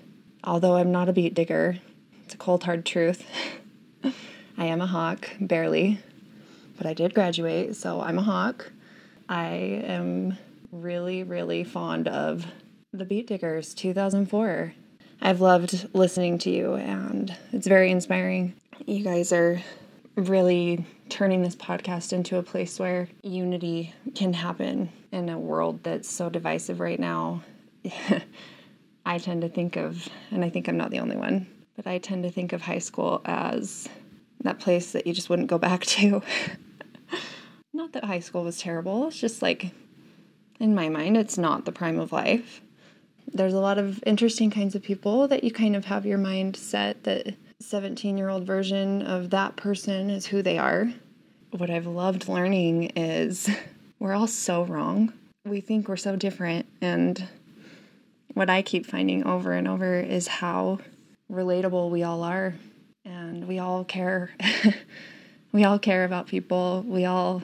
although 0.44 0.76
I'm 0.76 0.92
not 0.92 1.10
a 1.10 1.14
beat 1.14 1.34
digger, 1.34 1.80
it's 2.24 2.34
a 2.34 2.38
cold 2.38 2.64
hard 2.64 2.86
truth. 2.86 3.26
I 4.58 4.66
am 4.66 4.82
a 4.82 4.88
hawk, 4.88 5.30
barely, 5.40 6.00
but 6.78 6.86
I 6.86 6.94
did 6.94 7.14
graduate, 7.14 7.76
so 7.76 8.02
I'm 8.02 8.20
a 8.20 8.24
hawk. 8.24 8.72
I 9.28 9.48
am 9.86 10.38
really, 10.72 11.24
really 11.24 11.64
fond 11.64 12.08
of 12.08 12.46
the 12.94 13.06
Beat 13.06 13.28
Diggers 13.28 13.74
2004. 13.74 14.74
I've 15.24 15.40
loved 15.40 15.88
listening 15.94 16.40
to 16.40 16.50
you, 16.50 16.74
and 16.74 17.36
it's 17.52 17.68
very 17.68 17.92
inspiring. 17.92 18.56
You 18.88 19.04
guys 19.04 19.32
are 19.32 19.62
really 20.16 20.84
turning 21.10 21.44
this 21.44 21.56
podcast 21.56 22.12
into 22.12 22.38
a 22.38 22.44
place 22.44 22.80
where 22.80 23.08
unity 23.22 23.94
can 24.16 24.34
happen 24.34 24.90
in 25.12 25.30
a 25.30 25.38
world 25.38 25.84
that's 25.84 26.10
so 26.10 26.28
divisive 26.28 26.80
right 26.80 27.00
now. 27.00 27.44
I 29.06 29.20
tend 29.20 29.44
to 29.44 29.50
think 29.50 29.76
of, 29.76 30.10
and 30.32 30.44
I 30.44 30.50
think 30.50 30.68
I'm 30.68 30.78
not 30.78 30.90
the 30.90 31.00
only 31.00 31.18
one, 31.18 31.46
but 31.76 31.86
I 31.86 32.00
tend 32.00 32.24
to 32.24 32.32
think 32.32 32.52
of 32.52 32.64
high 32.64 32.80
school 32.80 33.22
as 33.26 33.88
that 34.44 34.58
place 34.58 34.92
that 34.94 35.06
you 35.06 35.14
just 35.14 35.30
wouldn't 35.30 35.50
go 35.50 35.60
back 35.60 35.82
to. 35.86 36.24
not 37.74 37.94
that 37.94 38.06
high 38.06 38.22
school 38.22 38.44
was 38.44 38.58
terrible, 38.58 39.08
it's 39.08 39.20
just 39.20 39.44
like, 39.44 39.70
in 40.60 40.74
my 40.74 40.90
mind, 40.90 41.16
it's 41.16 41.38
not 41.38 41.66
the 41.66 41.72
prime 41.72 42.00
of 42.00 42.12
life. 42.12 42.62
There's 43.34 43.54
a 43.54 43.60
lot 43.60 43.78
of 43.78 44.04
interesting 44.06 44.52
kinds 44.52 44.76
of 44.76 44.84
people 44.84 45.28
that 45.28 45.44
you 45.44 45.52
kind 45.52 45.76
of 45.76 45.86
have 45.86 46.06
your 46.06 46.18
mind 46.18 46.56
set 46.56 47.04
that 47.04 47.36
17 47.62 48.18
year 48.18 48.30
old 48.30 48.46
version 48.46 49.02
of 49.04 49.30
that 49.30 49.56
person 49.56 50.10
is 50.10 50.26
who 50.26 50.42
they 50.42 50.58
are. 50.58 50.92
What 51.52 51.70
I've 51.70 51.88
loved 51.88 52.28
learning 52.28 52.92
is 52.96 53.50
we're 54.00 54.14
all 54.14 54.28
so 54.28 54.64
wrong. 54.64 55.14
We 55.46 55.62
think 55.62 55.88
we're 55.88 55.98
so 55.98 56.16
different. 56.16 56.66
And 56.82 57.28
what 58.34 58.50
I 58.50 58.62
keep 58.62 58.86
finding 58.86 59.26
over 59.26 59.54
and 59.54 59.68
over 59.68 60.00
is 60.00 60.28
how 60.28 60.80
relatable 61.32 61.90
we 61.90 62.04
all 62.04 62.24
are. 62.24 62.54
And 63.06 63.48
we 63.48 63.60
all 63.60 63.84
care. 63.84 64.32
we 65.52 65.64
all 65.64 65.80
care 65.80 66.06
about 66.06 66.28
people. 66.28 66.84
We 66.88 67.06
all 67.06 67.44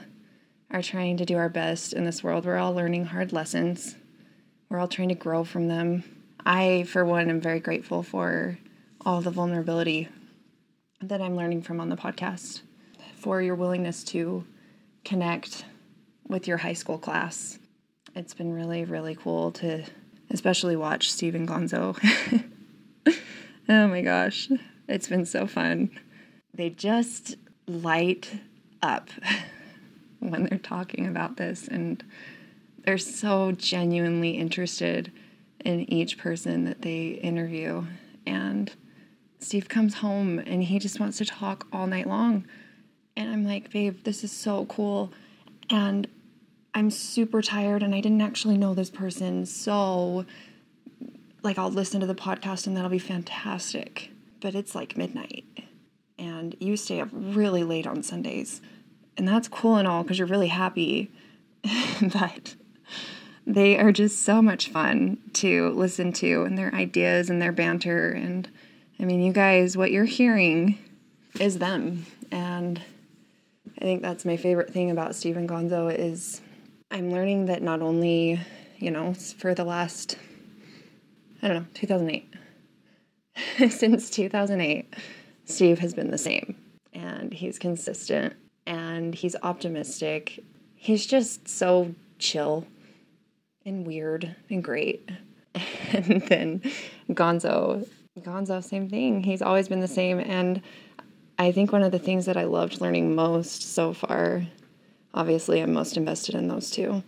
are 0.72 0.82
trying 0.82 1.18
to 1.18 1.26
do 1.26 1.38
our 1.38 1.50
best 1.50 1.94
in 1.94 2.04
this 2.04 2.24
world. 2.24 2.46
We're 2.46 2.58
all 2.58 2.74
learning 2.74 3.06
hard 3.06 3.34
lessons. 3.34 3.96
We're 4.70 4.80
all 4.80 4.88
trying 4.88 5.10
to 5.10 5.16
grow 5.16 5.44
from 5.44 5.68
them. 5.68 6.04
I, 6.46 6.84
for 6.84 7.06
one, 7.06 7.30
am 7.30 7.40
very 7.40 7.60
grateful 7.60 8.04
for 8.04 8.58
all 9.06 9.22
the 9.22 9.32
vulnerability 9.32 10.10
that 11.02 11.22
I'm 11.22 11.38
learning 11.38 11.62
from 11.62 11.80
on 11.80 11.90
the 11.90 11.96
podcast, 11.96 12.62
for 13.16 13.42
your 13.42 13.56
willingness 13.56 14.04
to 14.06 14.46
connect 15.06 15.64
with 16.28 16.48
your 16.48 16.58
high 16.58 16.74
school 16.74 16.98
class. 16.98 17.60
It's 18.14 18.34
been 18.34 18.52
really, 18.52 18.84
really 18.84 19.16
cool 19.16 19.52
to 19.54 19.86
especially 20.30 20.76
watch 20.76 21.12
Steven 21.12 21.48
Gonzo. 21.48 21.98
oh 23.70 23.88
my 23.88 24.02
gosh, 24.02 24.50
it's 24.90 25.08
been 25.08 25.26
so 25.26 25.48
fun. 25.48 25.92
They 26.54 26.70
just 26.70 27.36
light 27.68 28.42
up 28.82 29.10
when 30.20 30.44
they're 30.44 30.60
talking 30.60 31.08
about 31.08 31.38
this, 31.38 31.70
and 31.70 32.04
they're 32.88 32.98
so 32.98 33.52
genuinely 33.52 34.32
interested 34.32 35.12
in 35.66 35.82
each 35.92 36.18
person 36.18 36.64
that 36.64 36.84
they 36.84 37.20
interview. 37.22 37.84
And 38.26 38.74
Steve 39.40 39.68
comes 39.68 39.96
home 39.96 40.40
and 40.40 40.64
he 40.64 40.80
just 40.80 40.98
wants 40.98 41.18
to 41.18 41.26
talk 41.26 41.68
all 41.74 41.86
night 41.86 42.08
long. 42.08 42.48
And 43.18 43.30
I'm 43.30 43.44
like, 43.44 43.72
babe, 43.72 44.06
this 44.06 44.24
is 44.24 44.32
so 44.32 44.68
cool. 44.68 45.12
And 45.70 46.08
I'm 46.74 46.90
super 46.90 47.42
tired 47.42 47.84
and 47.84 47.94
I 47.94 48.00
didn't 48.00 48.22
actually 48.22 48.58
know 48.58 48.74
this 48.74 48.90
person. 48.90 49.46
So, 49.46 50.26
like, 51.44 51.58
I'll 51.58 51.70
listen 51.70 52.00
to 52.00 52.08
the 52.08 52.16
podcast 52.16 52.68
and 52.68 52.78
that'll 52.78 52.90
be 52.90 53.00
fantastic. 53.00 54.12
But 54.40 54.56
it's 54.56 54.76
like 54.76 54.96
midnight 54.96 55.44
and 56.18 56.56
you 56.62 56.78
stay 56.78 57.02
up 57.02 57.10
really 57.12 57.66
late 57.66 57.86
on 57.86 58.02
Sundays. 58.02 58.62
And 59.18 59.28
that's 59.28 59.50
cool 59.50 59.76
and 59.76 59.90
all 59.90 60.04
because 60.04 60.20
you're 60.20 60.28
really 60.30 60.48
happy. 60.48 61.12
but 62.14 62.56
they 63.48 63.80
are 63.80 63.94
just 63.94 64.24
so 64.24 64.42
much 64.42 64.70
fun 64.70 65.18
to 65.32 65.70
listen 65.70 66.12
to 66.12 66.44
and 66.44 66.58
their 66.58 66.74
ideas 66.76 67.30
and 67.30 67.42
their 67.42 67.54
banter. 67.54 68.10
And 68.12 68.50
I 69.00 69.06
mean, 69.06 69.22
you 69.22 69.32
guys, 69.32 69.78
what 69.78 69.90
you're 69.90 70.04
hearing 70.04 70.78
is 71.40 71.60
them. 71.60 72.06
And 72.30 72.82
I 73.80 73.86
think 73.86 74.02
that's 74.02 74.26
my 74.26 74.36
favorite 74.36 74.74
thing 74.74 74.92
about 74.92 75.16
Stephen 75.16 75.48
Gonzo 75.48 75.94
is 75.98 76.42
I'm 76.92 77.10
learning 77.10 77.46
that 77.46 77.64
not 77.64 77.82
only, 77.82 78.42
you 78.80 78.92
know, 78.92 79.14
for 79.14 79.56
the 79.56 79.64
last, 79.64 80.18
I 81.42 81.48
don't 81.48 81.58
know, 81.58 81.66
2008, 81.74 82.34
since 83.72 84.10
2008, 84.10 84.94
Steve 85.46 85.80
has 85.80 85.94
been 85.94 86.12
the 86.12 86.18
same. 86.18 86.58
And 86.92 87.34
he's 87.34 87.58
consistent 87.60 88.34
and 88.66 89.16
he's 89.16 89.38
optimistic. 89.42 90.44
He's 90.76 91.06
just 91.06 91.48
so 91.48 91.96
chill 92.20 92.66
and 93.68 93.86
weird 93.86 94.36
and 94.50 94.64
great. 94.64 95.10
And 95.94 96.22
then 96.24 96.62
Gonzo, 97.10 97.88
Gonzo, 98.20 98.64
same 98.64 98.90
thing. 98.90 99.24
He's 99.24 99.42
always 99.42 99.68
been 99.70 99.80
the 99.80 99.88
same. 99.88 100.20
And 100.20 100.62
I 101.40 101.52
think 101.52 101.72
one 101.72 101.82
of 101.82 101.92
the 101.92 102.00
things 102.00 102.26
that 102.26 102.36
I 102.36 102.44
loved 102.44 102.82
learning 102.82 103.16
most 103.16 103.74
so 103.74 103.94
far, 103.94 104.46
obviously, 105.14 105.62
I'm 105.62 105.72
most 105.72 105.96
invested 105.96 106.36
in 106.36 106.50
those 106.50 106.70
two, 106.70 107.04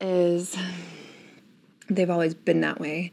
is 0.00 0.56
they've 1.88 2.08
always 2.08 2.32
been 2.32 2.60
that 2.60 2.80
way, 2.80 3.12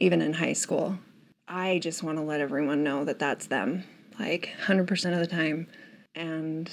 even 0.00 0.22
in 0.22 0.32
high 0.32 0.54
school. 0.54 0.98
I 1.46 1.78
just 1.78 2.02
want 2.02 2.16
to 2.18 2.24
let 2.24 2.40
everyone 2.40 2.82
know 2.82 3.04
that 3.04 3.18
that's 3.18 3.46
them, 3.46 3.84
like 4.18 4.50
100% 4.64 5.12
of 5.12 5.20
the 5.20 5.26
time. 5.26 5.68
And 6.14 6.68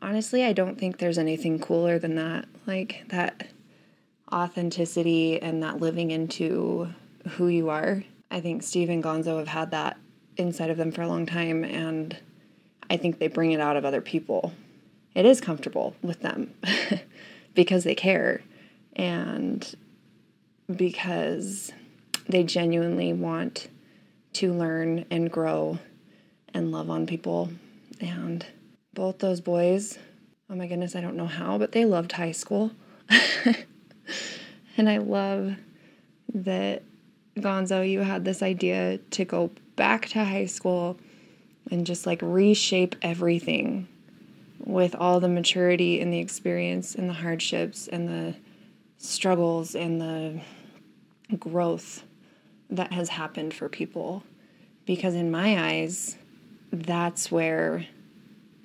honestly, 0.00 0.44
I 0.44 0.52
don't 0.52 0.78
think 0.78 0.98
there's 0.98 1.18
anything 1.18 1.58
cooler 1.58 1.98
than 1.98 2.14
that. 2.14 2.46
Like 2.66 3.04
that 3.08 3.48
authenticity 4.34 5.40
and 5.40 5.62
that 5.62 5.80
living 5.80 6.10
into 6.10 6.88
who 7.30 7.46
you 7.46 7.70
are. 7.70 8.02
I 8.30 8.40
think 8.40 8.62
Steve 8.62 8.90
and 8.90 9.02
Gonzo 9.02 9.38
have 9.38 9.48
had 9.48 9.70
that 9.70 9.96
inside 10.36 10.70
of 10.70 10.76
them 10.76 10.90
for 10.90 11.02
a 11.02 11.08
long 11.08 11.24
time, 11.24 11.64
and 11.64 12.16
I 12.90 12.96
think 12.96 13.18
they 13.18 13.28
bring 13.28 13.52
it 13.52 13.60
out 13.60 13.76
of 13.76 13.84
other 13.84 14.00
people. 14.00 14.52
It 15.14 15.24
is 15.24 15.40
comfortable 15.40 15.94
with 16.02 16.20
them 16.20 16.52
because 17.54 17.84
they 17.84 17.94
care 17.94 18.42
and 18.96 19.74
because 20.74 21.72
they 22.28 22.42
genuinely 22.42 23.12
want 23.12 23.68
to 24.34 24.52
learn 24.52 25.04
and 25.10 25.30
grow 25.30 25.78
and 26.52 26.72
love 26.72 26.90
on 26.90 27.06
people. 27.06 27.50
And 28.00 28.44
both 28.92 29.18
those 29.18 29.40
boys, 29.40 29.98
oh 30.50 30.56
my 30.56 30.66
goodness, 30.66 30.96
I 30.96 31.00
don't 31.00 31.16
know 31.16 31.26
how, 31.26 31.58
but 31.58 31.70
they 31.70 31.84
loved 31.84 32.12
high 32.12 32.32
school. 32.32 32.72
and 34.76 34.88
I 34.88 34.98
love 34.98 35.54
that 36.32 36.82
Gonzo, 37.36 37.88
you 37.88 38.00
had 38.00 38.24
this 38.24 38.42
idea 38.42 38.98
to 38.98 39.24
go 39.24 39.50
back 39.76 40.06
to 40.10 40.24
high 40.24 40.46
school 40.46 40.96
and 41.70 41.86
just 41.86 42.06
like 42.06 42.20
reshape 42.22 42.96
everything 43.02 43.88
with 44.64 44.94
all 44.94 45.20
the 45.20 45.28
maturity 45.28 46.00
and 46.00 46.12
the 46.12 46.18
experience 46.18 46.94
and 46.94 47.08
the 47.08 47.14
hardships 47.14 47.88
and 47.88 48.08
the 48.08 48.34
struggles 48.98 49.74
and 49.74 50.00
the 50.00 50.40
growth 51.36 52.04
that 52.70 52.92
has 52.92 53.08
happened 53.08 53.52
for 53.52 53.68
people. 53.68 54.22
Because 54.86 55.14
in 55.14 55.30
my 55.30 55.72
eyes, 55.72 56.16
that's 56.72 57.30
where 57.30 57.86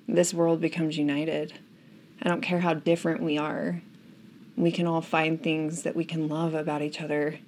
this 0.08 0.34
world 0.34 0.60
becomes 0.60 0.98
united. 0.98 1.52
I 2.22 2.28
don't 2.28 2.40
care 2.40 2.60
how 2.60 2.74
different 2.74 3.22
we 3.22 3.38
are, 3.38 3.80
we 4.60 4.70
can 4.70 4.86
all 4.86 5.00
find 5.00 5.42
things 5.42 5.82
that 5.82 5.96
we 5.96 6.04
can 6.04 6.28
love 6.28 6.54
about 6.54 6.82
each 6.82 7.00
other 7.00 7.38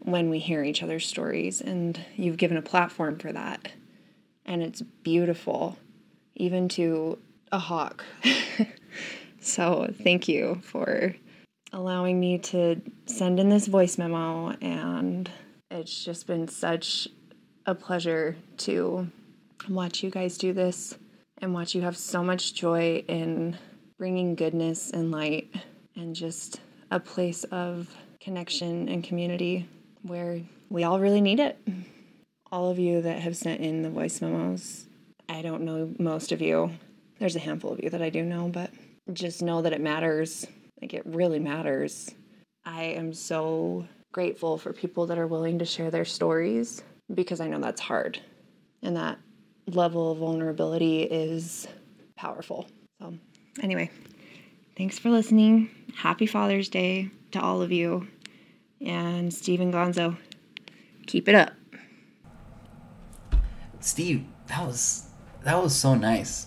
when 0.00 0.28
we 0.30 0.38
hear 0.38 0.62
each 0.62 0.82
other's 0.82 1.06
stories. 1.06 1.60
And 1.60 1.98
you've 2.16 2.36
given 2.36 2.56
a 2.56 2.62
platform 2.62 3.18
for 3.18 3.32
that. 3.32 3.72
And 4.44 4.62
it's 4.62 4.82
beautiful, 4.82 5.78
even 6.34 6.68
to 6.70 7.18
a 7.50 7.58
hawk. 7.58 8.04
so 9.40 9.92
thank 10.02 10.28
you 10.28 10.60
for 10.62 11.14
allowing 11.72 12.20
me 12.20 12.38
to 12.38 12.80
send 13.06 13.40
in 13.40 13.48
this 13.48 13.66
voice 13.66 13.96
memo. 13.96 14.50
And 14.60 15.30
it's 15.70 16.04
just 16.04 16.26
been 16.26 16.48
such 16.48 17.08
a 17.64 17.74
pleasure 17.74 18.36
to 18.58 19.08
watch 19.68 20.02
you 20.02 20.10
guys 20.10 20.36
do 20.36 20.52
this 20.52 20.96
and 21.38 21.54
watch 21.54 21.74
you 21.74 21.82
have 21.82 21.96
so 21.96 22.22
much 22.22 22.54
joy 22.54 23.04
in 23.08 23.56
bringing 23.98 24.34
goodness 24.34 24.90
and 24.90 25.10
light 25.10 25.54
and 25.96 26.14
just 26.14 26.60
a 26.90 27.00
place 27.00 27.44
of 27.44 27.94
connection 28.20 28.88
and 28.88 29.04
community 29.04 29.68
where 30.02 30.40
we 30.68 30.84
all 30.84 31.00
really 31.00 31.20
need 31.20 31.40
it. 31.40 31.58
All 32.52 32.70
of 32.70 32.78
you 32.78 33.02
that 33.02 33.20
have 33.20 33.36
sent 33.36 33.60
in 33.60 33.82
the 33.82 33.90
voice 33.90 34.20
memos, 34.20 34.86
I 35.28 35.42
don't 35.42 35.62
know 35.62 35.94
most 35.98 36.32
of 36.32 36.40
you. 36.40 36.70
There's 37.18 37.36
a 37.36 37.40
handful 37.40 37.72
of 37.72 37.82
you 37.82 37.90
that 37.90 38.02
I 38.02 38.10
do 38.10 38.22
know, 38.22 38.48
but 38.48 38.70
just 39.12 39.42
know 39.42 39.62
that 39.62 39.72
it 39.72 39.80
matters. 39.80 40.46
Like 40.80 40.94
it 40.94 41.02
really 41.04 41.38
matters. 41.38 42.10
I 42.64 42.82
am 42.84 43.12
so 43.12 43.86
grateful 44.12 44.58
for 44.58 44.72
people 44.72 45.06
that 45.06 45.18
are 45.18 45.26
willing 45.26 45.58
to 45.60 45.64
share 45.64 45.90
their 45.90 46.04
stories 46.04 46.82
because 47.12 47.40
I 47.40 47.48
know 47.48 47.60
that's 47.60 47.80
hard. 47.80 48.20
And 48.82 48.96
that 48.96 49.18
level 49.66 50.12
of 50.12 50.18
vulnerability 50.18 51.02
is 51.02 51.68
powerful. 52.16 52.66
So, 53.00 53.14
anyway, 53.62 53.90
thanks 54.76 54.98
for 54.98 55.10
listening. 55.10 55.70
Happy 55.96 56.26
Father's 56.26 56.68
Day 56.68 57.10
to 57.32 57.40
all 57.40 57.62
of 57.62 57.72
you. 57.72 58.06
And 58.80 59.32
Stephen 59.32 59.72
Gonzo, 59.72 60.16
keep 61.06 61.28
it 61.28 61.34
up. 61.34 61.52
Steve, 63.80 64.24
that 64.46 64.66
was 64.66 65.06
that 65.42 65.62
was 65.62 65.74
so 65.74 65.94
nice. 65.94 66.46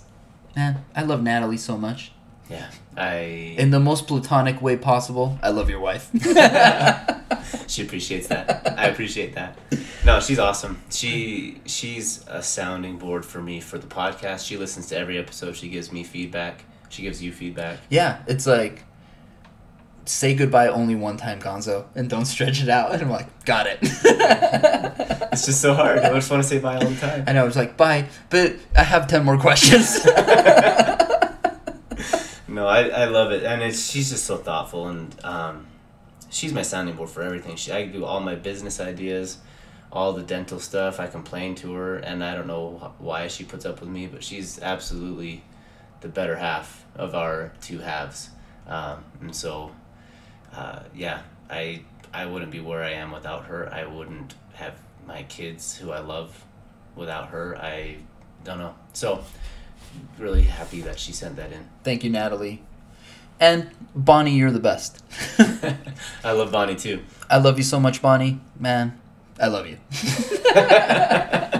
Man, 0.55 0.83
I 0.95 1.03
love 1.03 1.23
Natalie 1.23 1.57
so 1.57 1.77
much. 1.77 2.11
Yeah, 2.49 2.69
I. 2.95 3.55
In 3.57 3.71
the 3.71 3.79
most 3.79 4.07
platonic 4.07 4.61
way 4.61 4.77
possible. 4.77 5.39
I 5.41 5.49
love 5.49 5.69
your 5.69 5.79
wife. 5.79 6.09
she 7.67 7.83
appreciates 7.83 8.27
that. 8.27 8.77
I 8.77 8.85
appreciate 8.85 9.33
that. 9.35 9.57
No, 10.05 10.19
she's 10.19 10.37
awesome. 10.39 10.81
She 10.89 11.61
she's 11.65 12.23
a 12.27 12.43
sounding 12.43 12.97
board 12.97 13.25
for 13.25 13.41
me 13.41 13.59
for 13.59 13.77
the 13.77 13.87
podcast. 13.87 14.45
She 14.45 14.57
listens 14.57 14.87
to 14.87 14.97
every 14.97 15.17
episode. 15.17 15.55
She 15.55 15.69
gives 15.69 15.91
me 15.91 16.03
feedback. 16.03 16.65
She 16.93 17.01
gives 17.01 17.23
you 17.23 17.31
feedback. 17.31 17.79
Yeah, 17.89 18.21
it's 18.27 18.45
like 18.45 18.83
say 20.05 20.35
goodbye 20.35 20.67
only 20.67 20.93
one 20.93 21.17
time, 21.17 21.41
Gonzo, 21.41 21.85
and 21.95 22.07
don't 22.07 22.25
stretch 22.25 22.61
it 22.61 22.69
out. 22.69 22.93
And 22.93 23.01
I'm 23.01 23.09
like, 23.09 23.45
got 23.45 23.65
it. 23.65 23.79
it's 23.81 25.45
just 25.47 25.59
so 25.59 25.73
hard. 25.73 25.97
I 25.99 26.13
just 26.13 26.29
want 26.29 26.43
to 26.43 26.49
say 26.49 26.59
bye 26.59 26.75
all 26.75 26.85
the 26.85 26.95
time. 26.95 27.23
I 27.25 27.33
know. 27.33 27.47
It's 27.47 27.55
like 27.55 27.77
bye, 27.77 28.05
but 28.29 28.57
I 28.77 28.83
have 28.83 29.07
ten 29.07 29.25
more 29.25 29.39
questions. 29.39 30.05
no, 32.47 32.67
I, 32.67 32.89
I 32.89 33.05
love 33.05 33.31
it, 33.31 33.43
and 33.43 33.63
it's 33.63 33.89
she's 33.89 34.11
just 34.11 34.25
so 34.25 34.37
thoughtful, 34.37 34.87
and 34.89 35.15
um, 35.25 35.65
she's 36.29 36.53
my 36.53 36.61
sounding 36.61 36.95
board 36.95 37.09
for 37.09 37.23
everything. 37.23 37.55
She 37.55 37.71
I 37.71 37.87
do 37.87 38.05
all 38.05 38.19
my 38.19 38.35
business 38.35 38.79
ideas, 38.79 39.39
all 39.91 40.13
the 40.13 40.21
dental 40.21 40.59
stuff. 40.59 40.99
I 40.99 41.07
complain 41.07 41.55
to 41.55 41.73
her, 41.73 41.97
and 41.97 42.23
I 42.23 42.35
don't 42.35 42.45
know 42.45 42.93
why 42.99 43.29
she 43.29 43.43
puts 43.45 43.65
up 43.65 43.79
with 43.79 43.89
me, 43.89 44.05
but 44.05 44.23
she's 44.23 44.61
absolutely 44.61 45.43
the 46.03 46.09
better 46.09 46.35
half 46.35 46.85
of 46.95 47.15
our 47.15 47.53
two 47.61 47.79
halves, 47.79 48.29
um, 48.67 49.03
and 49.21 49.35
so 49.35 49.71
uh, 50.55 50.83
yeah, 50.93 51.21
I 51.49 51.81
I 52.13 52.25
wouldn't 52.27 52.51
be 52.51 52.59
where 52.59 52.83
I 52.83 52.91
am 52.91 53.11
without 53.11 53.45
her. 53.45 53.73
I 53.73 53.85
wouldn't 53.85 54.35
have 54.53 54.79
my 55.07 55.23
kids 55.23 55.77
who 55.77 55.91
I 55.91 55.99
love 55.99 56.45
without 56.95 57.29
her. 57.29 57.57
I 57.57 57.97
don't 58.43 58.59
know. 58.59 58.75
So 58.91 59.23
really 60.19 60.43
happy 60.43 60.81
that 60.81 60.99
she 60.99 61.13
sent 61.13 61.37
that 61.37 61.51
in. 61.51 61.67
Thank 61.83 62.03
you, 62.03 62.09
Natalie. 62.09 62.61
And 63.39 63.71
Bonnie, 63.95 64.35
you're 64.35 64.51
the 64.51 64.59
best. 64.59 65.03
I 66.23 66.33
love 66.33 66.51
Bonnie 66.51 66.75
too. 66.75 67.01
I 67.29 67.37
love 67.37 67.57
you 67.57 67.63
so 67.63 67.79
much, 67.79 68.01
Bonnie. 68.01 68.39
Man, 68.59 68.99
I 69.39 69.47
love 69.47 69.67
you. 69.67 69.77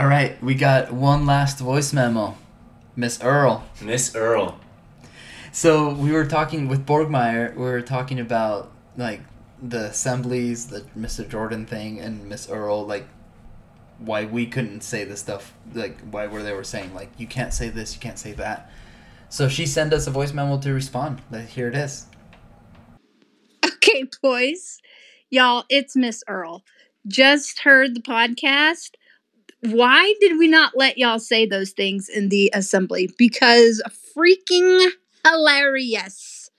All 0.00 0.06
right, 0.06 0.42
we 0.42 0.54
got 0.54 0.90
one 0.94 1.26
last 1.26 1.58
voice 1.58 1.92
memo. 1.92 2.34
Miss 2.96 3.22
Earl. 3.22 3.68
Miss 3.82 4.16
Earl. 4.16 4.58
So 5.52 5.92
we 5.92 6.10
were 6.12 6.24
talking 6.24 6.68
with 6.68 6.86
Borgmeyer. 6.86 7.54
We 7.54 7.60
were 7.60 7.82
talking 7.82 8.18
about 8.18 8.72
like 8.96 9.20
the 9.62 9.90
assemblies, 9.90 10.68
the 10.68 10.86
Mr. 10.98 11.28
Jordan 11.28 11.66
thing, 11.66 12.00
and 12.00 12.26
Miss 12.30 12.48
Earl. 12.48 12.86
Like 12.86 13.08
why 13.98 14.24
we 14.24 14.46
couldn't 14.46 14.80
say 14.80 15.04
the 15.04 15.18
stuff. 15.18 15.52
Like 15.74 16.00
why 16.10 16.28
were 16.28 16.42
they 16.42 16.54
were 16.54 16.64
saying 16.64 16.94
like 16.94 17.10
you 17.18 17.26
can't 17.26 17.52
say 17.52 17.68
this, 17.68 17.92
you 17.92 18.00
can't 18.00 18.18
say 18.18 18.32
that. 18.32 18.70
So 19.28 19.50
she 19.50 19.66
sent 19.66 19.92
us 19.92 20.06
a 20.06 20.10
voice 20.10 20.32
memo 20.32 20.58
to 20.60 20.72
respond. 20.72 21.20
Here 21.50 21.68
it 21.68 21.74
is. 21.74 22.06
Okay, 23.66 24.06
boys, 24.22 24.78
y'all, 25.28 25.64
it's 25.68 25.94
Miss 25.94 26.24
Earl. 26.26 26.64
Just 27.06 27.58
heard 27.58 27.94
the 27.94 28.00
podcast 28.00 28.92
why 29.62 30.14
did 30.20 30.38
we 30.38 30.48
not 30.48 30.72
let 30.76 30.98
y'all 30.98 31.18
say 31.18 31.46
those 31.46 31.70
things 31.70 32.08
in 32.08 32.28
the 32.28 32.50
assembly? 32.54 33.10
Because 33.18 33.82
freaking 34.16 34.88
hilarious. 35.26 36.50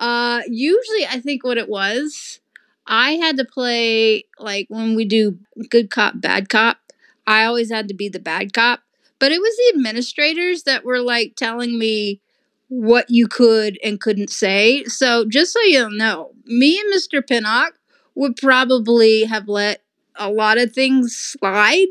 Uh, 0.00 0.42
usually, 0.46 1.06
I 1.06 1.20
think 1.20 1.44
what 1.44 1.58
it 1.58 1.68
was, 1.68 2.40
I 2.86 3.12
had 3.12 3.36
to 3.36 3.44
play 3.44 4.24
like 4.38 4.66
when 4.68 4.94
we 4.94 5.04
do 5.04 5.38
good 5.68 5.90
cop, 5.90 6.20
bad 6.20 6.48
cop. 6.48 6.78
I 7.26 7.44
always 7.44 7.70
had 7.70 7.88
to 7.88 7.94
be 7.94 8.08
the 8.08 8.20
bad 8.20 8.54
cop, 8.54 8.80
but 9.18 9.32
it 9.32 9.40
was 9.40 9.54
the 9.56 9.76
administrators 9.76 10.62
that 10.62 10.84
were 10.84 11.00
like 11.00 11.34
telling 11.36 11.78
me 11.78 12.20
what 12.68 13.06
you 13.10 13.28
could 13.28 13.78
and 13.84 14.00
couldn't 14.00 14.30
say. 14.30 14.84
So 14.84 15.26
just 15.26 15.52
so 15.52 15.60
you'll 15.62 15.90
know, 15.90 16.30
me 16.46 16.80
and 16.80 16.94
Mr. 16.94 17.26
Pinnock 17.26 17.74
would 18.14 18.36
probably 18.36 19.24
have 19.24 19.48
let 19.48 19.82
a 20.16 20.30
lot 20.30 20.58
of 20.58 20.72
things 20.72 21.14
slide 21.16 21.86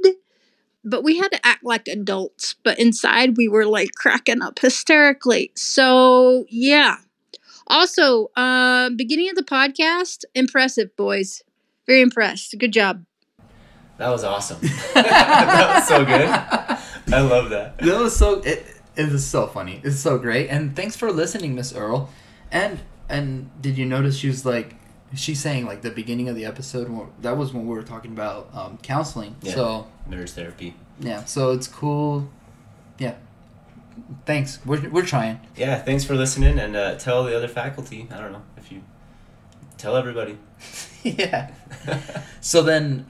but 0.90 1.04
we 1.04 1.18
had 1.18 1.32
to 1.32 1.46
act 1.46 1.64
like 1.64 1.88
adults. 1.88 2.56
But 2.64 2.80
inside, 2.80 3.38
we 3.38 3.48
were 3.48 3.66
like 3.66 3.92
cracking 3.96 4.42
up 4.42 4.60
hysterically. 4.60 5.52
So, 5.56 6.46
yeah. 6.50 6.98
Also, 7.68 8.28
uh, 8.36 8.90
beginning 8.92 9.30
of 9.30 9.36
the 9.36 9.44
podcast, 9.44 10.24
impressive, 10.34 10.96
boys. 10.96 11.42
Very 11.86 12.02
impressed. 12.02 12.56
Good 12.58 12.74
job. 12.74 13.04
That 13.98 14.10
was 14.10 14.24
awesome. 14.24 14.60
that 14.94 15.76
was 15.76 15.88
so 15.88 16.06
good. 16.06 17.14
I 17.14 17.22
love 17.22 17.50
that. 17.50 17.78
That 17.80 18.00
was 18.00 18.16
so. 18.16 18.42
It, 18.42 18.66
it 18.96 19.12
was 19.12 19.26
so 19.26 19.48
funny. 19.48 19.82
It's 19.84 20.00
so 20.00 20.18
great. 20.18 20.50
And 20.50 20.76
thanks 20.76 20.96
for 20.96 21.12
listening, 21.12 21.56
Miss 21.56 21.74
Earl. 21.74 22.10
And 22.52 22.80
and 23.10 23.50
did 23.62 23.78
you 23.78 23.86
notice 23.86 24.18
she 24.18 24.28
was 24.28 24.46
like, 24.46 24.76
she's 25.16 25.40
saying 25.40 25.66
like 25.66 25.82
the 25.82 25.92
beginning 25.92 26.30
of 26.30 26.36
the 26.36 26.46
episode. 26.46 26.90
That 27.22 27.38
was 27.38 27.54
when 27.54 27.66
we 27.68 27.76
were 27.76 27.84
talking 27.84 28.12
about 28.12 28.50
um, 28.54 28.78
counseling. 28.82 29.36
Yeah. 29.42 29.54
So 29.54 29.88
Marriage 30.08 30.32
therapy. 30.32 30.76
yeah. 31.00 31.24
So 31.26 31.52
it's 31.52 31.68
cool. 31.68 32.30
Yeah. 33.00 33.16
Thanks. 34.26 34.60
We're 34.66 34.90
we're 34.90 35.06
trying. 35.06 35.40
Yeah, 35.56 35.82
thanks 35.82 36.04
for 36.04 36.14
listening 36.16 36.60
and 36.60 36.76
uh, 36.76 36.96
tell 36.98 37.24
the 37.24 37.36
other 37.36 37.48
faculty. 37.48 38.08
I 38.12 38.20
don't 38.20 38.32
know 38.32 38.44
if 38.58 38.72
you 38.72 38.84
tell 39.78 39.96
everybody. 39.96 40.38
yeah. 41.04 41.52
So 42.40 42.62
then, 42.62 43.06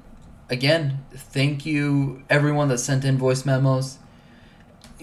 again, 0.49 1.05
thank 1.13 1.63
you 1.65 2.23
everyone 2.27 2.69
that 2.69 2.79
sent 2.79 3.05
in 3.05 3.17
voice 3.19 3.45
memos. 3.45 3.99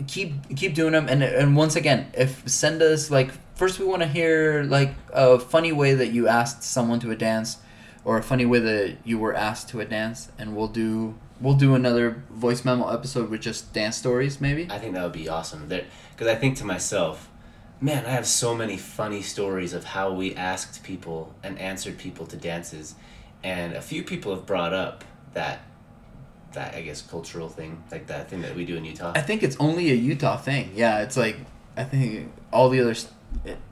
Keep 0.09 0.57
keep 0.57 0.75
doing 0.75 0.93
them, 0.93 1.07
and 1.09 1.23
and 1.23 1.55
once 1.57 1.77
again, 1.77 2.11
if 2.15 2.49
send 2.49 2.83
us 2.83 3.11
like 3.13 3.31
first 3.55 3.79
we 3.79 3.87
want 3.87 4.03
to 4.03 4.09
hear 4.09 4.65
like 4.65 4.95
a 5.13 5.39
funny 5.39 5.73
way 5.73 5.95
that 5.95 6.09
you 6.09 6.29
asked 6.29 6.63
someone 6.63 7.01
to 7.01 7.11
a 7.11 7.17
dance, 7.17 7.59
or 8.05 8.19
a 8.19 8.23
funny 8.23 8.45
way 8.45 8.59
that 8.59 8.99
you 9.05 9.19
were 9.19 9.35
asked 9.35 9.69
to 9.71 9.81
a 9.81 9.85
dance, 9.85 10.31
and 10.39 10.55
we'll 10.57 10.69
do 10.69 11.15
we'll 11.41 11.55
do 11.55 11.75
another 11.75 12.23
voice 12.31 12.65
memo 12.65 12.89
episode 12.89 13.29
with 13.31 13.41
just 13.41 13.73
dance 13.73 13.97
stories 13.97 14.41
maybe. 14.41 14.69
I 14.71 14.79
think 14.79 14.95
that 14.95 15.03
would 15.03 15.13
be 15.13 15.29
awesome. 15.29 15.69
Because 15.69 16.29
I 16.29 16.35
think 16.37 16.57
to 16.59 16.65
myself, 16.65 17.29
man, 17.81 18.07
I 18.07 18.11
have 18.11 18.27
so 18.27 18.55
many 18.55 18.77
funny 18.77 19.23
stories 19.23 19.73
of 19.73 19.85
how 19.85 20.13
we 20.13 20.35
asked 20.35 20.83
people 20.83 21.35
and 21.43 21.59
answered 21.59 21.99
people 21.99 22.27
to 22.27 22.37
dances, 22.37 22.95
and 23.43 23.75
a 23.75 23.83
few 23.83 24.03
people 24.03 24.35
have 24.35 24.47
brought 24.47 24.73
up 24.73 25.05
that 25.33 25.61
that 26.53 26.75
I 26.75 26.83
guess 26.83 27.03
cultural 27.03 27.49
thing, 27.49 27.83
like 27.91 28.07
that 28.07 28.31
thing 28.31 28.43
that 28.43 28.55
we 28.55 28.65
do 28.65 28.77
in 28.77 28.85
Utah. 28.85 29.13
I 29.15 29.23
think 29.23 29.43
it's 29.43 29.57
only 29.59 29.91
a 29.91 29.95
Utah 29.95 30.37
thing. 30.37 30.73
Yeah, 30.75 31.01
it's 31.03 31.17
like 31.17 31.37
I 31.77 31.85
think 31.85 32.33
all 32.53 32.69
the 32.69 32.81
other 32.81 32.95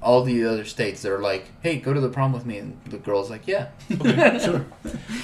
all 0.02 0.22
the 0.24 0.44
other 0.44 0.64
states 0.64 1.02
they're 1.02 1.18
like, 1.18 1.50
"Hey, 1.62 1.76
go 1.78 1.92
to 1.92 2.00
the 2.00 2.08
prom 2.08 2.32
with 2.32 2.44
me," 2.44 2.58
and 2.58 2.78
the 2.86 2.98
girl's 2.98 3.30
like, 3.30 3.46
"Yeah." 3.46 3.68
Okay, 3.90 4.38
sure. 4.44 4.66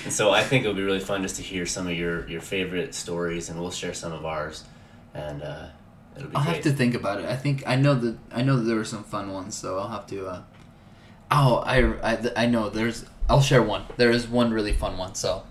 And 0.04 0.12
so 0.12 0.30
I 0.30 0.42
think 0.42 0.64
it 0.64 0.68
would 0.68 0.76
be 0.76 0.82
really 0.82 1.00
fun 1.00 1.22
just 1.22 1.36
to 1.36 1.42
hear 1.42 1.66
some 1.66 1.86
of 1.86 1.94
your 1.94 2.28
your 2.28 2.40
favorite 2.40 2.94
stories, 2.94 3.48
and 3.48 3.60
we'll 3.60 3.70
share 3.70 3.94
some 3.94 4.12
of 4.12 4.24
ours, 4.24 4.64
and 5.14 5.42
uh, 5.42 5.66
it'll 6.16 6.28
be 6.28 6.36
I'll 6.36 6.44
great. 6.44 6.54
have 6.54 6.64
to 6.64 6.72
think 6.72 6.94
about 6.94 7.20
it. 7.20 7.26
I 7.26 7.36
think 7.36 7.62
I 7.66 7.76
know 7.76 7.94
that 7.94 8.16
I 8.32 8.42
know 8.42 8.56
that 8.56 8.62
there 8.62 8.76
were 8.76 8.84
some 8.84 9.04
fun 9.04 9.32
ones, 9.32 9.54
so 9.54 9.78
I'll 9.78 9.88
have 9.88 10.06
to. 10.08 10.26
Uh, 10.26 10.42
oh, 11.30 11.56
I, 11.66 11.78
I 12.12 12.18
I 12.36 12.46
know 12.46 12.70
there's. 12.70 13.04
I'll 13.28 13.42
share 13.42 13.62
one. 13.62 13.84
There 13.98 14.10
is 14.10 14.26
one 14.26 14.52
really 14.52 14.72
fun 14.72 14.96
one, 14.96 15.14
so, 15.14 15.42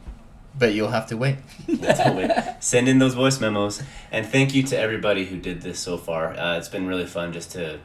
but 0.57 0.73
you'll 0.73 0.89
have 0.89 1.05
to 1.07 1.17
wait. 1.17 1.37
Totally. 1.67 2.29
Send 2.59 2.89
in 2.89 2.97
those 2.97 3.13
voice 3.13 3.39
memos, 3.39 3.83
and 4.11 4.25
thank 4.25 4.55
you 4.55 4.63
to 4.63 4.79
everybody 4.79 5.25
who 5.25 5.37
did 5.37 5.61
this 5.61 5.77
so 5.77 5.95
far. 5.97 6.33
Uh, 6.33 6.57
it's 6.57 6.69
been 6.69 6.87
really 6.87 7.05
fun 7.05 7.31
just 7.33 7.51
to 7.51 7.79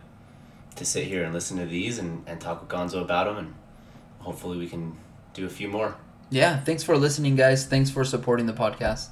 to 0.84 0.90
sit 0.90 1.04
here 1.06 1.24
and 1.24 1.32
listen 1.32 1.56
to 1.58 1.66
these 1.66 1.98
and, 1.98 2.24
and 2.26 2.40
talk 2.40 2.60
with 2.60 2.70
Gonzo 2.70 3.02
about 3.02 3.26
them, 3.26 3.38
and 3.38 3.54
hopefully 4.18 4.58
we 4.58 4.66
can 4.66 4.96
do 5.34 5.46
a 5.46 5.50
few 5.50 5.68
more. 5.68 5.96
Yeah, 6.30 6.60
thanks 6.60 6.82
for 6.82 6.96
listening, 6.96 7.36
guys. 7.36 7.66
Thanks 7.66 7.90
for 7.90 8.04
supporting 8.04 8.46
the 8.46 8.52
podcast, 8.52 9.08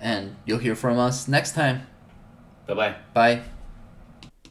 and 0.00 0.36
you'll 0.44 0.58
hear 0.58 0.76
from 0.76 0.98
us 0.98 1.28
next 1.28 1.54
time. 1.54 1.86
Bye 2.66 2.74
bye. 2.74 2.94
Bye. 3.14 3.57